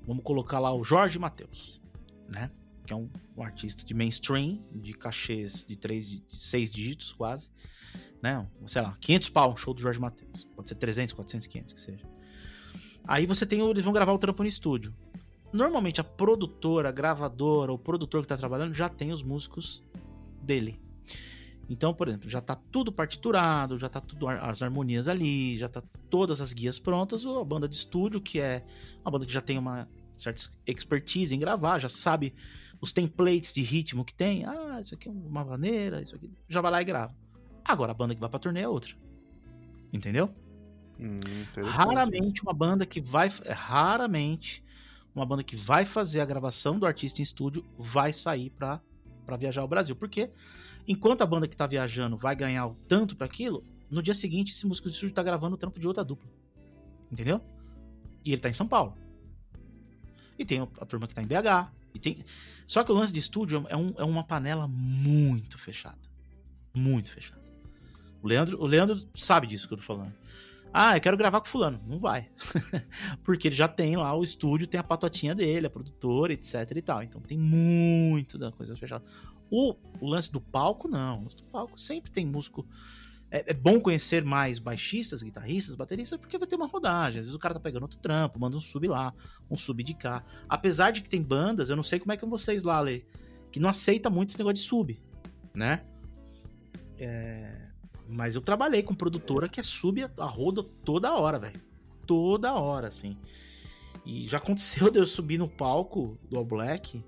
[0.05, 1.81] Vamos colocar lá o Jorge Matheus,
[2.31, 2.51] né?
[2.87, 7.49] Que é um, um artista de mainstream, de cachês de três, de seis dígitos quase,
[8.23, 8.47] né?
[8.65, 10.47] Sei lá, 500 pau um show do Jorge Matheus.
[10.55, 12.09] Pode ser 300, 400, 500 que seja.
[13.05, 14.95] Aí você tem, eles vão gravar o trampo no estúdio.
[15.51, 19.83] Normalmente a produtora, a gravadora, o produtor que tá trabalhando já tem os músicos
[20.41, 20.79] dele.
[21.69, 25.83] Então, por exemplo, já tá tudo partiturado, já tá tudo as harmonias ali, já tá
[26.09, 28.65] todas as guias prontas, ou a banda de estúdio, que é
[29.01, 32.33] uma banda que já tem uma certa expertise em gravar, já sabe
[32.79, 34.45] os templates de ritmo que tem.
[34.45, 36.31] Ah, isso aqui é uma maneira, isso aqui.
[36.47, 37.15] Já vai lá e grava.
[37.63, 38.93] Agora a banda que vai pra turnê é outra.
[39.91, 40.33] Entendeu?
[40.99, 41.19] Hum,
[41.65, 43.29] Raramente uma banda que vai.
[43.49, 44.63] Raramente
[45.13, 48.81] uma banda que vai fazer a gravação do artista em estúdio vai sair pra,
[49.25, 49.95] pra viajar ao Brasil.
[49.95, 50.31] Porque
[50.87, 54.53] enquanto a banda que tá viajando vai ganhar o tanto pra aquilo, no dia seguinte
[54.53, 56.29] esse músico de estúdio tá gravando o trampo de outra dupla.
[57.11, 57.41] Entendeu?
[58.23, 58.95] E ele tá em São Paulo.
[60.37, 61.71] E tem a turma que tá em BH.
[61.97, 62.23] E tem...
[62.65, 65.97] Só que o lance de estúdio é, um- é uma panela muito fechada.
[66.73, 67.41] Muito fechada.
[68.21, 70.13] O Leandro, o Leandro sabe disso que eu tô falando.
[70.73, 71.79] Ah, eu quero gravar com fulano.
[71.87, 72.29] Não vai.
[73.23, 76.81] Porque ele já tem lá o estúdio, tem a patotinha dele, a produtora, etc e
[76.81, 77.01] tal.
[77.03, 79.03] Então tem muito da coisa fechada.
[79.49, 81.19] O, o lance do palco, não.
[81.19, 82.67] O lance do palco sempre tem músico.
[83.29, 87.19] É, é bom conhecer mais baixistas, guitarristas, bateristas, porque vai ter uma rodagem.
[87.19, 89.13] Às vezes o cara tá pegando outro trampo, manda um sub lá,
[89.49, 90.23] um sub de cá.
[90.47, 93.03] Apesar de que tem bandas, eu não sei como é que vocês lá, Lê,
[93.51, 95.01] que não aceita muito esse negócio de sub,
[95.53, 95.83] né?
[96.97, 97.67] É,
[98.07, 101.59] mas eu trabalhei com produtora que é sub a roda toda hora, velho.
[102.05, 103.17] Toda hora, assim.
[104.05, 107.03] E já aconteceu de eu subir no palco do All Black.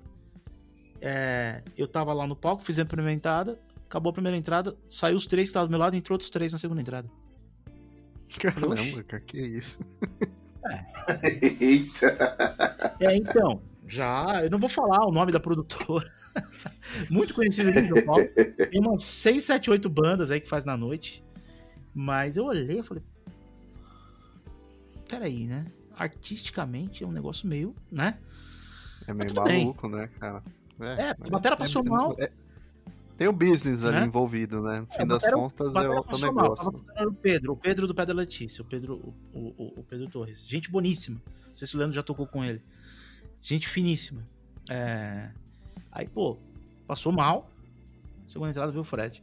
[1.02, 3.58] É, eu tava lá no palco, fiz a primeira entrada,
[3.90, 6.54] acabou a primeira entrada, saiu os três que estavam do meu lado, entrou outros três
[6.54, 7.10] na segunda entrada.
[8.40, 9.80] Caramba, cara, que isso?
[11.60, 12.96] Eita.
[13.00, 16.12] É, então, já, eu não vou falar o nome da produtora.
[17.10, 18.28] Muito conhecida aqui no São Paulo.
[18.70, 21.26] Tem umas 6, 7, 8 bandas aí que faz na noite.
[21.94, 23.02] Mas eu olhei e falei.
[25.10, 25.66] Peraí, né?
[25.98, 28.20] Artisticamente é um negócio meio, né?
[29.08, 29.62] É meio tudo bem.
[29.64, 30.44] maluco, né, cara?
[30.80, 32.16] É, a bateria passou mal.
[32.20, 32.32] é-
[33.20, 34.06] tem o business ali Né?
[34.06, 34.80] envolvido, né?
[34.80, 36.70] No É, fim das bateria- contas é outro negócio.
[37.06, 40.48] O Pedro, o Pedro do Pé da Letícia, o Pedro, o, o, o Pedro Torres.
[40.48, 41.22] Gente boníssima.
[41.50, 42.62] Não sei se o Leandro já tocou com ele.
[43.42, 44.26] Gente finíssima.
[44.70, 45.32] É,
[45.92, 46.38] Aí, pô,
[46.88, 47.50] passou mal.
[48.28, 49.22] Segunda entrada veio o Fred.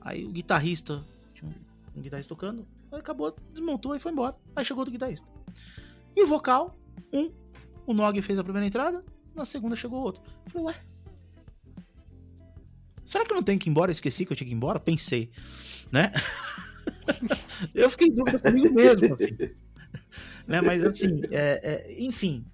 [0.00, 1.04] Aí o guitarrista,
[1.34, 4.34] tinha um, um guitarrista tocando, acabou, desmontou e foi embora.
[4.56, 5.30] Aí chegou outro guitarrista.
[6.16, 6.74] E o vocal,
[7.12, 7.30] um,
[7.86, 9.04] o Nog fez a primeira entrada,
[9.34, 10.22] na segunda chegou outro.
[10.46, 10.74] Eu falei, ué.
[13.10, 13.90] Será que eu não tenho que ir embora?
[13.90, 14.78] Eu esqueci que eu tinha que ir embora?
[14.78, 15.32] Pensei,
[15.90, 16.12] né?
[17.74, 19.36] eu fiquei em dúvida comigo mesmo, assim.
[20.46, 20.60] né?
[20.60, 22.46] Mas assim, é, é, enfim.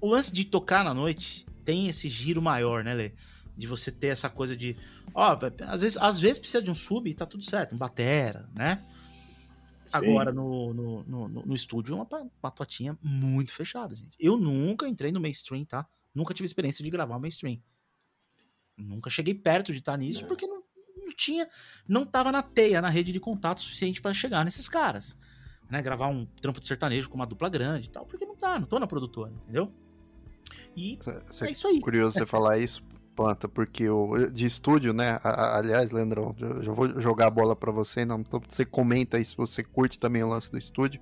[0.00, 3.12] O lance de tocar na noite tem esse giro maior, né, Lê?
[3.54, 4.78] De você ter essa coisa de.
[5.12, 8.48] Ó, às vezes, às vezes precisa de um sub e tá tudo certo, um batera,
[8.56, 8.82] né?
[9.84, 9.98] Sim.
[9.98, 12.08] Agora, no, no, no, no estúdio, uma,
[12.42, 14.16] uma totinha muito fechada, gente.
[14.18, 15.86] Eu nunca entrei no mainstream, tá?
[16.14, 17.60] Nunca tive experiência de gravar mainstream.
[18.80, 20.26] Nunca cheguei perto de estar nisso, é.
[20.26, 20.62] porque não,
[20.96, 21.48] não tinha.
[21.86, 25.16] Não tava na teia, na rede de contato suficiente para chegar nesses caras.
[25.70, 25.80] Né?
[25.82, 28.66] Gravar um trampo de sertanejo com uma dupla grande e tal, porque não tá, não
[28.66, 29.72] tô na produtora, entendeu?
[30.76, 30.98] E
[31.30, 31.80] cê, é isso aí.
[31.80, 32.82] Curioso você falar isso,
[33.14, 35.20] Planta, porque o de estúdio, né?
[35.22, 39.62] aliás, Leandrão, já vou jogar a bola para você, não você comenta aí se você
[39.62, 41.00] curte também o lance do estúdio.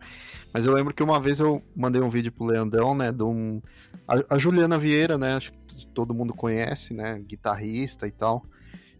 [0.52, 3.62] Mas eu lembro que uma vez eu mandei um vídeo pro Leandrão, né, de um
[4.06, 5.58] a, a Juliana Vieira, né, acho que
[5.94, 8.44] todo mundo conhece, né, guitarrista e tal.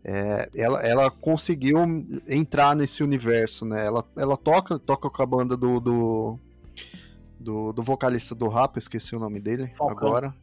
[0.04, 1.78] É, ela, ela conseguiu
[2.26, 3.84] entrar nesse universo, né?
[3.84, 6.38] Ela, ela toca, toca com a banda do, do,
[7.38, 10.08] do, do vocalista do rap, esqueci o nome dele Falcão.
[10.08, 10.34] agora.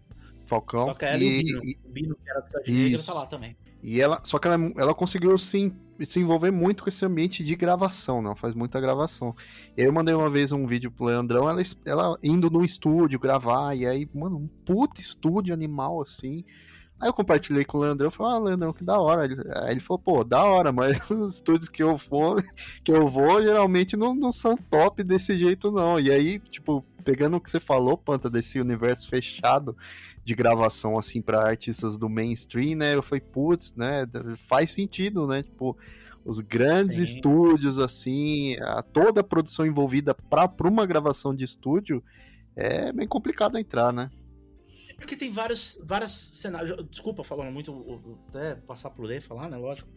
[0.46, 0.88] Falcão.
[0.88, 1.60] Toca ela e, e o Bino.
[1.64, 3.58] E, o Bino, que era do Cidade Negra, tá lá também.
[3.82, 5.74] E ela, só que ela, ela conseguiu se,
[6.04, 8.32] se envolver muito com esse ambiente de gravação, não?
[8.32, 8.36] Né?
[8.36, 9.36] Faz muita gravação.
[9.78, 13.86] Eu mandei uma vez um vídeo pro Leandrão, ela, ela indo no estúdio gravar, e
[13.86, 16.44] aí, mano, um puta estúdio animal assim.
[17.00, 19.24] Aí eu compartilhei com o Leandrão, falei, ah, Leandrão, que da hora.
[19.64, 22.42] Aí ele falou, pô, da hora, mas os estúdios que eu for,
[22.84, 26.00] que eu vou, geralmente não, não são top desse jeito, não.
[26.00, 29.76] E aí, tipo, pegando o que você falou, Panta, desse universo fechado
[30.26, 32.96] de gravação, assim, para artistas do mainstream, né?
[32.96, 34.08] Eu falei, putz, né?
[34.38, 35.44] Faz sentido, né?
[35.44, 35.78] Tipo,
[36.26, 37.04] os grandes Sim.
[37.04, 42.04] estúdios, assim, a, toda a produção envolvida para uma gravação de estúdio,
[42.56, 44.10] é bem complicado entrar, né?
[44.98, 46.76] Porque tem vários, vários cenários.
[46.90, 49.58] Desculpa falando muito, até passar por ler falar, né?
[49.58, 49.92] Lógico.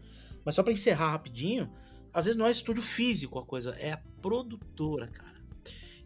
[0.44, 1.72] Mas só para encerrar rapidinho,
[2.12, 5.37] às vezes não é estúdio físico a coisa, é a produtora, cara.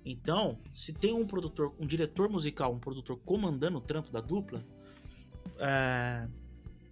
[0.05, 4.65] Então, se tem um produtor, um diretor musical, um produtor comandando o trampo da dupla,
[5.59, 6.27] é,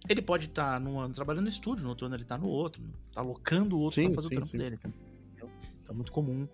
[0.07, 2.47] ele pode estar tá num ano trabalhando no estúdio, no outro ano ele está no
[2.47, 2.81] outro,
[3.13, 4.57] tá alocando o outro para fazer sim, o trampo sim.
[4.57, 4.79] dele.
[4.81, 4.93] Então
[5.89, 6.47] é muito comum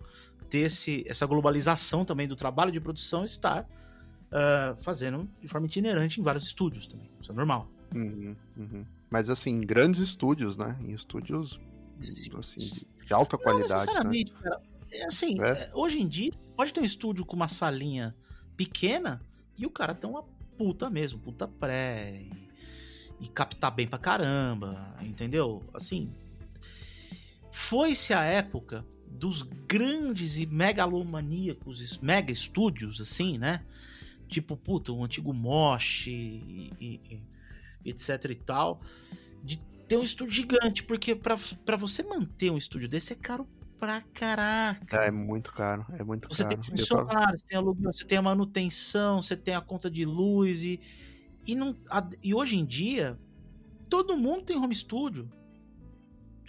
[0.50, 6.20] ter esse, essa globalização também do trabalho de produção estar uh, fazendo de forma itinerante
[6.20, 7.10] em vários estúdios também.
[7.20, 7.68] Isso é normal.
[7.94, 8.86] Uhum, uhum.
[9.10, 10.76] Mas assim, em grandes estúdios, né?
[10.80, 11.58] Em estúdios
[12.36, 13.72] assim, de alta Não qualidade.
[13.72, 13.78] Né?
[13.78, 14.38] Necessariamente, né?
[14.42, 14.62] cara.
[14.90, 15.50] É assim, é?
[15.50, 15.70] é?
[15.74, 18.14] hoje em dia, pode ter um estúdio com uma salinha
[18.56, 19.20] pequena
[19.56, 20.22] e o cara tem uma
[20.56, 22.22] puta mesmo, puta pré.
[22.22, 22.48] E,
[23.20, 25.64] e captar bem pra caramba, entendeu?
[25.74, 26.12] Assim.
[27.50, 33.64] Foi-se a época dos grandes e megalomaníacos, mega estúdios, assim, né?
[34.28, 38.80] tipo, puta, um antigo Mosh e, e, e, etc e tal,
[39.42, 39.58] de
[39.88, 43.48] ter um estúdio gigante, porque para você manter um estúdio desse é caro
[43.78, 45.02] pra caraca.
[45.02, 46.56] É, é muito caro, é muito você caro.
[46.56, 50.64] Tem funcionários, você tem aluguel, você tem a manutenção, você tem a conta de luz
[50.64, 50.80] e
[51.46, 53.18] e, não, a, e hoje em dia
[53.88, 55.30] todo mundo tem home studio.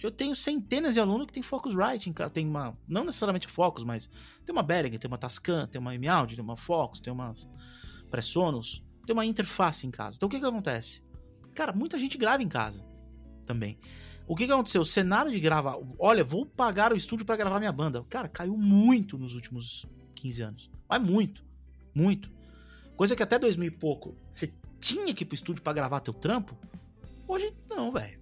[0.02, 4.10] Eu tenho centenas de alunos que tem Focusrite, tem uma, não necessariamente Focus, mas
[4.44, 7.48] tem uma Behringer, tem uma Tascam, tem uma M-Audio, tem uma Focus, tem umas
[8.10, 10.16] Pressonos, tem uma interface em casa.
[10.16, 11.02] Então o que que acontece?
[11.54, 12.84] Cara, muita gente grava em casa
[13.44, 13.78] também.
[14.30, 14.82] O que que aconteceu?
[14.82, 18.04] O cenário de gravar, olha, vou pagar o estúdio para gravar minha banda.
[18.08, 20.70] Cara, caiu muito nos últimos 15 anos.
[20.88, 21.44] Mas muito,
[21.92, 22.30] muito.
[22.96, 26.14] Coisa que até 2000 e pouco você tinha que ir pro estúdio para gravar teu
[26.14, 26.56] trampo.
[27.26, 28.20] Hoje não, velho.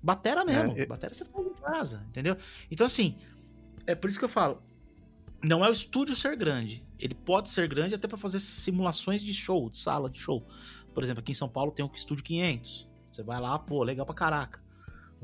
[0.00, 0.78] Batera mesmo.
[0.78, 0.86] É, é...
[0.86, 2.36] Batera você faz em casa, entendeu?
[2.70, 3.16] Então, assim,
[3.88, 4.62] é por isso que eu falo.
[5.42, 6.86] Não é o estúdio ser grande.
[6.96, 10.46] Ele pode ser grande até para fazer simulações de show, de sala de show.
[10.94, 12.88] Por exemplo, aqui em São Paulo tem o Estúdio 500.
[13.10, 14.63] Você vai lá, pô, legal pra caraca,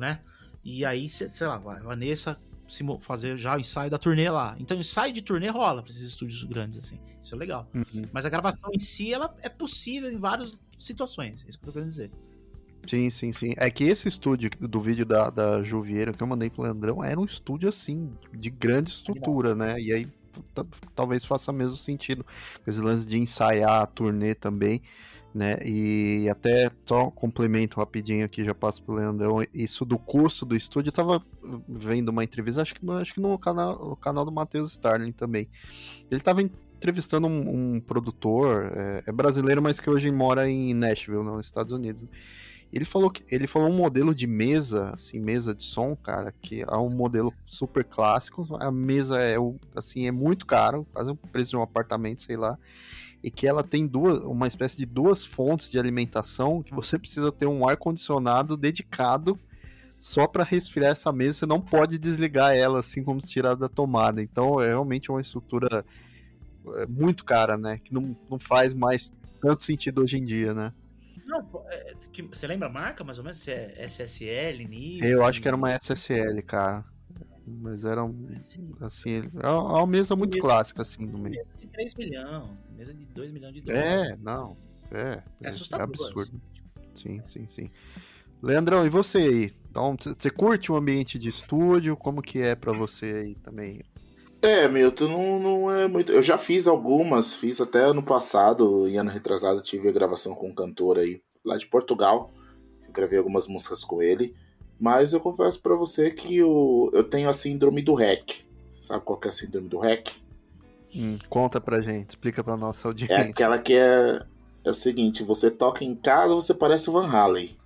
[0.01, 0.20] né?
[0.64, 2.40] E aí, sei lá, vai a Vanessa
[3.01, 4.57] fazer já o ensaio da turnê lá.
[4.59, 7.01] Então, o ensaio de turnê rola pra esses estúdios grandes, assim.
[7.22, 7.68] Isso é legal.
[7.74, 8.03] Uhum.
[8.12, 11.44] Mas a gravação em si, ela é possível em várias situações.
[11.44, 12.11] É isso que eu tô querendo dizer.
[12.86, 13.55] Sim, sim, sim.
[13.57, 17.20] É que esse estúdio do vídeo da, da Juvieira que eu mandei pro Leandrão era
[17.20, 19.78] um estúdio assim, de grande estrutura, né?
[19.78, 20.09] E aí
[20.94, 22.24] talvez faça mesmo sentido.
[22.64, 24.80] Com esse lance de ensaiar a turnê também,
[25.35, 25.59] né?
[25.64, 29.45] E até só complemento rapidinho aqui, já passo pro Leandrão.
[29.55, 31.24] Isso do curso do estúdio, eu tava
[31.68, 35.49] vendo uma entrevista, acho que, acho que no canal, canal do Matheus Starling também.
[36.11, 41.22] Ele tava entrevistando um, um produtor, é, é, brasileiro, mas que hoje mora em Nashville,
[41.22, 42.07] nos Estados Unidos.
[42.72, 46.62] Ele falou que ele falou um modelo de mesa, assim, mesa de som, cara, que
[46.62, 48.47] é um modelo super clássico.
[48.61, 49.35] A mesa é
[49.74, 52.57] assim, é muito caro, quase o preço de um apartamento, sei lá.
[53.23, 57.31] E que ela tem duas, uma espécie de duas fontes de alimentação que você precisa
[57.31, 59.39] ter um ar condicionado dedicado
[60.01, 63.68] só para resfriar essa mesa, você não pode desligar ela assim como se tirar da
[63.68, 64.23] tomada.
[64.23, 65.85] Então é realmente uma estrutura
[66.77, 67.79] é, muito cara, né?
[67.79, 70.73] Que não, não faz mais tanto sentido hoje em dia, né?
[71.27, 73.39] Não, é, que, você lembra a marca, mais ou menos?
[73.39, 75.03] Se é SSL, NIS?
[75.03, 76.85] Eu acho que era uma SSL, cara.
[77.47, 78.27] Mas era um,
[78.81, 81.45] assim, é uma mesa muito clássica, assim, no meio.
[81.81, 82.45] Mesa de 3 milhões,
[82.76, 84.11] mesa de 2 milhões de dólares.
[84.11, 84.57] É, não,
[84.91, 85.22] é.
[85.41, 85.87] É assustador.
[85.87, 86.41] É absurdo.
[86.95, 87.20] Assim.
[87.20, 87.70] Sim, sim, sim.
[88.43, 89.51] Leandrão, e você aí?
[89.70, 91.97] Então, você curte o um ambiente de estúdio?
[91.97, 93.81] Como que é para você aí também?
[94.43, 96.12] É, Milton, não, não é muito.
[96.12, 100.49] Eu já fiz algumas, fiz até ano passado, e ano retrasado, tive a gravação com
[100.49, 102.31] um cantor aí lá de Portugal.
[102.87, 104.35] Eu gravei algumas músicas com ele.
[104.78, 108.45] Mas eu confesso para você que eu, eu tenho a síndrome do REC.
[108.81, 110.11] Sabe qual que é a síndrome do REC?
[110.95, 113.14] Hum, conta pra gente, explica pra nossa audiência.
[113.14, 114.22] É aquela que é,
[114.64, 117.57] é o seguinte: você toca em casa, você parece o Van Halen.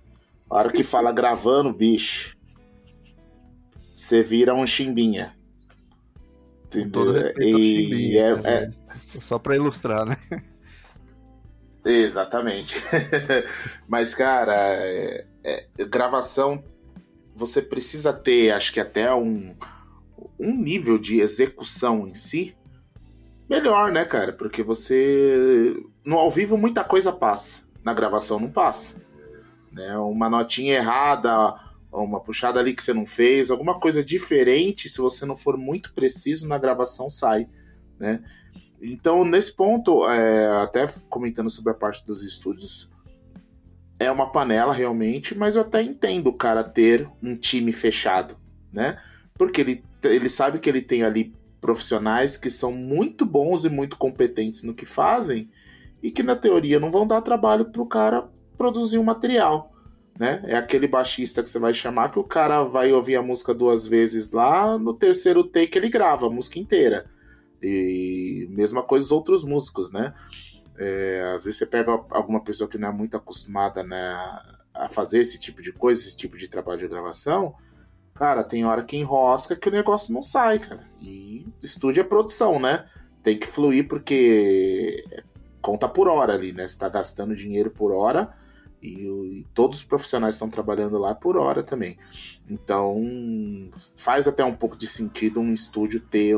[0.49, 2.37] A hora que fala gravando, bicho,
[3.97, 5.35] você vira um chimbinha.
[6.91, 8.71] Todo respeito e chimbinha, é, né?
[8.93, 9.19] é...
[9.19, 10.17] Só para ilustrar, né?
[11.83, 12.75] Exatamente.
[13.87, 16.63] Mas, cara, é, é, gravação,
[17.35, 19.55] você precisa ter, acho que até um,
[20.39, 22.55] um nível de execução em si
[23.49, 24.33] melhor, né, cara?
[24.33, 25.75] Porque você.
[26.03, 27.63] No ao vivo, muita coisa passa.
[27.83, 29.01] Na gravação, não passa.
[29.71, 29.97] Né?
[29.97, 31.55] Uma notinha errada,
[31.91, 35.93] uma puxada ali que você não fez, alguma coisa diferente, se você não for muito
[35.93, 37.47] preciso na gravação, sai.
[37.99, 38.23] Né?
[38.81, 42.89] Então, nesse ponto, é, até comentando sobre a parte dos estúdios,
[43.97, 48.35] é uma panela realmente, mas eu até entendo o cara ter um time fechado,
[48.71, 49.01] né?
[49.37, 51.33] Porque ele, ele sabe que ele tem ali
[51.65, 55.49] profissionais que são muito bons e muito competentes no que fazem
[56.01, 59.73] e que na teoria não vão dar trabalho para o cara produzir um material.
[60.17, 60.43] Né?
[60.45, 63.87] É aquele baixista que você vai chamar que o cara vai ouvir a música duas
[63.87, 67.09] vezes lá, no terceiro take ele grava a música inteira.
[67.59, 70.13] E mesma coisa os outros músicos, né?
[70.77, 74.13] É, às vezes você pega alguma pessoa que não é muito acostumada né,
[74.71, 77.55] a fazer esse tipo de coisa, esse tipo de trabalho de gravação,
[78.15, 80.87] cara, tem hora que enrosca que o negócio não sai, cara.
[80.99, 82.87] E estúdio é produção, né?
[83.21, 85.05] Tem que fluir porque
[85.61, 86.67] conta por hora ali, né?
[86.67, 88.33] Você tá gastando dinheiro por hora
[88.81, 91.97] e, e, todos os profissionais estão trabalhando lá por hora também.
[92.49, 93.03] Então
[93.97, 96.37] faz até um pouco de sentido um estúdio ter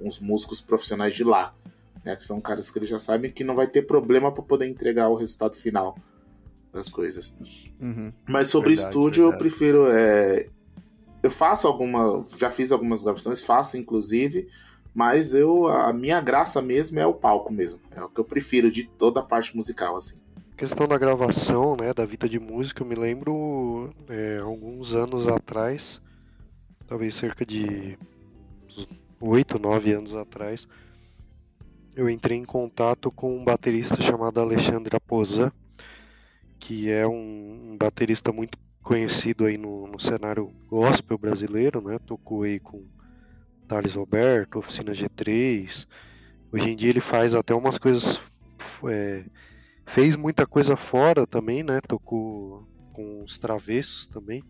[0.00, 1.54] uns músicos profissionais de lá,
[2.04, 2.16] né?
[2.16, 5.08] Que são caras que eles já sabem que não vai ter problema para poder entregar
[5.08, 5.96] o resultado final
[6.72, 7.34] das coisas.
[7.80, 8.12] Uhum.
[8.28, 9.34] Mas sobre verdade, estúdio verdade.
[9.34, 10.50] eu prefiro é...
[11.26, 14.48] eu faço alguma, já fiz algumas gravações, faço inclusive,
[14.94, 18.70] mas eu a minha graça mesmo é o palco mesmo, é o que eu prefiro
[18.70, 20.16] de toda a parte musical assim.
[20.56, 26.00] Questão da gravação, né, da vida de música, eu me lembro é, alguns anos atrás,
[26.86, 27.98] talvez cerca de
[29.20, 30.66] oito, nove anos atrás,
[31.94, 35.52] eu entrei em contato com um baterista chamado Alexandre Aposan,
[36.58, 38.56] que é um, um baterista muito
[38.86, 41.98] conhecido aí no, no, cenário gospel brasileiro, né?
[41.98, 42.84] Tocou aí com
[43.66, 45.86] Thales Roberto, Oficina G3.
[46.52, 48.20] Hoje em dia ele faz até umas coisas
[48.88, 49.24] é,
[49.86, 51.80] Fez muita coisa fora também, né?
[51.80, 54.42] Tocou com os travessos também.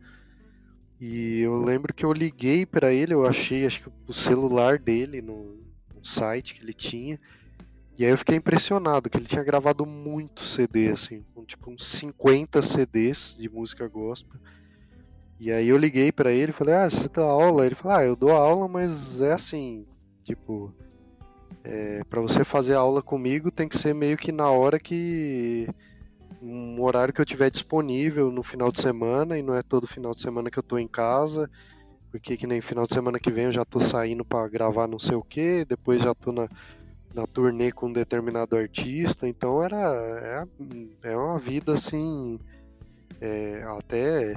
[0.98, 5.20] E eu lembro que eu liguei para ele, eu achei acho que o celular dele
[5.20, 5.58] no,
[5.94, 7.20] no, site que ele tinha.
[7.98, 12.62] E aí eu fiquei impressionado que ele tinha gravado muito CD, assim, tipo uns 50
[12.62, 14.38] CDs de música gospel.
[15.40, 17.64] E aí eu liguei para ele e falei, ah, você dá aula?
[17.64, 19.86] Ele falou, ah, eu dou aula, mas é assim,
[20.24, 20.74] tipo,
[21.64, 25.66] é, para você fazer aula comigo tem que ser meio que na hora que
[26.40, 30.14] um horário que eu tiver disponível no final de semana e não é todo final
[30.14, 31.50] de semana que eu tô em casa
[32.10, 34.98] porque que nem final de semana que vem eu já tô saindo para gravar não
[34.98, 36.48] sei o que depois já tô na,
[37.16, 40.46] na turnê com um determinado artista então era
[41.02, 42.38] é, é uma vida assim
[43.20, 44.34] é, até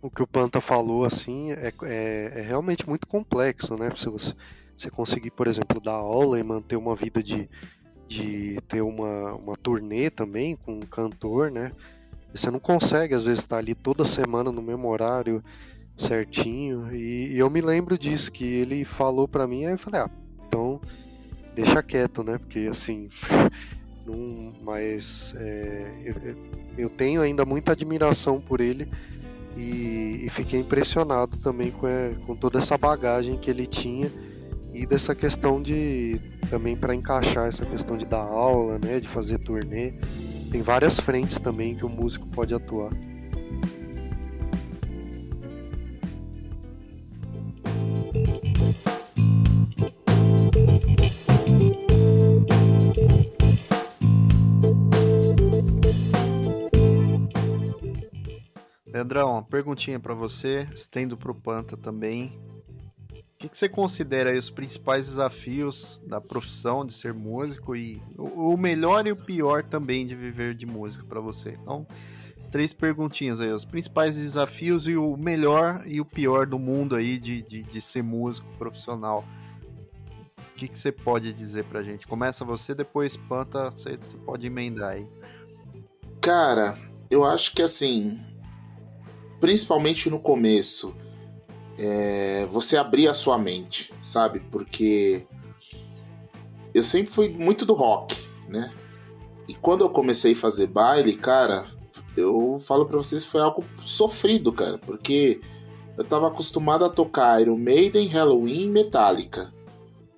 [0.00, 4.34] o que o Panta falou assim é, é, é realmente muito complexo né se você
[4.78, 7.50] você conseguir, por exemplo, dar aula e manter uma vida de,
[8.06, 11.72] de ter uma, uma turnê também com um cantor, né?
[12.32, 15.42] Você não consegue, às vezes, estar ali toda semana no mesmo horário
[15.96, 16.94] certinho.
[16.94, 20.10] E, e eu me lembro disso, que ele falou para mim, aí eu falei, ah,
[20.46, 20.80] então
[21.62, 22.38] deixa quieto, né?
[22.38, 23.08] Porque assim,
[24.06, 26.36] Num, mas é, eu,
[26.78, 28.88] eu, tenho ainda muita admiração por ele
[29.54, 34.10] e, e fiquei impressionado também com, é, com toda essa bagagem que ele tinha
[34.72, 36.18] e dessa questão de
[36.48, 39.92] também para encaixar essa questão de dar aula, né, de fazer turnê.
[40.50, 42.90] Tem várias frentes também que o músico pode atuar.
[58.98, 62.36] Leandrão, perguntinha para você, estendo pro Panta também.
[63.12, 68.56] O que, que, você considera os principais desafios da profissão de ser músico e o,
[68.56, 71.50] melhor e o pior também de viver de música para você?
[71.62, 71.86] Então,
[72.50, 77.20] três perguntinhas aí, os principais desafios e o melhor e o pior do mundo aí
[77.20, 79.24] de, de, de ser músico profissional.
[80.36, 82.04] O que, que você pode dizer pra gente?
[82.04, 85.06] Começa você, depois Panta, você, você pode emendar aí.
[86.20, 86.76] Cara,
[87.08, 88.20] eu acho que assim,
[89.40, 90.94] principalmente no começo,
[91.78, 94.40] é, você abrir a sua mente, sabe?
[94.40, 95.24] Porque
[96.74, 98.16] eu sempre fui muito do rock,
[98.48, 98.72] né?
[99.46, 101.66] E quando eu comecei a fazer baile, cara,
[102.16, 105.40] eu falo para vocês que foi algo sofrido, cara, porque
[105.96, 109.52] eu tava acostumado a tocar Iron Maiden, Halloween, Metallica.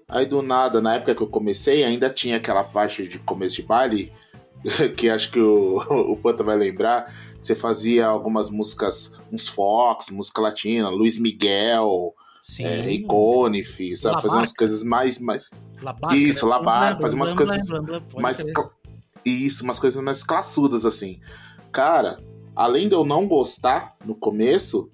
[0.09, 3.63] Aí do nada, na época que eu comecei, ainda tinha aquela parte de começo de
[3.63, 4.13] baile,
[4.97, 5.77] que acho que o,
[6.13, 12.65] o Panta vai lembrar, você fazia algumas músicas, uns Fox, música latina, Luiz Miguel, Sim.
[12.65, 13.65] É, Icone,
[13.97, 14.23] sabe?
[14.23, 15.19] Fazer umas coisas mais.
[15.19, 15.51] mais...
[15.83, 16.51] Labarca, isso, né?
[16.53, 17.69] Labarca, fazer umas coisas
[18.17, 18.45] mais.
[19.25, 21.21] Isso, umas coisas mais classudas, assim.
[21.71, 22.19] Cara,
[22.57, 24.91] além de eu não gostar no começo,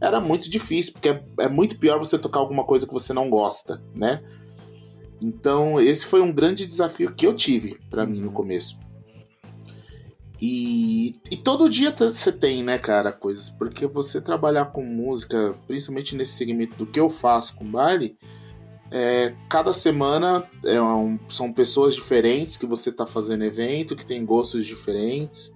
[0.00, 3.30] era muito difícil, porque é, é muito pior você tocar alguma coisa que você não
[3.30, 4.22] gosta, né?
[5.20, 8.78] Então, esse foi um grande desafio que eu tive para mim no começo.
[10.44, 13.48] E, e todo dia você tem, né, cara, coisas.
[13.48, 18.18] Porque você trabalhar com música, principalmente nesse segmento do que eu faço com baile,
[18.90, 24.26] é, cada semana é um, são pessoas diferentes que você está fazendo evento, que tem
[24.26, 25.54] gostos diferentes.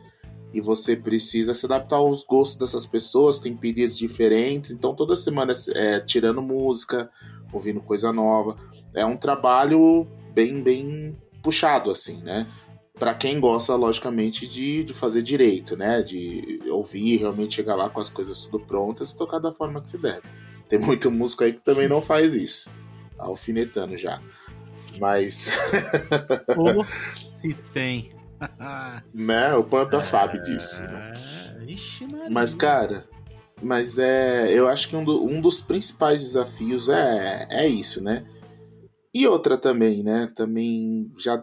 [0.54, 4.70] E você precisa se adaptar aos gostos dessas pessoas, tem pedidos diferentes.
[4.70, 7.10] Então toda semana é tirando música,
[7.52, 8.54] ouvindo coisa nova.
[8.94, 12.46] É um trabalho bem, bem puxado, assim, né?
[12.98, 16.02] Para quem gosta, logicamente, de, de fazer direito, né?
[16.02, 19.90] De ouvir, realmente chegar lá com as coisas tudo prontas e tocar da forma que
[19.90, 20.22] se deve.
[20.68, 22.70] Tem muito músico aí que também não faz isso.
[23.18, 24.20] Alfinetando já.
[24.98, 25.50] Mas.
[26.56, 26.84] Ou
[27.32, 28.12] se tem.
[29.12, 29.54] né?
[29.54, 30.02] O Panta é...
[30.02, 30.82] sabe disso.
[30.82, 31.14] Né?
[31.68, 33.06] Ixi, mas, cara,
[33.62, 34.50] mas é.
[34.52, 38.26] Eu acho que um, do, um dos principais desafios é, é isso, né?
[39.12, 40.32] E outra também, né?
[40.34, 41.42] Também já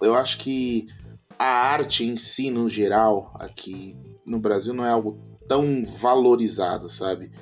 [0.00, 0.86] eu acho que
[1.38, 5.18] a arte em si, no geral, aqui no Brasil, não é algo
[5.48, 7.32] tão valorizado, sabe?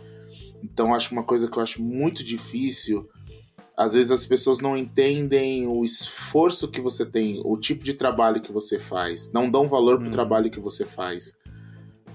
[0.62, 3.08] Então, acho uma coisa que eu acho muito difícil.
[3.76, 8.42] Às vezes as pessoas não entendem o esforço que você tem, o tipo de trabalho
[8.42, 10.12] que você faz, não dão valor pro hum.
[10.12, 11.38] trabalho que você faz,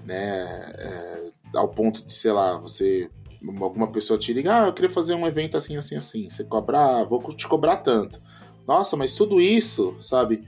[0.04, 0.72] né?
[0.78, 3.10] É, ao ponto de, sei lá, você
[3.60, 6.30] alguma pessoa te liga, ah, eu queria fazer um evento assim, assim, assim.
[6.30, 8.20] Você cobrar, vou te cobrar tanto.
[8.66, 10.44] Nossa, mas tudo isso, sabe?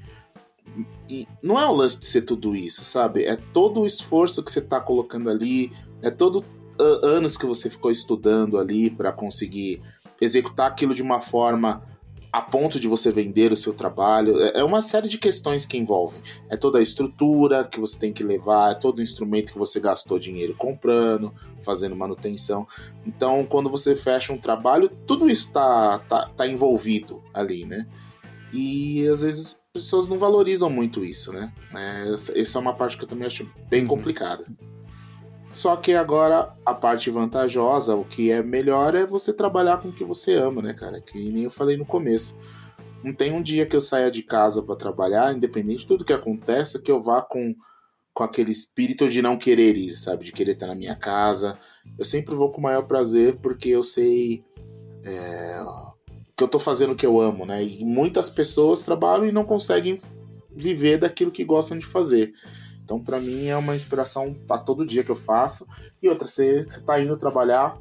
[1.09, 3.25] E não é o lance de ser tudo isso, sabe?
[3.25, 5.73] É todo o esforço que você está colocando ali,
[6.03, 6.45] é todo
[6.81, 9.83] uh, anos que você ficou estudando ali para conseguir
[10.21, 11.83] executar aquilo de uma forma
[12.31, 14.41] a ponto de você vender o seu trabalho.
[14.43, 16.21] É, é uma série de questões que envolvem.
[16.49, 19.81] É toda a estrutura que você tem que levar, é todo o instrumento que você
[19.81, 21.33] gastou dinheiro comprando,
[21.63, 22.67] fazendo manutenção.
[23.07, 27.87] Então, quando você fecha um trabalho, tudo isso está tá, tá envolvido ali, né?
[28.53, 31.53] E às vezes as pessoas não valorizam muito isso, né?
[31.75, 33.89] É, essa é uma parte que eu também acho bem uhum.
[33.89, 34.47] complicada.
[35.53, 39.93] Só que agora a parte vantajosa, o que é melhor é você trabalhar com o
[39.93, 41.01] que você ama, né, cara?
[41.01, 42.39] Que nem eu falei no começo.
[43.03, 46.13] Não tem um dia que eu saia de casa para trabalhar, independente de tudo que
[46.13, 47.55] aconteça, que eu vá com,
[48.13, 50.25] com aquele espírito de não querer ir, sabe?
[50.25, 51.59] De querer estar na minha casa.
[51.99, 54.45] Eu sempre vou com o maior prazer porque eu sei
[55.05, 55.61] é,
[56.39, 57.65] que eu tô fazendo o que eu amo, né?
[57.65, 60.01] E muitas pessoas trabalham e não conseguem
[60.55, 62.33] viver daquilo que gostam de fazer.
[62.85, 65.67] Então, para mim, é uma inspiração a todo dia que eu faço.
[66.01, 67.77] E outra, você, você tá indo trabalhar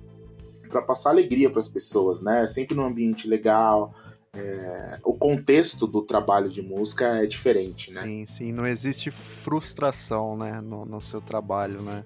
[0.69, 2.47] para passar alegria para as pessoas, né?
[2.47, 3.93] Sempre num ambiente legal.
[4.33, 4.99] É...
[5.03, 8.03] o contexto do trabalho de música é diferente, né?
[8.03, 8.51] Sim, sim.
[8.51, 12.03] Não existe frustração, né, no, no seu trabalho, né?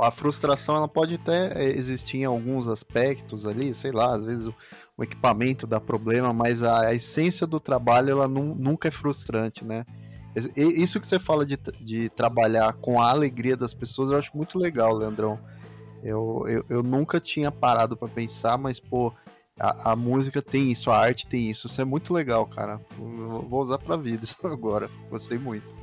[0.00, 4.52] A frustração ela pode até existir em alguns aspectos ali, sei lá, às vezes
[5.02, 9.84] equipamento dá problema, mas a, a essência do trabalho ela nu, nunca é frustrante, né?
[10.56, 14.58] Isso que você fala de, de trabalhar com a alegria das pessoas, eu acho muito
[14.58, 15.38] legal, Leandrão.
[16.02, 19.12] Eu, eu, eu nunca tinha parado para pensar, mas, pô,
[19.58, 21.66] a, a, música tem isso, a arte tem isso.
[21.66, 22.80] Isso é muito legal, cara.
[22.98, 24.90] Eu vou usar pra vida isso agora.
[25.10, 25.82] Gostei muito.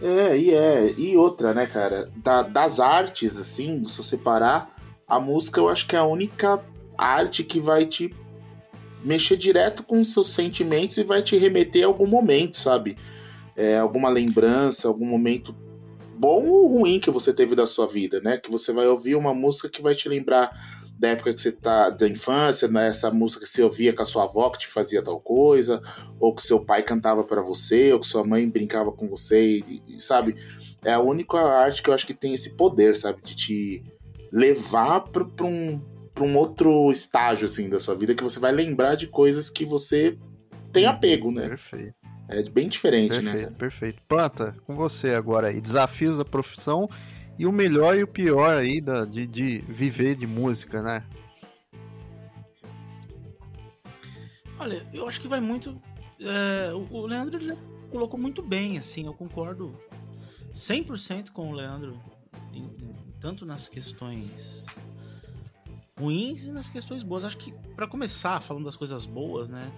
[0.00, 0.92] É, e é.
[0.98, 2.10] E outra, né, cara?
[2.16, 4.74] Da, das artes, assim, se você parar,
[5.10, 6.62] a música eu acho que é a única
[6.96, 8.14] arte que vai te
[9.02, 12.96] mexer direto com os seus sentimentos e vai te remeter a algum momento, sabe?
[13.56, 15.54] É, alguma lembrança, algum momento
[16.16, 18.36] bom ou ruim que você teve da sua vida, né?
[18.36, 20.52] Que você vai ouvir uma música que vai te lembrar
[20.96, 22.88] da época que você tá da infância, né?
[22.88, 25.82] Essa música que você ouvia com a sua avó que te fazia tal coisa,
[26.20, 29.82] ou que seu pai cantava para você, ou que sua mãe brincava com você, e,
[29.88, 30.36] e, sabe?
[30.84, 33.22] É a única arte que eu acho que tem esse poder, sabe?
[33.22, 33.84] De te
[34.32, 35.80] levar para um,
[36.14, 39.64] para um outro estágio assim da sua vida que você vai lembrar de coisas que
[39.64, 40.18] você
[40.72, 41.48] tem uhum, apego, né?
[41.48, 41.94] Perfeito.
[42.28, 43.32] É bem diferente, perfeito, né?
[43.32, 44.02] Perfeito, perfeito.
[44.06, 45.60] Planta, com você agora aí.
[45.60, 46.88] Desafios da profissão
[47.36, 51.04] e o melhor e o pior aí da, de, de viver de música, né?
[54.58, 55.80] Olha, eu acho que vai muito.
[56.20, 57.56] É, o Leandro já
[57.90, 59.74] colocou muito bem, assim, eu concordo
[60.52, 61.98] 100% com o Leandro,
[62.52, 62.70] em,
[63.20, 64.66] tanto nas questões
[65.98, 67.24] ruins e nas questões boas.
[67.24, 69.70] Acho que, para começar, falando das coisas boas, né?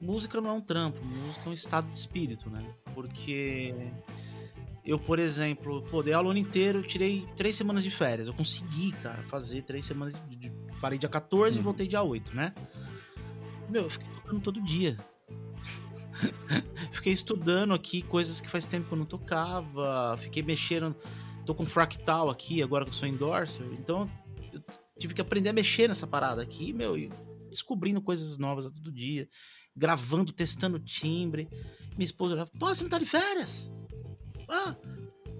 [0.00, 2.64] Música não é um trampo, música é um estado de espírito, né?
[2.92, 3.72] Porque
[4.84, 8.26] eu, por exemplo, pô, dei aula o ano inteiro, tirei três semanas de férias.
[8.26, 10.36] Eu consegui, cara, fazer três semanas de.
[10.36, 11.60] de parei dia 14 uhum.
[11.60, 12.52] e voltei dia 8, né?
[13.68, 14.98] Meu, eu fiquei tocando todo dia.
[16.90, 20.16] fiquei estudando aqui coisas que faz tempo que eu não tocava.
[20.18, 20.96] Fiquei mexendo.
[21.44, 23.66] Tô com fractal aqui, agora que eu sou endorser.
[23.72, 24.08] Então,
[24.52, 24.62] eu
[24.98, 27.10] tive que aprender a mexer nessa parada aqui, meu, e
[27.48, 29.28] descobrindo coisas novas a todo dia.
[29.76, 31.48] Gravando, testando timbre.
[31.96, 33.72] Minha esposa olhava, pô, você não tá de férias?
[34.48, 34.76] Ah,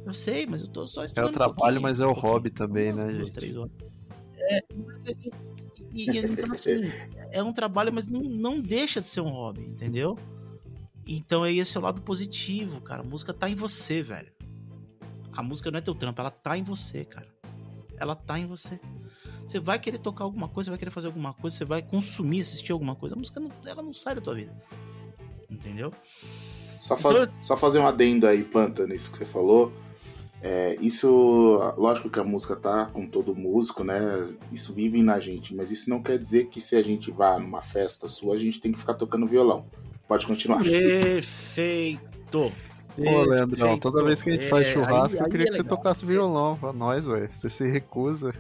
[0.05, 2.51] eu sei, mas eu tô só É o trabalho, um mas é o um hobby
[2.51, 3.33] também, né, duas, gente?
[3.33, 3.73] Três horas.
[4.37, 5.15] É, mas é,
[5.93, 6.81] e, e, então, assim,
[7.31, 10.19] é um trabalho, mas não, não deixa de ser um hobby, entendeu?
[11.07, 13.03] Então é esse é o lado positivo, cara.
[13.03, 14.32] A música tá em você, velho.
[15.35, 17.27] A música não é teu trampo, ela tá em você, cara.
[17.97, 18.79] Ela tá em você.
[19.47, 22.41] Você vai querer tocar alguma coisa, você vai querer fazer alguma coisa, você vai consumir,
[22.41, 23.15] assistir alguma coisa.
[23.15, 24.55] A música não, ela não sai da tua vida.
[25.51, 25.93] Entendeu?
[26.81, 27.29] Só, fa então...
[27.43, 29.73] só fazer um adendo aí, Panta, nisso que você falou.
[30.45, 34.29] É, isso, lógico que a música tá com todo músico, né?
[34.51, 37.63] Isso vive na gente, mas isso não quer dizer que se a gente vá numa
[37.63, 39.67] festa sua, a gente tem que ficar tocando violão.
[40.09, 40.65] Pode continuar.
[40.65, 42.03] Perfeito.
[42.97, 45.57] Pô, Leandrão, toda vez que a gente faz é, churrasco, aí, eu queria é que
[45.57, 47.29] você tocasse violão pra nós, velho.
[47.33, 48.35] Você se recusa.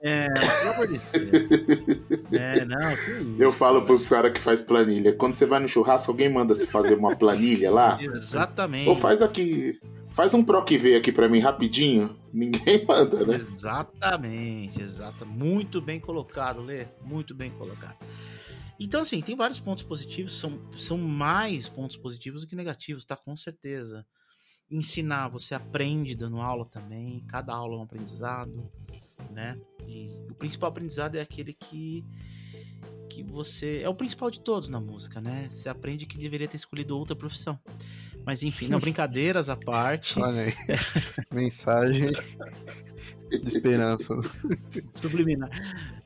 [0.00, 1.98] É, pelo amor de Deus.
[2.30, 5.12] É, não, isso, Eu falo pros caras que faz planilha.
[5.12, 7.98] Quando você vai no churrasco, alguém manda se fazer uma planilha lá?
[8.00, 8.88] Exatamente.
[8.88, 9.78] Ou faz aqui.
[10.14, 12.16] Faz um Proc V aqui pra mim rapidinho.
[12.32, 13.34] Ninguém manda, né?
[13.34, 15.24] Exatamente, exato.
[15.24, 16.86] Muito bem colocado, Lê.
[17.02, 17.96] Muito bem colocado.
[18.78, 23.16] Então, assim, tem vários pontos positivos, são, são mais pontos positivos do que negativos, tá?
[23.16, 24.06] Com certeza.
[24.70, 28.70] Ensinar, você aprende dando aula também, cada aula é um aprendizado
[29.30, 29.58] né?
[29.86, 32.04] E o principal aprendizado é aquele que
[33.08, 35.48] que você é o principal de todos na música, né?
[35.50, 37.58] Você aprende que deveria ter escolhido outra profissão.
[38.24, 40.20] Mas enfim, não brincadeiras à parte.
[40.20, 40.52] Olha aí.
[41.32, 42.10] Mensagem
[43.30, 44.14] de esperança.
[44.94, 45.50] Subliminar.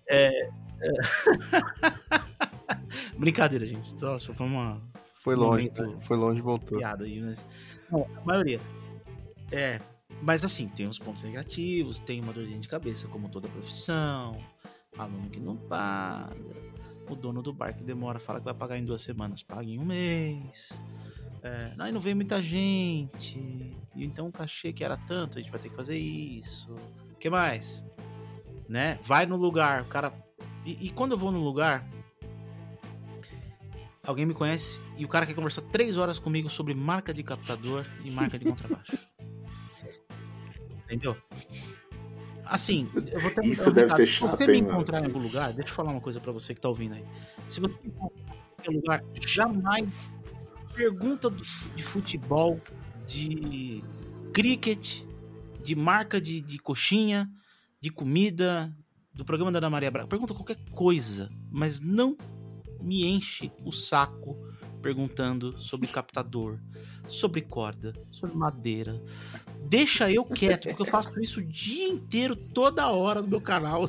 [0.08, 0.52] É, é...
[3.18, 3.98] Brincadeira, gente.
[3.98, 4.80] Só foi uma
[5.22, 6.78] foi longe, um foi longe e voltou.
[6.78, 7.46] Piada aí, mas
[7.90, 8.60] não, a maioria.
[9.52, 9.80] É,
[10.20, 14.36] mas assim, tem os pontos negativos, tem uma dorzinha de cabeça, como toda profissão,
[14.98, 16.34] aluno que não paga,
[17.08, 19.78] o dono do bar que demora, fala que vai pagar em duas semanas, paga em
[19.78, 20.80] um mês.
[21.40, 23.38] É, aí não vem muita gente,
[23.94, 26.74] e então o cachê que era tanto, a gente vai ter que fazer isso.
[27.12, 27.84] O que mais?
[28.68, 28.98] Né?
[29.02, 30.12] Vai no lugar, o cara.
[30.64, 31.88] E, e quando eu vou no lugar,
[34.04, 37.86] alguém me conhece e o cara quer conversar três horas comigo sobre marca de captador
[38.04, 39.08] e marca de contrabaixo.
[40.84, 41.16] entendeu?
[42.44, 45.52] Assim, eu vou ter Isso deve ser chato, Se você me encontrar em algum lugar,
[45.52, 47.04] deixa eu falar uma coisa para você que tá ouvindo aí.
[47.48, 50.00] Se você me encontrar em qualquer lugar, jamais
[50.74, 52.60] pergunta de futebol,
[53.06, 53.82] de
[54.34, 55.04] cricket,
[55.62, 57.30] de marca de, de coxinha,
[57.80, 58.74] de comida,
[59.14, 60.08] do programa da Ana Maria Braga.
[60.08, 62.16] Pergunta qualquer coisa, mas não
[62.82, 64.36] me enche o saco
[64.80, 66.58] perguntando sobre captador,
[67.08, 69.02] sobre corda, sobre madeira.
[69.64, 73.88] Deixa eu quieto, porque eu faço isso o dia inteiro, toda hora no meu canal.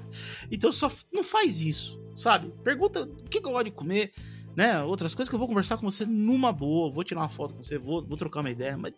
[0.50, 2.52] então só não faz isso, sabe?
[2.62, 4.12] Pergunta o que, eu gosto de comer,
[4.54, 4.82] né?
[4.82, 7.62] Outras coisas que eu vou conversar com você numa boa, vou tirar uma foto com
[7.62, 8.92] você, vou, vou trocar uma ideia, mas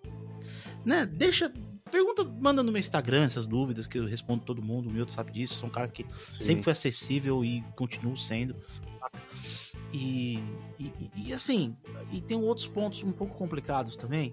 [0.85, 1.53] né, deixa
[1.91, 4.89] pergunta, manda no meu Instagram essas dúvidas que eu respondo todo mundo.
[4.89, 5.55] O meu sabe disso.
[5.55, 6.45] Sou um cara que Sim.
[6.45, 8.57] sempre foi acessível e continuo sendo.
[9.93, 10.39] E,
[10.79, 11.77] e, e, assim,
[12.13, 14.33] e tem outros pontos um pouco complicados também.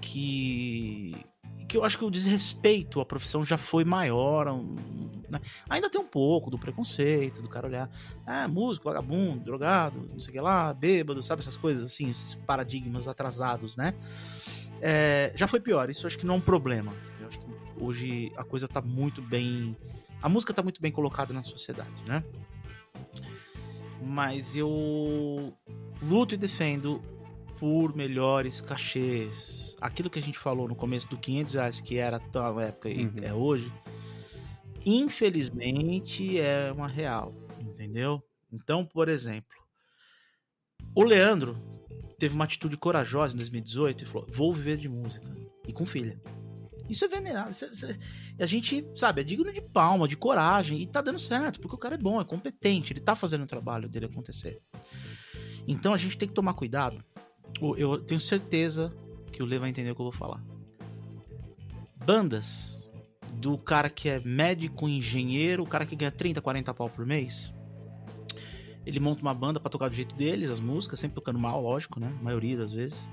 [0.00, 1.14] Que,
[1.68, 4.48] que eu acho que o desrespeito à profissão já foi maior.
[4.48, 4.76] Um,
[5.30, 5.40] né?
[5.68, 7.90] Ainda tem um pouco do preconceito, do cara olhar,
[8.26, 11.40] ah, músico, vagabundo, drogado, não sei o que lá, bêbado, sabe?
[11.40, 13.94] Essas coisas assim, esses paradigmas atrasados, né?
[14.80, 16.92] É, já foi pior, isso acho que não é um problema.
[17.20, 17.46] Eu acho que
[17.78, 19.76] hoje a coisa tá muito bem.
[20.22, 22.24] A música tá muito bem colocada na sociedade, né?
[24.08, 25.52] Mas eu
[26.02, 27.02] luto e defendo
[27.58, 29.76] por melhores cachês.
[29.80, 33.06] Aquilo que a gente falou no começo do 500 reais, que era tal época e
[33.06, 33.12] uhum.
[33.22, 33.72] é hoje,
[34.86, 38.22] infelizmente é uma real, entendeu?
[38.50, 39.56] Então, por exemplo,
[40.94, 41.56] o Leandro
[42.18, 45.30] teve uma atitude corajosa em 2018 e falou: vou viver de música.
[45.66, 46.18] E com filha.
[46.88, 47.50] Isso é venerável.
[47.50, 47.98] Isso é, isso é,
[48.38, 50.80] a gente, sabe, é digno de palma, de coragem.
[50.80, 53.46] E tá dando certo, porque o cara é bom, é competente, ele tá fazendo o
[53.46, 54.60] trabalho dele acontecer.
[55.66, 57.04] Então a gente tem que tomar cuidado.
[57.76, 58.94] Eu tenho certeza
[59.32, 60.42] que o Lê vai entender o que eu vou falar.
[62.04, 62.92] Bandas
[63.34, 67.52] do cara que é médico, engenheiro, o cara que ganha 30, 40 pau por mês
[68.88, 72.00] ele monta uma banda para tocar do jeito deles, as músicas, sempre tocando mal, lógico,
[72.00, 72.10] né?
[72.20, 73.06] A maioria das vezes.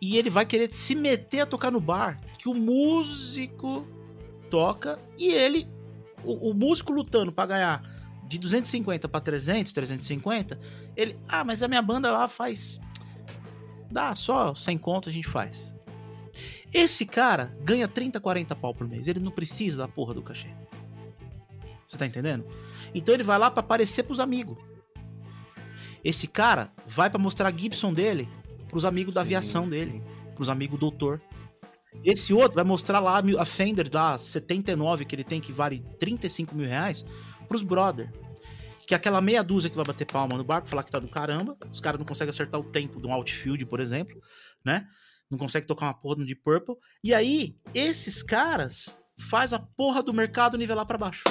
[0.00, 3.86] E ele vai querer se meter a tocar no bar que o músico
[4.50, 5.68] toca e ele,
[6.22, 7.96] o, o músico lutando para ganhar
[8.26, 10.58] de 250 para 300, 350,
[10.96, 12.80] ele, ah, mas a minha banda lá faz
[13.90, 15.74] dá só 100 conto a gente faz.
[16.72, 20.48] Esse cara ganha 30, 40 pau por mês, ele não precisa da porra do cachê.
[21.86, 22.44] Você tá entendendo?
[22.94, 24.58] Então ele vai lá para aparecer pros amigos.
[26.04, 28.28] Esse cara vai para mostrar a Gibson dele
[28.68, 30.02] pros amigos sim, da aviação dele,
[30.34, 31.20] pros amigos doutor.
[32.04, 36.54] Esse outro vai mostrar lá a Fender da 79 que ele tem, que vale 35
[36.54, 37.04] mil reais,
[37.48, 38.12] pros brother.
[38.86, 41.08] Que é aquela meia dúzia que vai bater palma no barco, falar que tá do
[41.08, 41.56] caramba.
[41.72, 44.20] Os caras não conseguem acertar o tempo de um outfield, por exemplo,
[44.64, 44.86] né?
[45.28, 46.76] Não consegue tocar uma porra Deep Purple.
[47.02, 51.24] E aí, esses caras faz a porra do mercado nivelar para baixo.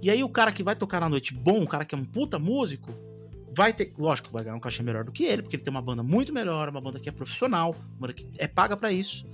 [0.00, 2.04] E aí o cara que vai tocar na noite bom, o cara que é um
[2.04, 2.90] puta músico,
[3.54, 5.82] vai ter, lógico, vai ganhar um cachê melhor do que ele, porque ele tem uma
[5.82, 9.28] banda muito melhor, uma banda que é profissional, uma banda que é paga para isso.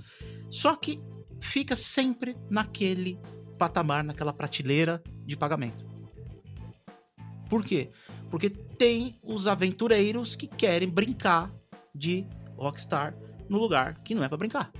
[0.49, 1.01] Só que
[1.39, 3.19] fica sempre naquele
[3.57, 5.85] patamar, naquela prateleira de pagamento.
[7.49, 7.89] Por quê?
[8.29, 11.51] Porque tem os aventureiros que querem brincar
[11.93, 12.25] de
[12.55, 13.15] rockstar
[13.47, 14.71] no lugar que não é para brincar.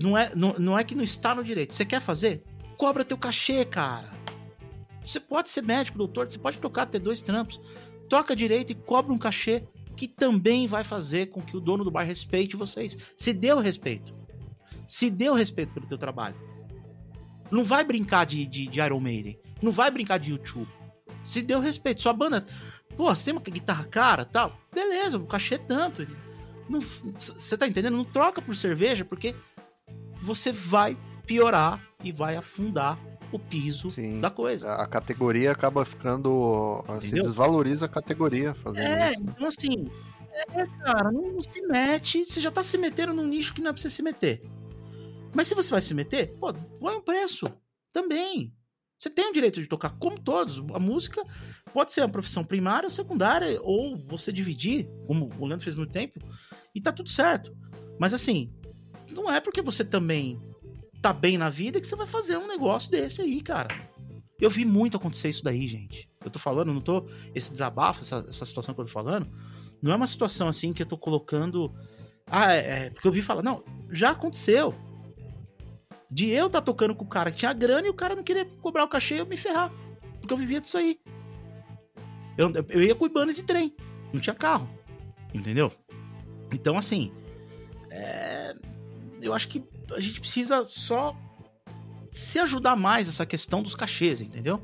[0.00, 1.74] Não é, não, não é que não está no direito.
[1.74, 2.42] Você quer fazer?
[2.76, 4.08] Cobra teu cachê, cara.
[5.04, 7.60] Você pode ser médico, doutor, você pode tocar, ter dois trampos
[8.08, 9.64] toca direito e cobra um cachê
[9.96, 12.96] que também vai fazer com que o dono do bar respeite vocês.
[13.16, 14.14] Se dê o respeito.
[14.86, 16.36] Se dê o respeito pelo teu trabalho.
[17.50, 19.38] Não vai brincar de, de, de Iron Maiden.
[19.60, 20.68] Não vai brincar de YouTube.
[21.22, 22.00] Se dê o respeito.
[22.00, 22.46] Sua banda.
[22.96, 24.56] Pô, você tem uma guitarra cara tal.
[24.72, 26.06] Beleza, o cachê é tanto.
[27.14, 27.96] Você tá entendendo?
[27.96, 29.34] Não troca por cerveja, porque
[30.22, 32.98] você vai piorar e vai afundar
[33.32, 34.20] o piso Sim.
[34.20, 34.74] da coisa.
[34.74, 36.84] A categoria acaba ficando.
[37.00, 39.22] Se desvaloriza a categoria fazendo é, isso.
[39.22, 39.90] Então, assim,
[40.32, 42.24] é, cara, não, não, se mete.
[42.26, 44.42] Você já tá se metendo num nicho que não é pra você se meter.
[45.34, 47.46] Mas se você vai se meter, pô, põe um preço
[47.92, 48.52] também.
[48.98, 50.58] Você tem o direito de tocar, como todos.
[50.74, 51.22] A música
[51.72, 55.92] pode ser uma profissão primária ou secundária, ou você dividir, como o Leandro fez muito
[55.92, 56.18] tempo,
[56.74, 57.56] e tá tudo certo.
[57.98, 58.52] Mas assim,
[59.14, 60.40] não é porque você também
[61.00, 63.68] tá bem na vida que você vai fazer um negócio desse aí, cara.
[64.40, 66.08] Eu vi muito acontecer isso daí, gente.
[66.24, 67.06] Eu tô falando, não tô.
[67.34, 69.26] Esse desabafo, essa, essa situação que eu tô falando,
[69.82, 71.72] não é uma situação assim que eu tô colocando.
[72.26, 74.74] Ah, é, é porque eu vi falar, não, já aconteceu.
[76.10, 78.44] De eu tá tocando com o cara que tinha grana e o cara não queria
[78.62, 79.72] cobrar o cachê e eu me ferrar.
[80.20, 80.98] Porque eu vivia disso aí.
[82.36, 83.74] Eu, eu ia com ibanes de trem.
[84.12, 84.68] Não tinha carro.
[85.34, 85.72] Entendeu?
[86.52, 87.12] Então, assim.
[87.90, 88.54] É,
[89.20, 89.62] eu acho que
[89.94, 91.16] a gente precisa só
[92.10, 94.62] se ajudar mais essa questão dos cachês, entendeu?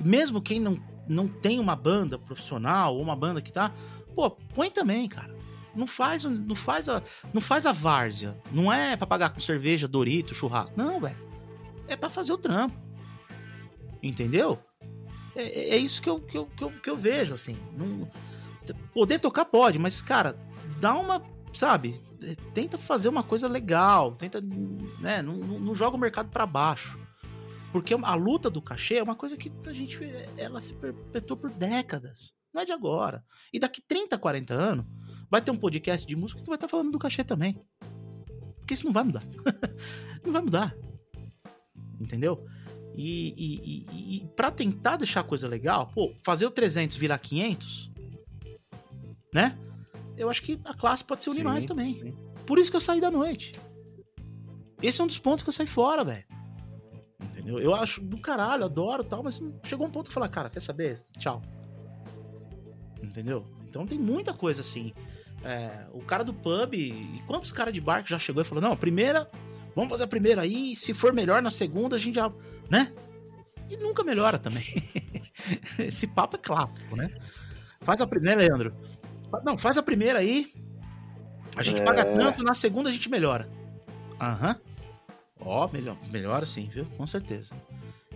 [0.00, 0.78] Mesmo quem não,
[1.08, 3.72] não tem uma banda profissional ou uma banda que tá,
[4.14, 5.34] pô, põe também, cara.
[5.74, 7.02] Não faz, não faz a,
[7.32, 8.40] não faz a várzea.
[8.52, 10.76] Não é para pagar com cerveja, Dorito, churrasco.
[10.76, 11.16] Não, velho.
[11.88, 12.76] É para fazer o trampo.
[14.02, 14.58] Entendeu?
[15.34, 17.58] É, é, é isso que eu, que, eu, que, eu, que eu vejo, assim.
[17.76, 18.08] Não,
[18.94, 20.38] Poder tocar pode, mas, cara,
[20.80, 21.22] dá uma,
[21.52, 22.00] sabe,
[22.52, 24.40] tenta fazer uma coisa legal, tenta,
[25.00, 26.98] né, não, não joga o mercado para baixo.
[27.72, 29.98] Porque a luta do cachê é uma coisa que a gente,
[30.36, 32.32] ela se perpetuou por décadas.
[32.52, 33.24] Não é de agora.
[33.52, 34.86] E daqui 30, 40 anos,
[35.28, 37.60] vai ter um podcast de música que vai estar falando do cachê também.
[38.58, 39.24] Porque isso não vai mudar.
[40.24, 40.76] não vai mudar.
[42.00, 42.46] Entendeu?
[42.94, 47.18] E, e, e, e para tentar deixar a coisa legal, pô, fazer o 300 virar
[47.18, 47.90] 500,
[49.32, 49.58] né?
[50.16, 52.00] Eu acho que a classe pode se unir sim, mais também.
[52.00, 52.16] Sim.
[52.46, 53.52] Por isso que eu saí da noite.
[54.82, 56.24] Esse é um dos pontos que eu saí fora, velho.
[57.20, 57.58] Entendeu?
[57.58, 60.60] Eu acho do caralho, adoro tal, mas chegou um ponto que eu falei, cara, quer
[60.60, 61.02] saber?
[61.18, 61.42] Tchau.
[63.02, 63.44] Entendeu?
[63.66, 64.92] Então tem muita coisa assim.
[65.42, 68.62] É, o cara do pub, e quantos caras de bar que já chegou e falou:
[68.62, 69.30] não, a primeira,
[69.74, 72.32] vamos fazer a primeira aí, se for melhor na segunda, a gente já
[72.70, 72.92] né?
[73.68, 74.64] E nunca melhora também.
[75.78, 77.10] Esse papo é clássico, né?
[77.80, 78.74] Faz a primeira, Leandro.
[79.42, 80.52] Não, faz a primeira aí.
[81.56, 81.84] A gente é...
[81.84, 83.48] paga tanto, na segunda a gente melhora.
[84.20, 84.56] Aham.
[85.40, 86.86] Ó, melhor, melhora sim, viu?
[86.96, 87.54] Com certeza.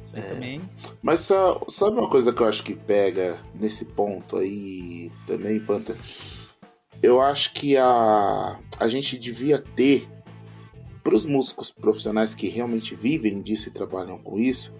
[0.04, 0.26] Isso aí é.
[0.26, 0.60] também.
[1.02, 5.96] Mas sabe uma coisa que eu acho que pega nesse ponto aí também, Panta?
[7.02, 10.08] Eu acho que a, a gente devia ter
[11.08, 14.74] para os músicos profissionais que realmente vivem disso e trabalham com isso,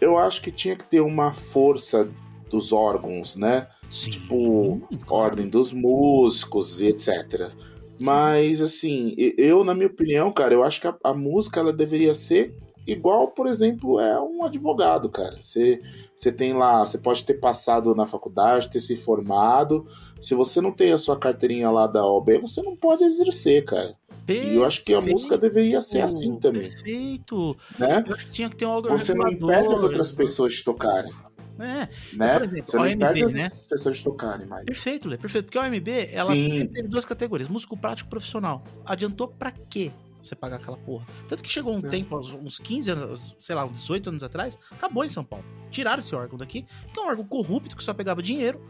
[0.00, 2.06] eu acho que tinha que ter uma força
[2.50, 3.66] dos órgãos, né?
[3.90, 4.10] Sim.
[4.12, 7.50] Tipo, ordem dos músicos e etc.
[7.98, 12.14] Mas, assim, eu, na minha opinião, cara, eu acho que a, a, música ela deveria
[12.14, 12.54] ser
[12.86, 15.38] igual, por exemplo, é um advogado, cara.
[15.40, 15.80] Você,
[16.14, 19.86] você tem lá, você pode ter passado na faculdade, ter se formado.
[20.20, 23.96] Se você não tem a sua carteirinha lá da OB, você não pode exercer, cara.
[24.26, 24.52] Perfeito.
[24.52, 26.68] E eu acho que a música deveria ser assim também.
[26.68, 27.56] Perfeito.
[27.78, 28.04] Né?
[28.06, 31.12] Eu acho que tinha que ter um Você não impede as outras pessoas de tocarem.
[31.58, 32.38] É, né?
[32.38, 33.44] por exemplo, Você não OMB, impede né?
[33.46, 34.64] as pessoas tocarem mais.
[34.64, 35.46] Perfeito, Lê, perfeito.
[35.46, 36.66] Porque a OMB, ela Sim.
[36.66, 38.62] tem duas categorias, músico prático e profissional.
[38.84, 39.90] Adiantou pra quê?
[40.22, 41.06] Você pagar aquela porra.
[41.28, 41.88] Tanto que chegou um é.
[41.88, 45.44] tempo, uns 15 anos, sei lá, uns 18 anos atrás, acabou em São Paulo.
[45.70, 48.60] Tiraram esse órgão daqui, que é um órgão corrupto que só pegava dinheiro,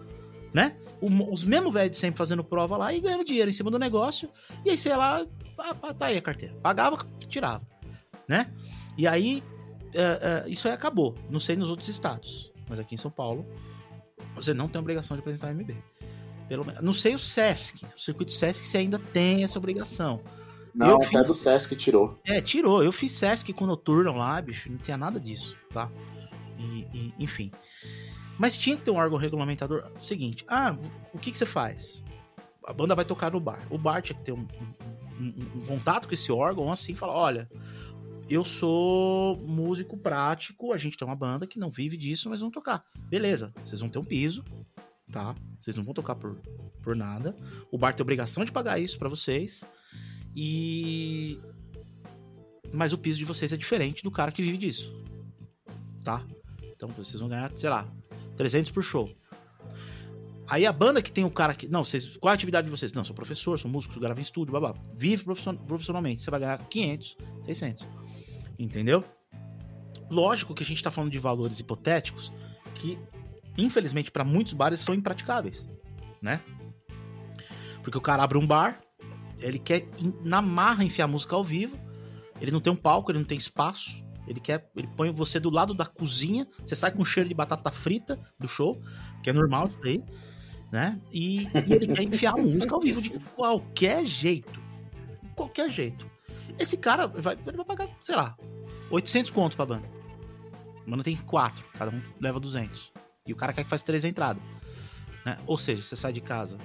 [0.52, 0.76] né?
[1.00, 4.30] os mesmos velhos sempre fazendo prova lá e ganhando dinheiro em cima do negócio.
[4.64, 5.24] E aí, sei lá,
[5.98, 6.54] tá aí a carteira.
[6.62, 6.98] Pagava,
[7.28, 7.62] tirava,
[8.28, 8.52] né?
[8.96, 9.42] E aí,
[9.94, 11.14] uh, uh, isso aí acabou.
[11.30, 13.46] Não sei nos outros estados, mas aqui em São Paulo,
[14.34, 15.76] você não tem obrigação de apresentar o MB.
[16.48, 20.20] Pelo menos, não sei o SESC, o circuito SESC se ainda tem essa obrigação.
[20.74, 21.28] Não, eu até fiz...
[21.28, 22.20] do SESC tirou.
[22.24, 22.84] É, tirou.
[22.84, 25.90] Eu fiz SESC com Noturno lá, bicho, não tinha nada disso, tá?
[26.58, 27.50] E, e, enfim.
[28.38, 29.90] Mas tinha que ter um órgão regulamentador.
[30.00, 30.76] Seguinte, ah,
[31.14, 32.04] o que, que você faz?
[32.64, 33.66] A banda vai tocar no bar.
[33.70, 34.46] O bar tinha que ter um,
[35.18, 37.48] um, um contato com esse órgão assim, falar, olha,
[38.28, 42.50] eu sou músico prático, a gente tem uma banda que não vive disso, mas vão
[42.50, 42.84] tocar.
[43.08, 44.44] Beleza, vocês vão ter um piso,
[45.10, 45.34] tá?
[45.60, 46.36] Vocês não vão tocar por,
[46.82, 47.36] por nada.
[47.70, 49.64] O bar tem obrigação de pagar isso para vocês.
[50.34, 51.38] E
[52.72, 54.92] mas o piso de vocês é diferente do cara que vive disso.
[56.02, 56.24] Tá?
[56.74, 57.88] Então vocês vão ganhar, sei lá,
[58.36, 59.10] 300 por show.
[60.48, 61.66] Aí a banda que tem o cara que.
[61.66, 62.92] Não, vocês, qual é a atividade de vocês?
[62.92, 64.74] Não, sou professor, sou músico, gravo em estúdio, babá.
[64.94, 65.24] Vive
[65.66, 66.22] profissionalmente.
[66.22, 67.86] Você vai ganhar 500, 600.
[68.58, 69.04] Entendeu?
[70.10, 72.32] Lógico que a gente tá falando de valores hipotéticos
[72.74, 72.98] que,
[73.56, 75.68] infelizmente, para muitos bares são impraticáveis,
[76.22, 76.40] né?
[77.82, 78.80] Porque o cara abre um bar,
[79.40, 79.88] ele quer
[80.22, 81.78] na marra enfiar música ao vivo,
[82.40, 85.50] ele não tem um palco, ele não tem espaço, ele quer, ele põe você do
[85.50, 88.80] lado da cozinha, você sai com cheiro de batata frita do show,
[89.22, 90.02] que é normal isso aí
[90.70, 91.00] né?
[91.12, 94.60] E, e ele quer enfiar música ao vivo de qualquer jeito.
[95.34, 96.10] Qualquer jeito.
[96.58, 98.36] Esse cara vai, vai pagar, sei lá,
[98.90, 99.88] 800 contos pra banda.
[100.86, 102.92] A banda tem quatro, cada um leva 200.
[103.26, 104.42] E o cara quer que faça três entradas.
[105.24, 105.36] Né?
[105.46, 106.58] Ou seja, você sai de casa.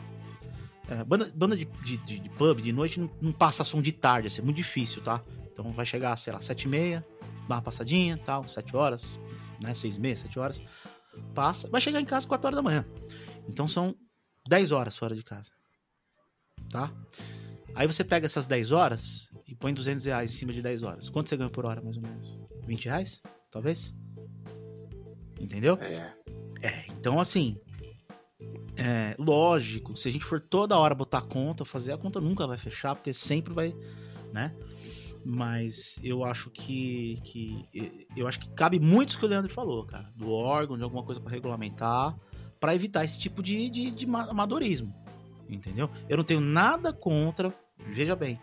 [0.87, 4.27] É, banda banda de, de, de, pub de noite não, não passa som de tarde,
[4.27, 5.21] assim, é muito difícil, tá?
[5.51, 7.05] Então vai chegar, sei lá, sete e meia,
[7.47, 9.19] dá uma passadinha, tal, sete horas,
[9.59, 9.73] né?
[9.73, 10.61] Seis e meia, sete horas.
[11.33, 12.85] Passa, vai chegar em casa quatro horas da manhã.
[13.47, 13.95] Então são
[14.47, 15.51] 10 horas fora de casa.
[16.69, 16.91] Tá?
[17.73, 21.09] Aí você pega essas 10 horas e põe 200 reais em cima de 10 horas.
[21.09, 22.39] Quanto você ganha por hora, mais ou menos?
[22.65, 23.21] 20 reais?
[23.49, 23.95] Talvez?
[25.39, 25.77] Entendeu?
[25.81, 26.13] É.
[26.61, 27.57] É, então assim.
[28.75, 32.47] É, lógico, se a gente for toda hora botar a conta, fazer a conta nunca
[32.47, 33.75] vai fechar, porque sempre vai,
[34.33, 34.55] né?
[35.23, 39.85] Mas eu acho que, que eu acho que cabe muito isso que o Leandro falou,
[39.85, 42.17] cara, do órgão, de alguma coisa para regulamentar
[42.61, 44.93] para evitar esse tipo de, de, de amadorismo.
[45.51, 45.89] Entendeu?
[46.07, 47.53] Eu não tenho nada contra,
[47.93, 48.39] veja bem,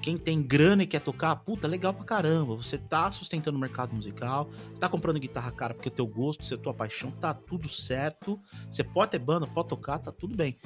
[0.00, 2.54] quem tem grana e quer tocar, puta, legal pra caramba.
[2.54, 6.44] Você tá sustentando o mercado musical, você tá comprando guitarra cara porque é teu gosto,
[6.44, 8.38] se é tua paixão, tá tudo certo.
[8.70, 10.58] Você pode ter banda, pode tocar, tá tudo bem,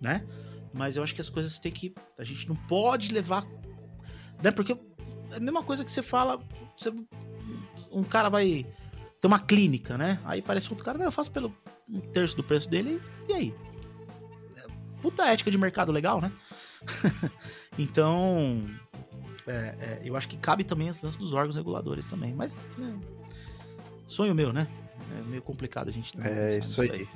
[0.00, 0.24] né?
[0.72, 1.94] Mas eu acho que as coisas têm que.
[2.18, 3.44] A gente não pode levar.
[4.42, 4.50] Né?
[4.50, 6.40] Porque é a mesma coisa que você fala.
[6.76, 6.92] Você,
[7.90, 8.66] um cara vai
[9.20, 10.20] ter uma clínica, né?
[10.24, 11.52] Aí parece outro cara, não, eu faço pelo
[11.88, 13.54] um terço do preço dele, e aí?
[15.04, 16.32] Puta ética de mercado legal, né?
[17.78, 18.64] então,
[19.46, 22.34] é, é, eu acho que cabe também as lances dos órgãos reguladores também.
[22.34, 22.94] Mas, é,
[24.06, 24.66] sonho meu, né?
[25.14, 26.90] É meio complicado a gente É isso aí.
[26.90, 27.08] aí.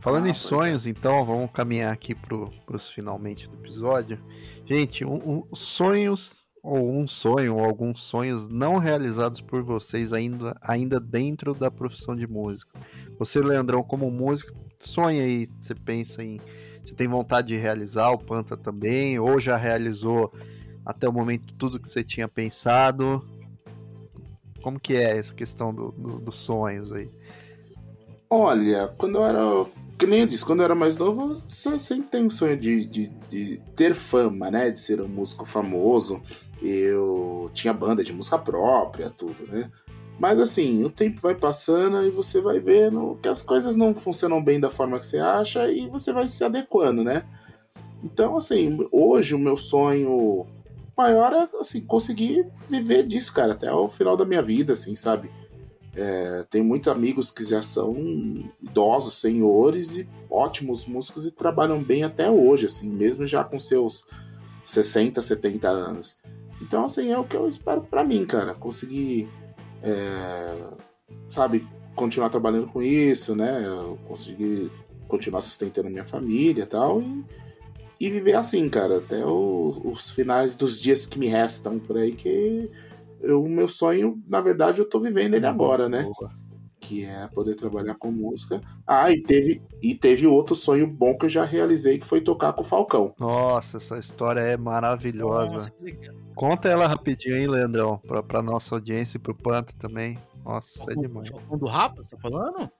[0.00, 4.22] Falando ah, em sonhos, então, vamos caminhar aqui para os finalmente do episódio.
[4.66, 10.54] Gente, um, um, sonhos, ou um sonho, ou alguns sonhos não realizados por vocês ainda,
[10.60, 12.78] ainda dentro da profissão de músico.
[13.18, 16.38] Você, Leandrão, como músico, sonha aí, você pensa em
[16.86, 20.32] você tem vontade de realizar, o Panta também, ou já realizou
[20.84, 23.24] até o momento tudo que você tinha pensado?
[24.62, 27.10] Como que é essa questão do, do, dos sonhos aí?
[28.30, 29.66] Olha, quando eu era.
[29.98, 32.84] Que nem eu disse, quando eu era mais novo, eu sempre tenho um sonho de,
[32.84, 34.70] de, de, ter fama, né?
[34.70, 36.22] De ser um músico famoso.
[36.62, 39.70] Eu tinha banda de música própria, tudo, né?
[40.18, 44.42] Mas assim, o tempo vai passando e você vai vendo que as coisas não funcionam
[44.42, 47.24] bem da forma que você acha e você vai se adequando, né?
[48.02, 50.46] Então, assim, hoje o meu sonho
[50.96, 55.30] maior é assim, conseguir viver disso, cara, até o final da minha vida, assim, sabe?
[55.94, 57.94] É, tem muitos amigos que já são
[58.62, 64.06] idosos, senhores e ótimos músicos e trabalham bem até hoje, assim, mesmo já com seus
[64.64, 66.18] 60, 70 anos.
[66.60, 69.28] Então, assim, é o que eu espero para mim, cara, conseguir
[69.86, 70.56] é,
[71.28, 73.64] sabe, continuar trabalhando com isso, né?
[73.64, 74.70] Eu conseguir
[75.06, 77.00] continuar sustentando minha família e tal.
[77.00, 77.24] E,
[78.00, 82.12] e viver assim, cara, até o, os finais dos dias que me restam por aí,
[82.12, 82.68] que
[83.22, 86.10] o meu sonho, na verdade, eu tô vivendo ele agora, né?
[86.80, 88.60] Que é poder trabalhar com música.
[88.84, 92.52] Ah, e teve, e teve outro sonho bom que eu já realizei, que foi tocar
[92.52, 93.14] com o Falcão.
[93.18, 95.54] Nossa, essa história é maravilhosa.
[95.54, 95.72] Nossa,
[96.36, 100.18] Conta ela rapidinho aí, Leandrão, pra, pra nossa audiência e pro Panto também.
[100.44, 101.28] Nossa, Falcão, é demais.
[101.30, 102.70] Falcão do Rapa, você tá falando?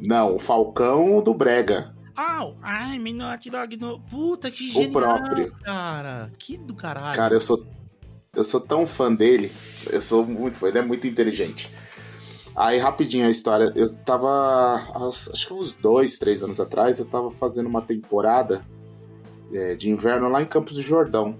[0.00, 1.94] Não, o Falcão do Brega.
[2.16, 4.00] Ah, ai, Minote Dog no.
[4.00, 5.52] Puta, que genial, o próprio.
[5.62, 6.32] cara.
[6.36, 7.16] Que do caralho.
[7.16, 7.64] Cara, eu sou.
[8.34, 9.52] Eu sou tão fã dele.
[9.88, 11.72] Eu sou muito fã, ele é muito inteligente.
[12.56, 13.72] Aí, rapidinho a história.
[13.76, 14.82] Eu tava.
[15.32, 18.66] Acho que uns dois, três anos atrás, eu tava fazendo uma temporada
[19.52, 21.38] é, de inverno lá em Campos do Jordão.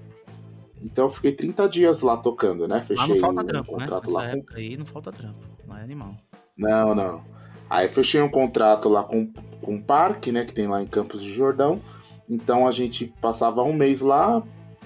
[0.82, 2.80] Então eu fiquei 30 dias lá tocando, né?
[2.80, 3.78] Fechei lá não falta um trampo, né?
[3.78, 4.12] contrato né?
[4.12, 4.26] lá.
[4.26, 6.16] época aí não falta trampo, não é animal.
[6.56, 7.24] Não, não.
[7.70, 9.32] Aí fechei um contrato lá com,
[9.62, 10.44] com o parque, né?
[10.44, 11.80] Que tem lá em Campos de Jordão.
[12.28, 14.42] Então a gente passava um mês lá,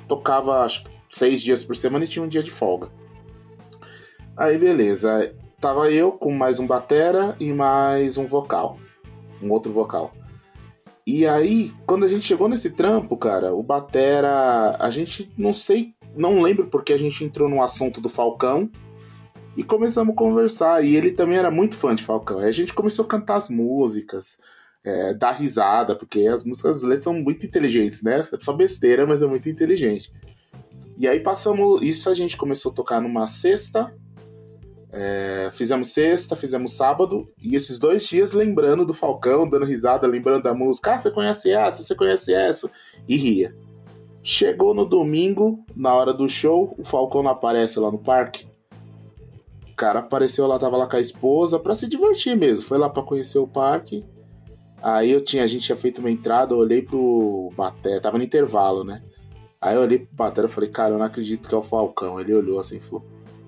[0.06, 2.90] tocava acho, seis dias por semana e tinha um dia de folga.
[4.36, 5.34] Aí beleza.
[5.60, 8.78] Tava eu com mais um batera e mais um vocal.
[9.42, 10.12] Um outro vocal.
[11.06, 14.76] E aí, quando a gente chegou nesse trampo, cara, o Batera.
[14.80, 18.68] A gente não sei, não lembro porque a gente entrou no assunto do Falcão
[19.56, 20.84] e começamos a conversar.
[20.84, 22.40] E ele também era muito fã de Falcão.
[22.40, 24.40] Aí a gente começou a cantar as músicas,
[24.82, 28.26] é, dar risada, porque as músicas as letras são muito inteligentes, né?
[28.32, 30.12] É só besteira, mas é muito inteligente.
[30.98, 31.82] E aí passamos.
[31.82, 33.94] Isso a gente começou a tocar numa sexta,
[34.98, 40.44] é, fizemos sexta, fizemos sábado, e esses dois dias lembrando do Falcão, dando risada, lembrando
[40.44, 40.94] da música.
[40.94, 42.70] Ah, você conhece essa, você conhece essa,
[43.06, 43.54] e ria.
[44.22, 48.48] Chegou no domingo, na hora do show, o Falcão não aparece lá no parque.
[49.70, 52.64] O cara apareceu lá, tava lá com a esposa, pra se divertir mesmo.
[52.64, 54.02] Foi lá pra conhecer o parque.
[54.82, 58.24] Aí eu tinha, a gente tinha feito uma entrada, eu olhei pro Baté, tava no
[58.24, 59.02] intervalo, né?
[59.60, 62.18] Aí eu olhei pro Baté e falei, cara, eu não acredito que é o Falcão.
[62.18, 63.04] Ele olhou assim e falou,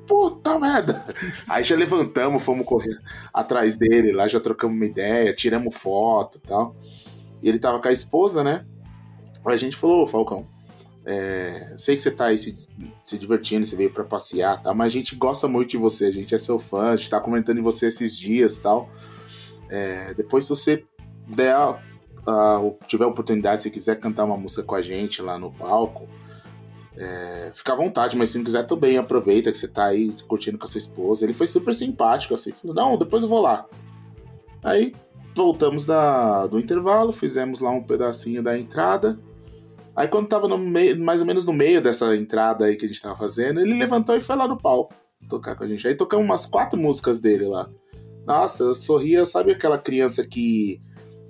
[0.09, 1.05] puta merda.
[1.47, 2.99] Aí já levantamos, fomos correr
[3.33, 6.75] atrás dele, lá já trocamos uma ideia, tiramos foto e tal.
[7.43, 8.65] E ele tava com a esposa, né?
[9.45, 10.47] Aí a gente falou, Falcão,
[11.05, 12.57] é, sei que você tá aí se,
[13.05, 14.75] se divertindo, você veio para passear, tá?
[14.75, 17.19] mas a gente gosta muito de você, a gente é seu fã, a gente tá
[17.19, 18.91] comentando em você esses dias tal.
[19.71, 20.85] É, depois, se você
[21.27, 26.09] der, uh, tiver oportunidade, se quiser cantar uma música com a gente lá no palco,
[26.99, 30.59] é, fica à vontade, mas se não quiser também, aproveita que você tá aí curtindo
[30.59, 31.25] com a sua esposa.
[31.25, 33.67] Ele foi super simpático, assim, falou, não, depois eu vou lá.
[34.63, 34.93] Aí
[35.35, 39.17] voltamos da, do intervalo, fizemos lá um pedacinho da entrada.
[39.95, 43.01] Aí quando tava meio, mais ou menos no meio dessa entrada aí que a gente
[43.01, 44.93] tava fazendo, ele levantou e foi lá no palco
[45.29, 45.87] tocar com a gente.
[45.87, 47.69] Aí tocamos umas quatro músicas dele lá.
[48.27, 50.81] Nossa, eu sorria, sabe aquela criança que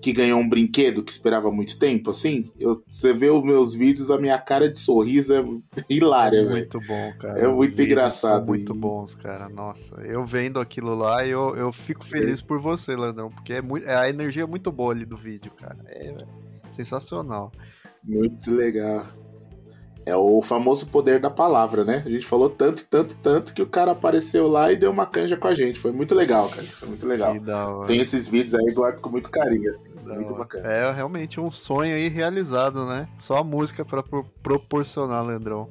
[0.01, 2.51] que ganhou um brinquedo que esperava muito tempo, assim?
[2.59, 5.45] Eu, você vê os meus vídeos, a minha cara de sorriso é
[5.89, 6.51] hilária, velho.
[6.51, 7.39] Muito bom, cara.
[7.39, 9.49] É Os muito engraçado Muito e- bons, cara.
[9.49, 13.87] Nossa, eu vendo aquilo lá, eu, eu fico feliz por você, Landrão, porque é muito,
[13.89, 15.79] é, a energia é muito boa ali do vídeo, cara.
[15.87, 16.15] É
[16.71, 17.51] sensacional.
[18.05, 19.07] Muito legal.
[20.09, 22.03] É o famoso poder da palavra, né?
[22.07, 25.37] A gente falou tanto, tanto, tanto que o cara apareceu lá e deu uma canja
[25.37, 25.79] com a gente.
[25.79, 26.63] Foi muito legal, cara.
[26.63, 27.35] Foi muito legal.
[27.87, 29.71] Tem esses vídeos aí, Eduardo, com muito carinho.
[29.71, 29.85] assim.
[30.05, 30.67] Muito bacana.
[30.67, 33.07] É realmente um sonho aí realizado, né?
[33.19, 35.69] Só a música pra pro- proporcionar, Landrão.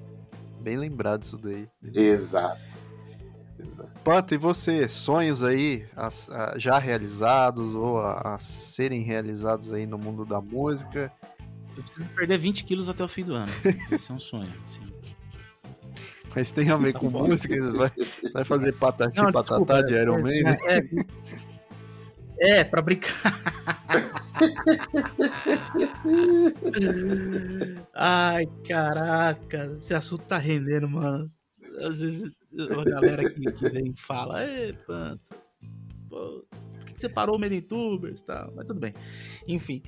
[0.61, 1.67] Bem lembrado isso daí.
[1.83, 2.61] Exato.
[4.03, 4.87] Panta, e você?
[4.87, 10.39] Sonhos aí as- a- já realizados ou a, a serem realizados aí no mundo da
[10.39, 11.11] música?
[11.77, 13.51] Eu preciso perder 20 quilos até o fim do ano.
[13.91, 14.51] Esse é um sonho.
[14.63, 14.81] Assim.
[16.35, 17.29] Mas tem a ver Tá com foda.
[17.29, 17.55] música?
[17.73, 17.91] Vai,
[18.33, 20.57] vai fazer patati Não, patatá desculpa, de é- Iron é- Maiden?
[22.39, 23.13] É, é, pra brincar.
[27.93, 31.31] Ai, caraca, esse assunto tá rendendo, mano.
[31.81, 35.19] Às vezes a galera que, que vem fala, Ê, Panta,
[36.09, 36.45] pô,
[36.97, 38.51] que que você parou o Maiden Tubers e tal?
[38.55, 38.93] Mas tudo bem.
[39.47, 39.83] Enfim.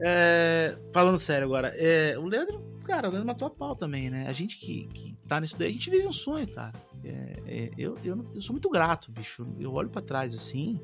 [0.00, 4.26] É, falando sério agora, é, o Leandro, cara, o Leandro matou a pau também, né?
[4.28, 6.74] A gente que, que tá nisso daí, a gente vive um sonho, cara.
[7.02, 9.46] É, é, eu, eu, eu sou muito grato, bicho.
[9.58, 10.80] Eu olho pra trás assim,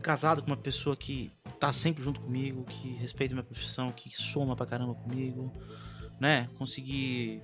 [0.00, 4.54] casado com uma pessoa que tá sempre junto comigo, que respeita minha profissão, que soma
[4.54, 5.52] pra caramba comigo,
[6.20, 6.48] né?
[6.56, 7.42] Consegui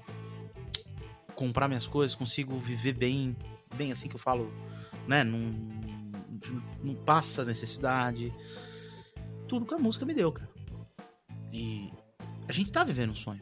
[1.34, 3.36] comprar minhas coisas, consigo viver bem,
[3.74, 4.52] bem assim que eu falo,
[5.08, 5.24] né?
[6.84, 8.32] Não, passa necessidade.
[9.48, 10.50] Tudo que a música me deu, cara.
[11.52, 11.92] E
[12.48, 13.40] a gente tá vivendo um sonho.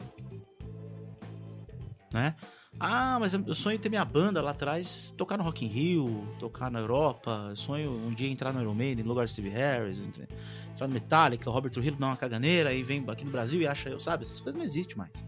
[2.11, 2.35] Né?
[2.79, 6.71] Ah, mas eu sonho ter minha banda lá atrás, tocar no Rock in Rio, tocar
[6.71, 7.47] na Europa.
[7.49, 10.93] Eu sonho um dia entrar no Iron Maiden, no lugar de Steve Harris, entrar no
[10.93, 13.99] Metallica, o Robert Trujillo dá uma caganeira e vem aqui no Brasil e acha eu,
[13.99, 14.23] sabe?
[14.23, 15.25] Essas coisas não existem mais.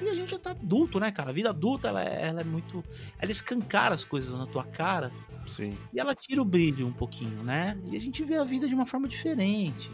[0.00, 1.30] E a gente já tá adulto, né, cara?
[1.30, 2.82] A vida adulta, ela é, ela é muito...
[3.18, 5.12] Ela escancara as coisas na tua cara
[5.46, 5.76] Sim.
[5.92, 7.78] e ela tira o brilho um pouquinho, né?
[7.90, 9.90] E a gente vê a vida de uma forma diferente.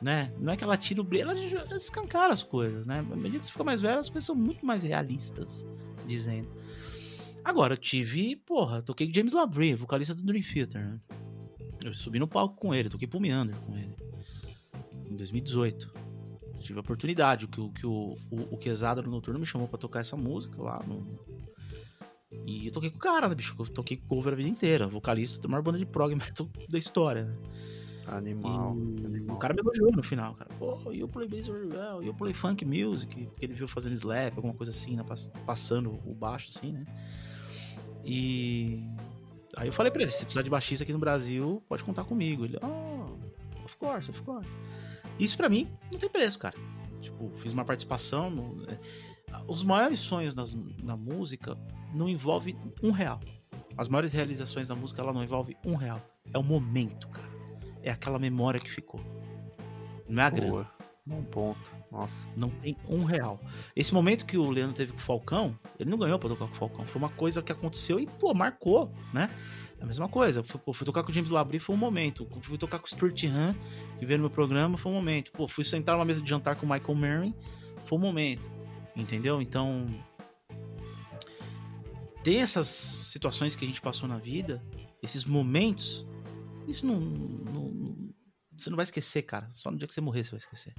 [0.00, 0.32] Né?
[0.38, 3.00] Não é que ela tira o brilho, ela escancara as coisas, né?
[3.00, 5.66] À medida que você fica mais velho, as coisas são muito mais realistas,
[6.06, 6.48] dizendo.
[7.44, 11.00] Agora, eu tive, porra, toquei com James Labrie, vocalista do Dream Theater, né?
[11.84, 13.94] Eu subi no palco com ele, toquei pro Meander com ele.
[15.10, 15.92] Em 2018.
[16.60, 20.00] Tive a oportunidade, que que o, o, o Quesada no Noturno me chamou pra tocar
[20.00, 21.06] essa música lá no,
[22.30, 23.54] e eu toquei com o cara, né, bicho?
[23.58, 24.86] Eu toquei cover a vida inteira.
[24.86, 27.36] Vocalista da maior banda de prog metal da história, né?
[28.06, 28.74] Animal.
[28.98, 29.36] E animal.
[29.36, 30.50] o cara me elogiou no final, cara.
[30.58, 33.26] Pô, you play bass very well, you play funk music.
[33.26, 35.02] Porque ele viu fazendo slap, alguma coisa assim, né?
[35.02, 36.86] pass- Passando o baixo, assim, né?
[38.04, 38.82] E...
[39.56, 42.44] Aí eu falei pra ele, se precisar de baixista aqui no Brasil, pode contar comigo.
[42.44, 44.48] Ele, oh, of course, of course.
[45.18, 46.54] Isso pra mim não tem preço, cara.
[47.00, 48.30] Tipo, fiz uma participação.
[48.30, 48.78] no- é,
[49.46, 51.56] Os maiores sonhos nas- na música
[51.94, 53.20] não envolvem um real.
[53.76, 56.00] As maiores realizações da música, ela não envolve um real.
[56.32, 57.28] É o momento, cara.
[57.82, 59.00] É aquela memória que ficou.
[60.08, 60.50] Não é a grana.
[60.50, 60.70] Boa.
[61.06, 61.72] Bom ponto.
[61.90, 62.26] Nossa.
[62.36, 63.40] Não tem um real.
[63.74, 66.52] Esse momento que o Leandro teve com o Falcão, ele não ganhou pra tocar com
[66.52, 66.84] o Falcão.
[66.84, 69.30] Foi uma coisa que aconteceu e, pô, marcou, né?
[69.80, 70.42] É a mesma coisa.
[70.42, 72.28] Fui, pô, fui tocar com o James Labrie, foi um momento.
[72.42, 73.54] Fui tocar com o Stuart Han,
[73.98, 75.32] que veio no meu programa, foi um momento.
[75.32, 77.34] Pô, fui sentar numa mesa de jantar com o Michael Merrin,
[77.86, 78.50] foi um momento.
[78.98, 79.40] Entendeu?
[79.40, 79.86] Então.
[82.22, 84.62] Tem essas situações que a gente passou na vida,
[85.02, 86.04] esses momentos,
[86.66, 88.12] isso não, não-
[88.56, 89.48] Você não vai esquecer, cara.
[89.52, 90.74] Só no dia que você morrer você vai esquecer.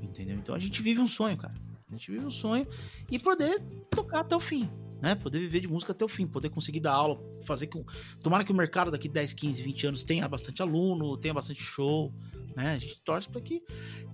[0.00, 0.36] Entendeu?
[0.38, 1.54] Então a gente vive um sonho, cara.
[1.88, 2.66] A gente vive um sonho
[3.10, 3.60] e poder
[3.90, 4.68] tocar até o fim.
[5.00, 5.14] Né?
[5.14, 7.84] Poder viver de música até o fim, poder conseguir dar aula, fazer com.
[8.22, 12.12] Tomara que o mercado daqui 10, 15, 20 anos tenha bastante aluno, tenha bastante show.
[12.56, 12.72] Né?
[12.72, 13.62] A gente torce para que.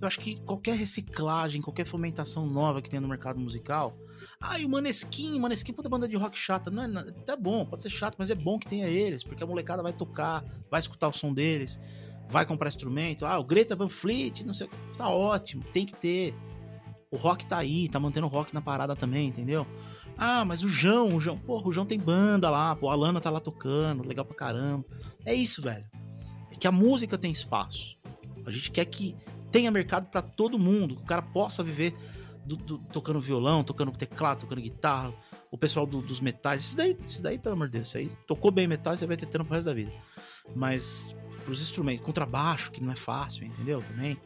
[0.01, 3.97] Eu acho que qualquer reciclagem, qualquer fomentação nova que tenha no mercado musical.
[4.39, 6.69] Ah, e o Maneskin, Maneskin, puta banda de rock chata.
[6.69, 9.47] Não é, tá bom, pode ser chato, mas é bom que tenha eles, porque a
[9.47, 11.79] molecada vai tocar, vai escutar o som deles,
[12.29, 13.25] vai comprar instrumento.
[13.25, 14.69] Ah, o Greta Van Fleet, não sei.
[14.97, 16.35] Tá ótimo, tem que ter.
[17.09, 19.65] O rock tá aí, tá mantendo o rock na parada também, entendeu?
[20.17, 23.19] Ah, mas o João, o João, porra, o João tem banda lá, pô, a Lana
[23.19, 24.85] tá lá tocando, legal pra caramba.
[25.25, 25.85] É isso, velho.
[26.51, 27.97] É que a música tem espaço.
[28.45, 29.15] A gente quer que
[29.51, 31.95] tenha mercado pra todo mundo, que o cara possa viver
[32.45, 35.13] do- do- tocando violão, tocando teclado, tocando guitarra,
[35.51, 36.63] o pessoal do- dos metais.
[36.63, 39.15] Isso daí, isso daí, pelo amor de Deus, isso aí tocou bem metal, você vai
[39.17, 39.91] ter trampo pro resto da vida.
[40.55, 41.15] Mas
[41.45, 43.81] pros instrumentos, contrabaixo, que não é fácil, entendeu?
[43.81, 44.17] Também.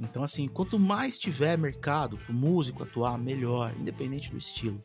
[0.00, 4.82] Então, assim, quanto mais tiver mercado pro músico atuar, melhor, independente do estilo,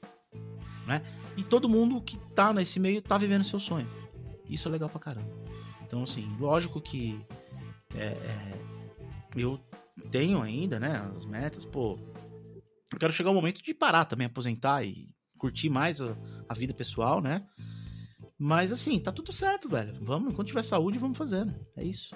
[0.86, 1.02] né?
[1.38, 3.90] E todo mundo que tá nesse meio tá vivendo seu sonho.
[4.50, 5.30] Isso é legal pra caramba.
[5.86, 7.20] Então, assim, lógico que
[7.96, 8.62] é, é,
[9.36, 9.60] eu
[10.12, 11.98] tenho ainda, né, as metas, pô.
[12.92, 16.74] Eu quero chegar o momento de parar também, aposentar e curtir mais a, a vida
[16.74, 17.46] pessoal, né?
[18.38, 19.94] Mas assim, tá tudo certo, velho.
[20.02, 21.54] Vamos, enquanto tiver saúde, vamos fazendo.
[21.76, 22.16] É isso.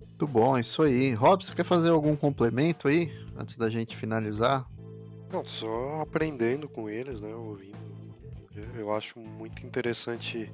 [0.00, 1.12] Muito bom, isso aí.
[1.14, 4.66] Rob, você quer fazer algum complemento aí, antes da gente finalizar?
[5.30, 7.34] Não, só aprendendo com eles, né?
[7.34, 7.78] Ouvindo.
[8.74, 10.50] Eu acho muito interessante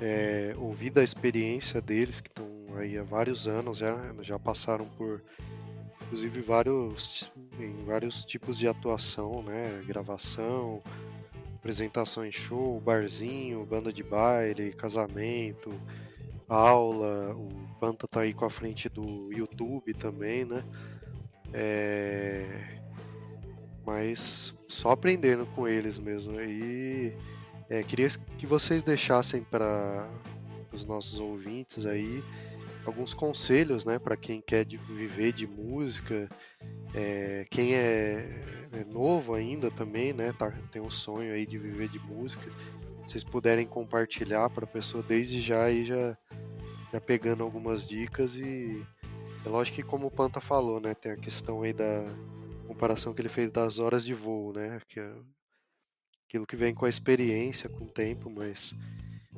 [0.00, 2.46] é, ouvir da experiência deles, que estão
[2.76, 5.22] aí há vários anos, já, já passaram por
[6.02, 9.82] inclusive vários em vários tipos de atuação, né?
[9.86, 10.82] Gravação,
[11.56, 15.70] apresentação em show, barzinho, banda de baile, casamento,
[16.48, 17.34] aula.
[17.34, 17.48] O
[17.80, 20.64] Panta tá aí com a frente do YouTube também, né?
[21.52, 22.78] É...
[23.88, 26.38] Mas só aprendendo com eles mesmo.
[26.38, 27.10] E
[27.70, 30.06] é, queria que vocês deixassem para
[30.70, 32.22] os nossos ouvintes aí
[32.84, 36.28] alguns conselhos, né, para quem quer de viver de música,
[36.94, 41.88] é, quem é, é, novo ainda também, né, tá, tem um sonho aí de viver
[41.88, 42.50] de música,
[43.06, 46.16] vocês puderem compartilhar para a pessoa desde já aí já,
[46.92, 48.84] já pegando algumas dicas e
[49.46, 52.04] é lógico que como o Panta falou, né, tem a questão aí da
[52.68, 55.12] comparação que ele fez das horas de voo, né, que é
[56.26, 58.74] aquilo que vem com a experiência, com o tempo, mas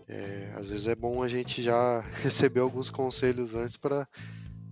[0.08, 4.06] é, às vezes é bom a gente já receber alguns conselhos antes para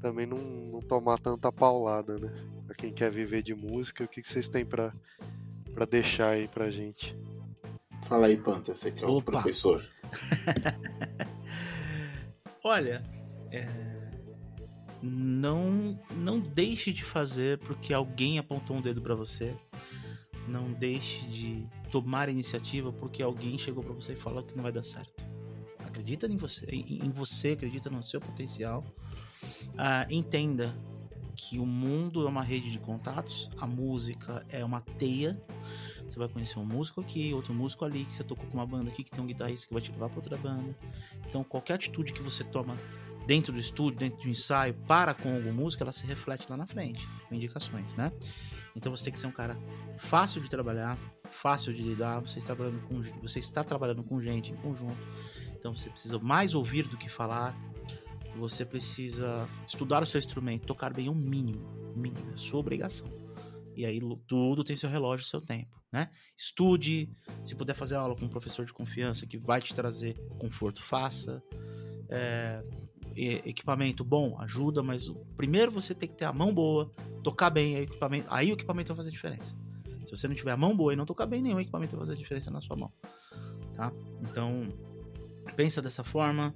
[0.02, 2.32] também não, não, tomar tanta paulada, né?
[2.66, 4.92] Para quem quer viver de música, o que, que vocês têm para
[5.90, 7.16] deixar aí pra gente?
[8.04, 9.84] Fala aí, Panta, você que é o professor.
[12.62, 13.02] Olha,
[13.50, 13.97] é...
[15.02, 19.54] não não deixe de fazer porque alguém apontou um dedo para você.
[20.46, 24.72] Não deixe de tomar iniciativa porque alguém chegou para você e falou que não vai
[24.72, 25.28] dar certo
[25.98, 28.84] acredita em você, em você, acredita no seu potencial.
[29.74, 30.74] Uh, entenda
[31.34, 35.40] que o mundo é uma rede de contatos, a música é uma teia.
[36.08, 38.90] Você vai conhecer um músico aqui, outro músico ali, que você tocou com uma banda
[38.90, 40.76] aqui, que tem um guitarrista que vai te levar para outra banda.
[41.28, 42.76] Então, qualquer atitude que você toma
[43.28, 46.66] dentro do estúdio, dentro do ensaio, para com alguma música, ela se reflete lá na
[46.66, 48.10] frente, com indicações, né?
[48.74, 49.54] Então você tem que ser um cara
[49.98, 50.98] fácil de trabalhar,
[51.30, 54.96] fácil de lidar, você está trabalhando com, você está trabalhando com gente em conjunto.
[55.54, 57.54] Então você precisa mais ouvir do que falar.
[58.36, 63.12] Você precisa estudar o seu instrumento, tocar bem o mínimo, mínimo, é sua obrigação.
[63.76, 66.10] E aí tudo tem seu relógio, seu tempo, né?
[66.34, 67.10] Estude,
[67.44, 71.42] se puder fazer aula com um professor de confiança que vai te trazer conforto, faça.
[72.08, 72.62] É,
[73.24, 76.92] equipamento bom ajuda, mas primeiro você tem que ter a mão boa,
[77.22, 79.56] tocar bem, aí o equipamento, aí o equipamento vai fazer diferença.
[80.04, 82.16] Se você não tiver a mão boa e não tocar bem, nenhum equipamento vai fazer
[82.16, 82.92] diferença na sua mão,
[83.74, 83.92] tá?
[84.22, 84.68] Então,
[85.56, 86.54] pensa dessa forma.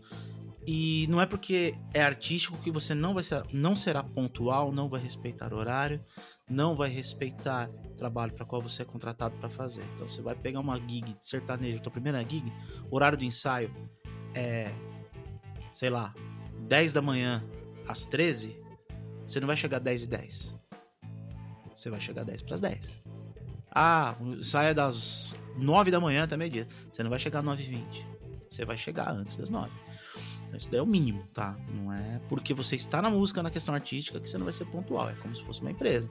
[0.64, 4.88] E não é porque é artístico que você não vai ser, não será pontual, não
[4.88, 6.00] vai respeitar horário,
[6.48, 9.82] não vai respeitar trabalho para qual você é contratado para fazer.
[9.94, 12.44] Então você vai pegar uma gig de sertanejo, tua primeira gig,
[12.90, 13.74] horário do ensaio
[14.34, 14.70] é
[15.72, 16.14] sei lá,
[16.62, 17.44] 10 da manhã
[17.86, 18.56] às 13,
[19.24, 20.56] você não vai chegar 10 e 10.
[21.74, 23.02] Você vai chegar 10 para as 10.
[23.74, 26.66] Ah, saia das 9 da manhã até meio-dia.
[26.90, 28.12] Você não vai chegar às 9 e 20
[28.52, 29.72] você vai chegar antes das nove.
[30.46, 31.58] Então isso daí é o mínimo, tá?
[31.72, 34.66] Não é porque você está na música, na questão artística, que você não vai ser
[34.66, 35.08] pontual.
[35.08, 36.10] É como se fosse uma empresa.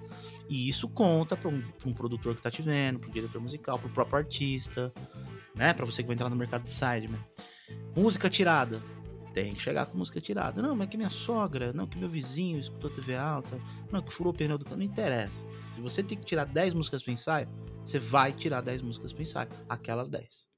[0.50, 3.90] E isso conta para um, um, produtor que tá te vendo, pro diretor musical, pro
[3.90, 4.92] próprio artista,
[5.56, 5.74] né?
[5.74, 7.20] Para você que vai entrar no mercado de sideman.
[7.96, 8.82] Música tirada.
[9.34, 10.62] Tem que chegar com música tirada.
[10.62, 13.60] Não, mas que minha sogra, não, que meu vizinho escutou TV alta,
[13.92, 14.78] não, que furou o pneu do carro.
[14.78, 15.48] Não interessa.
[15.66, 17.48] Se você tem que tirar 10 músicas para ensaio,
[17.84, 19.50] você vai tirar 10 músicas para ensaio.
[19.70, 20.50] Aquelas 10.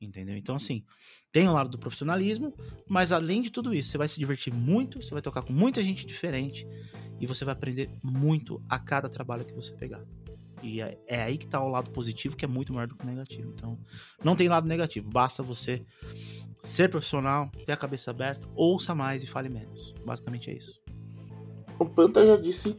[0.00, 0.36] Entendeu?
[0.36, 0.84] Então, assim,
[1.32, 2.54] tem o lado do profissionalismo,
[2.88, 5.82] mas além de tudo isso, você vai se divertir muito, você vai tocar com muita
[5.82, 6.66] gente diferente
[7.20, 10.04] e você vai aprender muito a cada trabalho que você pegar.
[10.62, 13.04] E é, é aí que está o lado positivo, que é muito maior do que
[13.04, 13.50] o negativo.
[13.54, 13.78] Então,
[14.22, 15.84] não tem lado negativo, basta você
[16.58, 19.94] ser profissional, ter a cabeça aberta, ouça mais e fale menos.
[20.04, 20.80] Basicamente é isso.
[21.78, 22.76] O Panta já disse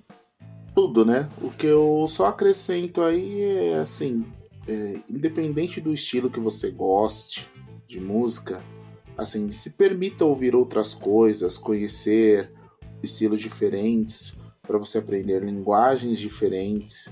[0.76, 1.30] tudo, né?
[1.41, 4.26] O que eu só acrescento aí é assim,
[4.68, 7.47] é, independente do estilo que você goste
[7.88, 8.61] de música,
[9.18, 12.51] assim, se permita ouvir outras coisas, conhecer
[13.01, 17.10] estilos diferentes, para você aprender linguagens diferentes,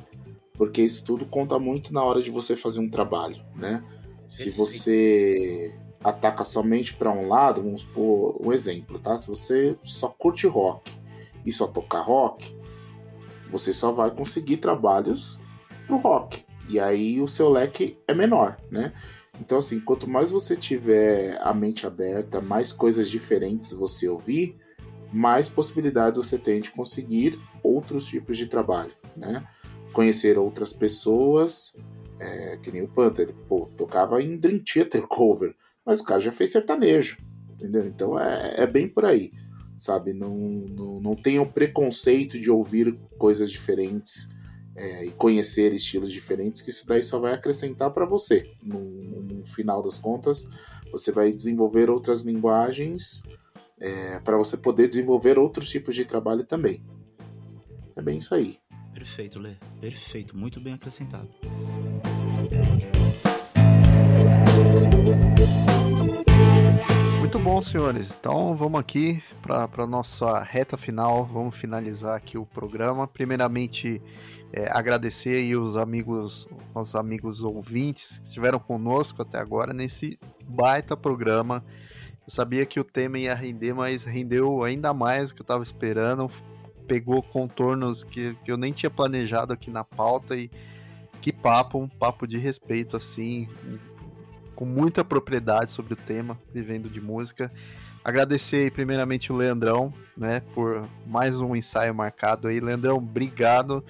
[0.57, 3.83] porque isso tudo conta muito na hora de você fazer um trabalho, né?
[4.27, 5.73] Se você
[6.03, 9.17] ataca somente para um lado, vamos pôr um exemplo, tá?
[9.17, 10.91] Se você só curte rock
[11.45, 12.55] e só tocar rock,
[13.49, 15.39] você só vai conseguir trabalhos
[15.85, 16.43] pro rock.
[16.67, 18.93] E aí o seu leque é menor, né?
[19.39, 24.57] Então, assim, quanto mais você tiver a mente aberta, mais coisas diferentes você ouvir,
[25.13, 29.47] mais possibilidades você tem de conseguir outros tipos de trabalho, né?
[29.97, 31.75] Conhecer outras pessoas,
[32.19, 36.31] é, que nem o Panther, pô, tocava em Dream Theater cover, mas o cara já
[36.31, 37.17] fez sertanejo,
[37.55, 37.83] entendeu?
[37.87, 39.31] Então é, é bem por aí,
[39.79, 40.13] sabe?
[40.13, 44.29] Não, não, não tenham preconceito de ouvir coisas diferentes
[44.75, 48.51] é, e conhecer estilos diferentes, que isso daí só vai acrescentar para você.
[48.61, 50.47] No, no, final das contas,
[50.91, 53.23] você vai desenvolver outras linguagens
[53.81, 56.85] é, para você poder desenvolver outros tipos de trabalho também.
[57.95, 58.59] É bem isso aí.
[58.97, 59.53] Perfeito, Lê.
[59.79, 60.35] Perfeito.
[60.35, 61.29] Muito bem acrescentado.
[67.19, 68.17] Muito bom, senhores.
[68.19, 71.23] Então vamos aqui para a nossa reta final.
[71.25, 73.07] Vamos finalizar aqui o programa.
[73.07, 74.01] Primeiramente,
[74.51, 80.97] é, agradecer aí os amigos, os amigos ouvintes que estiveram conosco até agora nesse baita
[80.97, 81.63] programa.
[82.25, 85.63] Eu sabia que o tema ia render, mas rendeu ainda mais do que eu estava
[85.63, 86.31] esperando.
[86.87, 90.49] Pegou contornos que, que eu nem tinha planejado aqui na pauta e
[91.21, 93.47] que papo, um papo de respeito assim,
[94.55, 97.51] com muita propriedade sobre o tema, vivendo de música.
[98.03, 102.59] Agradecer primeiramente o Leandrão, né, por mais um ensaio marcado aí.
[102.59, 103.83] Leandrão, obrigado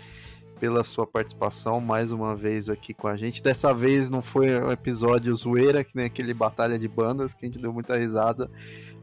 [0.59, 3.43] pela sua participação mais uma vez aqui com a gente.
[3.43, 7.47] Dessa vez não foi um episódio zoeira, que nem aquele Batalha de Bandas, que a
[7.47, 8.49] gente deu muita risada.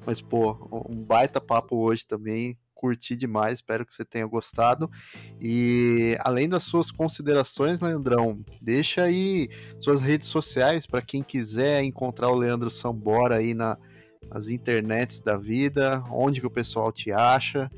[0.05, 0.57] Mas, pô,
[0.89, 2.59] um baita papo hoje também.
[2.85, 4.90] Curti demais, espero que você tenha gostado.
[5.40, 9.48] E além das suas considerações, Leandrão, deixa aí
[9.81, 13.78] suas redes sociais para quem quiser encontrar o Leandro Sambora aí na,
[14.31, 17.70] nas internets da vida, onde que o pessoal te acha.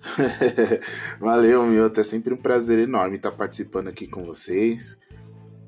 [1.20, 2.00] Valeu, Milton.
[2.00, 4.98] É sempre um prazer enorme estar participando aqui com vocês.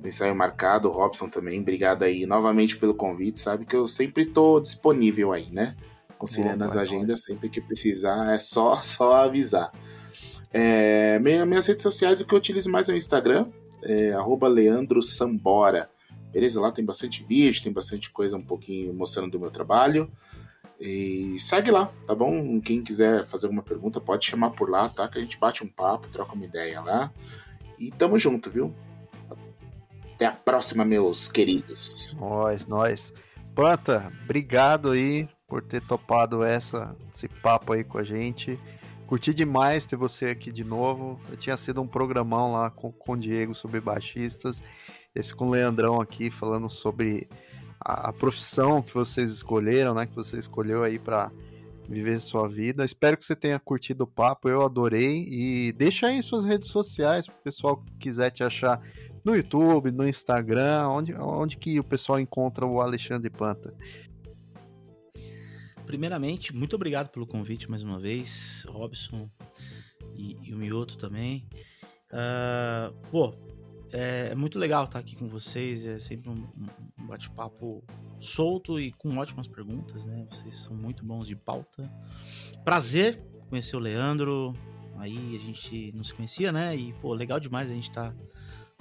[0.03, 1.61] ensaio marcado, Robson também.
[1.61, 3.41] Obrigado aí novamente pelo convite.
[3.41, 5.77] Sabe que eu sempre estou disponível aí, né?
[6.19, 9.73] Conciliando as agendas, sempre que precisar, é só, só avisar.
[10.53, 13.47] É, minha, minhas redes sociais, o que eu utilizo mais é o Instagram,
[13.83, 14.15] é,
[14.49, 15.91] Leandro Sambora.
[16.33, 16.61] Beleza?
[16.61, 20.11] Lá tem bastante vídeo, tem bastante coisa um pouquinho mostrando do meu trabalho.
[20.79, 22.61] E segue lá, tá bom?
[22.61, 25.09] Quem quiser fazer alguma pergunta pode chamar por lá, tá?
[25.09, 27.11] Que a gente bate um papo, troca uma ideia lá.
[27.79, 28.75] E tamo junto, viu?
[30.15, 32.15] Até a próxima, meus queridos.
[32.19, 33.13] Nós, nós.
[33.55, 38.59] Panta, obrigado aí por ter topado essa, esse papo aí com a gente.
[39.07, 41.21] Curti demais ter você aqui de novo.
[41.31, 44.63] Eu tinha sido um programão lá com, com o Diego sobre baixistas.
[45.15, 47.29] Esse com o Leandrão aqui falando sobre
[47.81, 50.07] a, a, profissão que vocês escolheram, né?
[50.07, 51.31] Que você escolheu aí para
[51.89, 52.85] viver sua vida.
[52.85, 55.25] Espero que você tenha curtido o papo, eu adorei.
[55.29, 58.81] E deixa aí suas redes sociais para o pessoal que quiser te achar
[59.25, 63.73] no YouTube, no Instagram, onde, onde que o pessoal encontra o Alexandre Panta.
[65.87, 69.31] Primeiramente, muito obrigado pelo convite mais uma vez, Robson
[70.15, 71.49] e, e o Mioto também.
[72.11, 73.33] Uh, pô,
[73.93, 76.47] é, é, muito legal estar aqui com vocês, é sempre um,
[76.99, 77.85] um bate-papo
[78.19, 80.27] solto e com ótimas perguntas, né?
[80.31, 81.89] Vocês são muito bons de pauta.
[82.65, 84.55] Prazer conhecer o Leandro,
[84.97, 86.75] aí a gente não se conhecia, né?
[86.75, 88.13] E, pô, legal demais a gente tá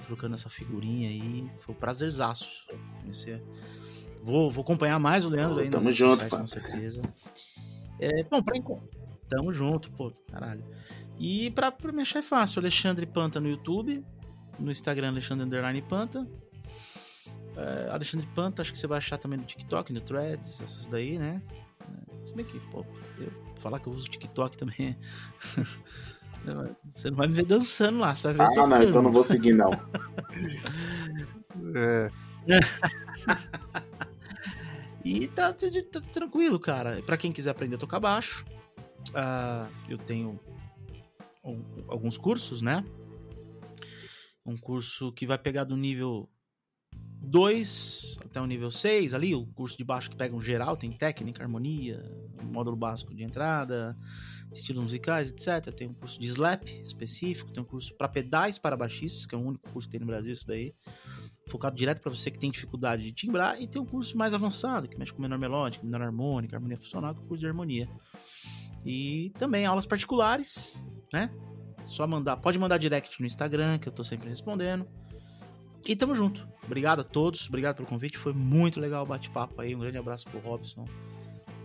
[0.02, 1.52] trocando essa figurinha aí.
[1.60, 2.68] Foi um prazerzaço
[3.00, 3.44] conhecer.
[4.26, 7.04] Vou, vou acompanhar mais o Leandro aí nas Tamo junto, sociais, com certeza.
[8.00, 8.56] É, bom, pra
[9.30, 10.66] Tamo junto, pô, caralho.
[11.20, 14.04] E pra, pra me achar é fácil, Alexandre Panta no YouTube,
[14.58, 16.28] no Instagram, Alexandre Underline Panta.
[17.56, 21.20] É, Alexandre Panta, acho que você vai achar também no TikTok, no Threads, essas daí,
[21.20, 21.40] né?
[21.88, 22.84] É, se bem que, pô,
[23.20, 24.98] eu falar que eu uso TikTok também.
[26.90, 28.42] você não vai me ver dançando lá, você vai ver.
[28.42, 28.70] Ah, tocando.
[28.72, 29.70] não, então não vou seguir, não.
[31.76, 32.10] é.
[35.06, 37.00] e tá, tá, tá, tranquilo, cara.
[37.04, 38.44] Pra quem quiser aprender a tocar baixo,
[39.12, 40.40] uh, eu tenho
[41.88, 42.84] alguns cursos, né?
[44.44, 46.28] Um curso que vai pegar do nível
[47.22, 50.92] 2 até o nível 6 ali, o curso de baixo que pega um geral, tem
[50.92, 52.04] técnica, harmonia,
[52.44, 53.96] módulo básico de entrada,
[54.52, 55.72] estilos musicais, etc.
[55.72, 59.38] Tem um curso de slap específico, tem um curso para pedais para baixistas, que é
[59.38, 60.74] o único curso que tem no Brasil isso daí,
[61.48, 64.88] focado direto para você que tem dificuldade de timbrar, e tem um curso mais avançado,
[64.88, 67.90] que mexe com menor melódica, menor harmônica, harmonia funcional, que é o curso de harmonia.
[68.86, 71.30] E também aulas particulares, né?
[71.84, 74.88] Só mandar, pode mandar direct no Instagram, que eu tô sempre respondendo.
[75.88, 76.48] E tamo junto.
[76.66, 79.76] Obrigado a todos, obrigado pelo convite, foi muito legal o bate-papo aí.
[79.76, 80.86] Um grande abraço pro Robson,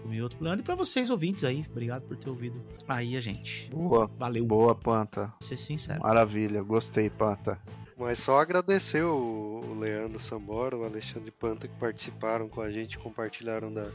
[0.01, 1.67] pro meu outro Leandro e pra vocês ouvintes aí.
[1.71, 3.71] Obrigado por ter ouvido aí a gente.
[3.71, 4.11] Boa.
[4.19, 4.45] Valeu.
[4.47, 5.33] Boa, Panta.
[5.41, 6.03] Ser sincero.
[6.03, 7.59] Maravilha, gostei, Panta.
[8.01, 13.73] Mas só agradecer o Leandro Sambora, o Alexandre Panta que participaram com a gente, compartilharam
[13.73, 13.93] da,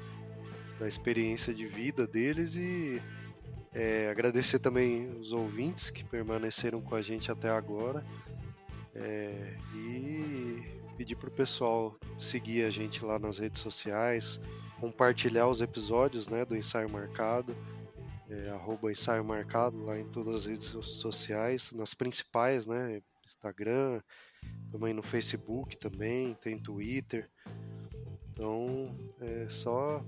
[0.79, 3.01] da experiência de vida deles e
[3.77, 8.05] É, agradecer também os ouvintes que permaneceram com a gente até agora.
[8.95, 10.63] É, e
[10.95, 14.39] pedir pro pessoal seguir a gente lá nas redes sociais,
[14.79, 17.53] compartilhar os episódios né, do Ensaio Marcado,
[18.29, 23.01] é, Ensaio Marcado lá em todas as redes sociais, nas principais, né?
[23.35, 24.01] Instagram,
[24.71, 27.29] também no Facebook também, tem Twitter.
[28.31, 30.01] Então é só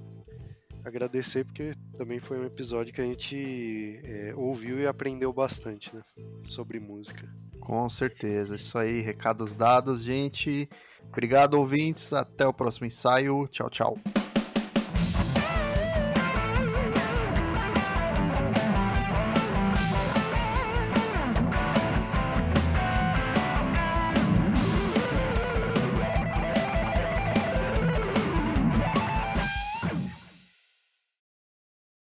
[0.83, 6.01] agradecer porque também foi um episódio que a gente é, ouviu e aprendeu bastante né,
[6.47, 7.27] sobre música.
[7.59, 10.69] Com certeza, isso aí, recados dados, gente.
[11.09, 12.13] Obrigado, ouvintes.
[12.13, 13.47] Até o próximo ensaio.
[13.47, 14.26] Tchau, tchau.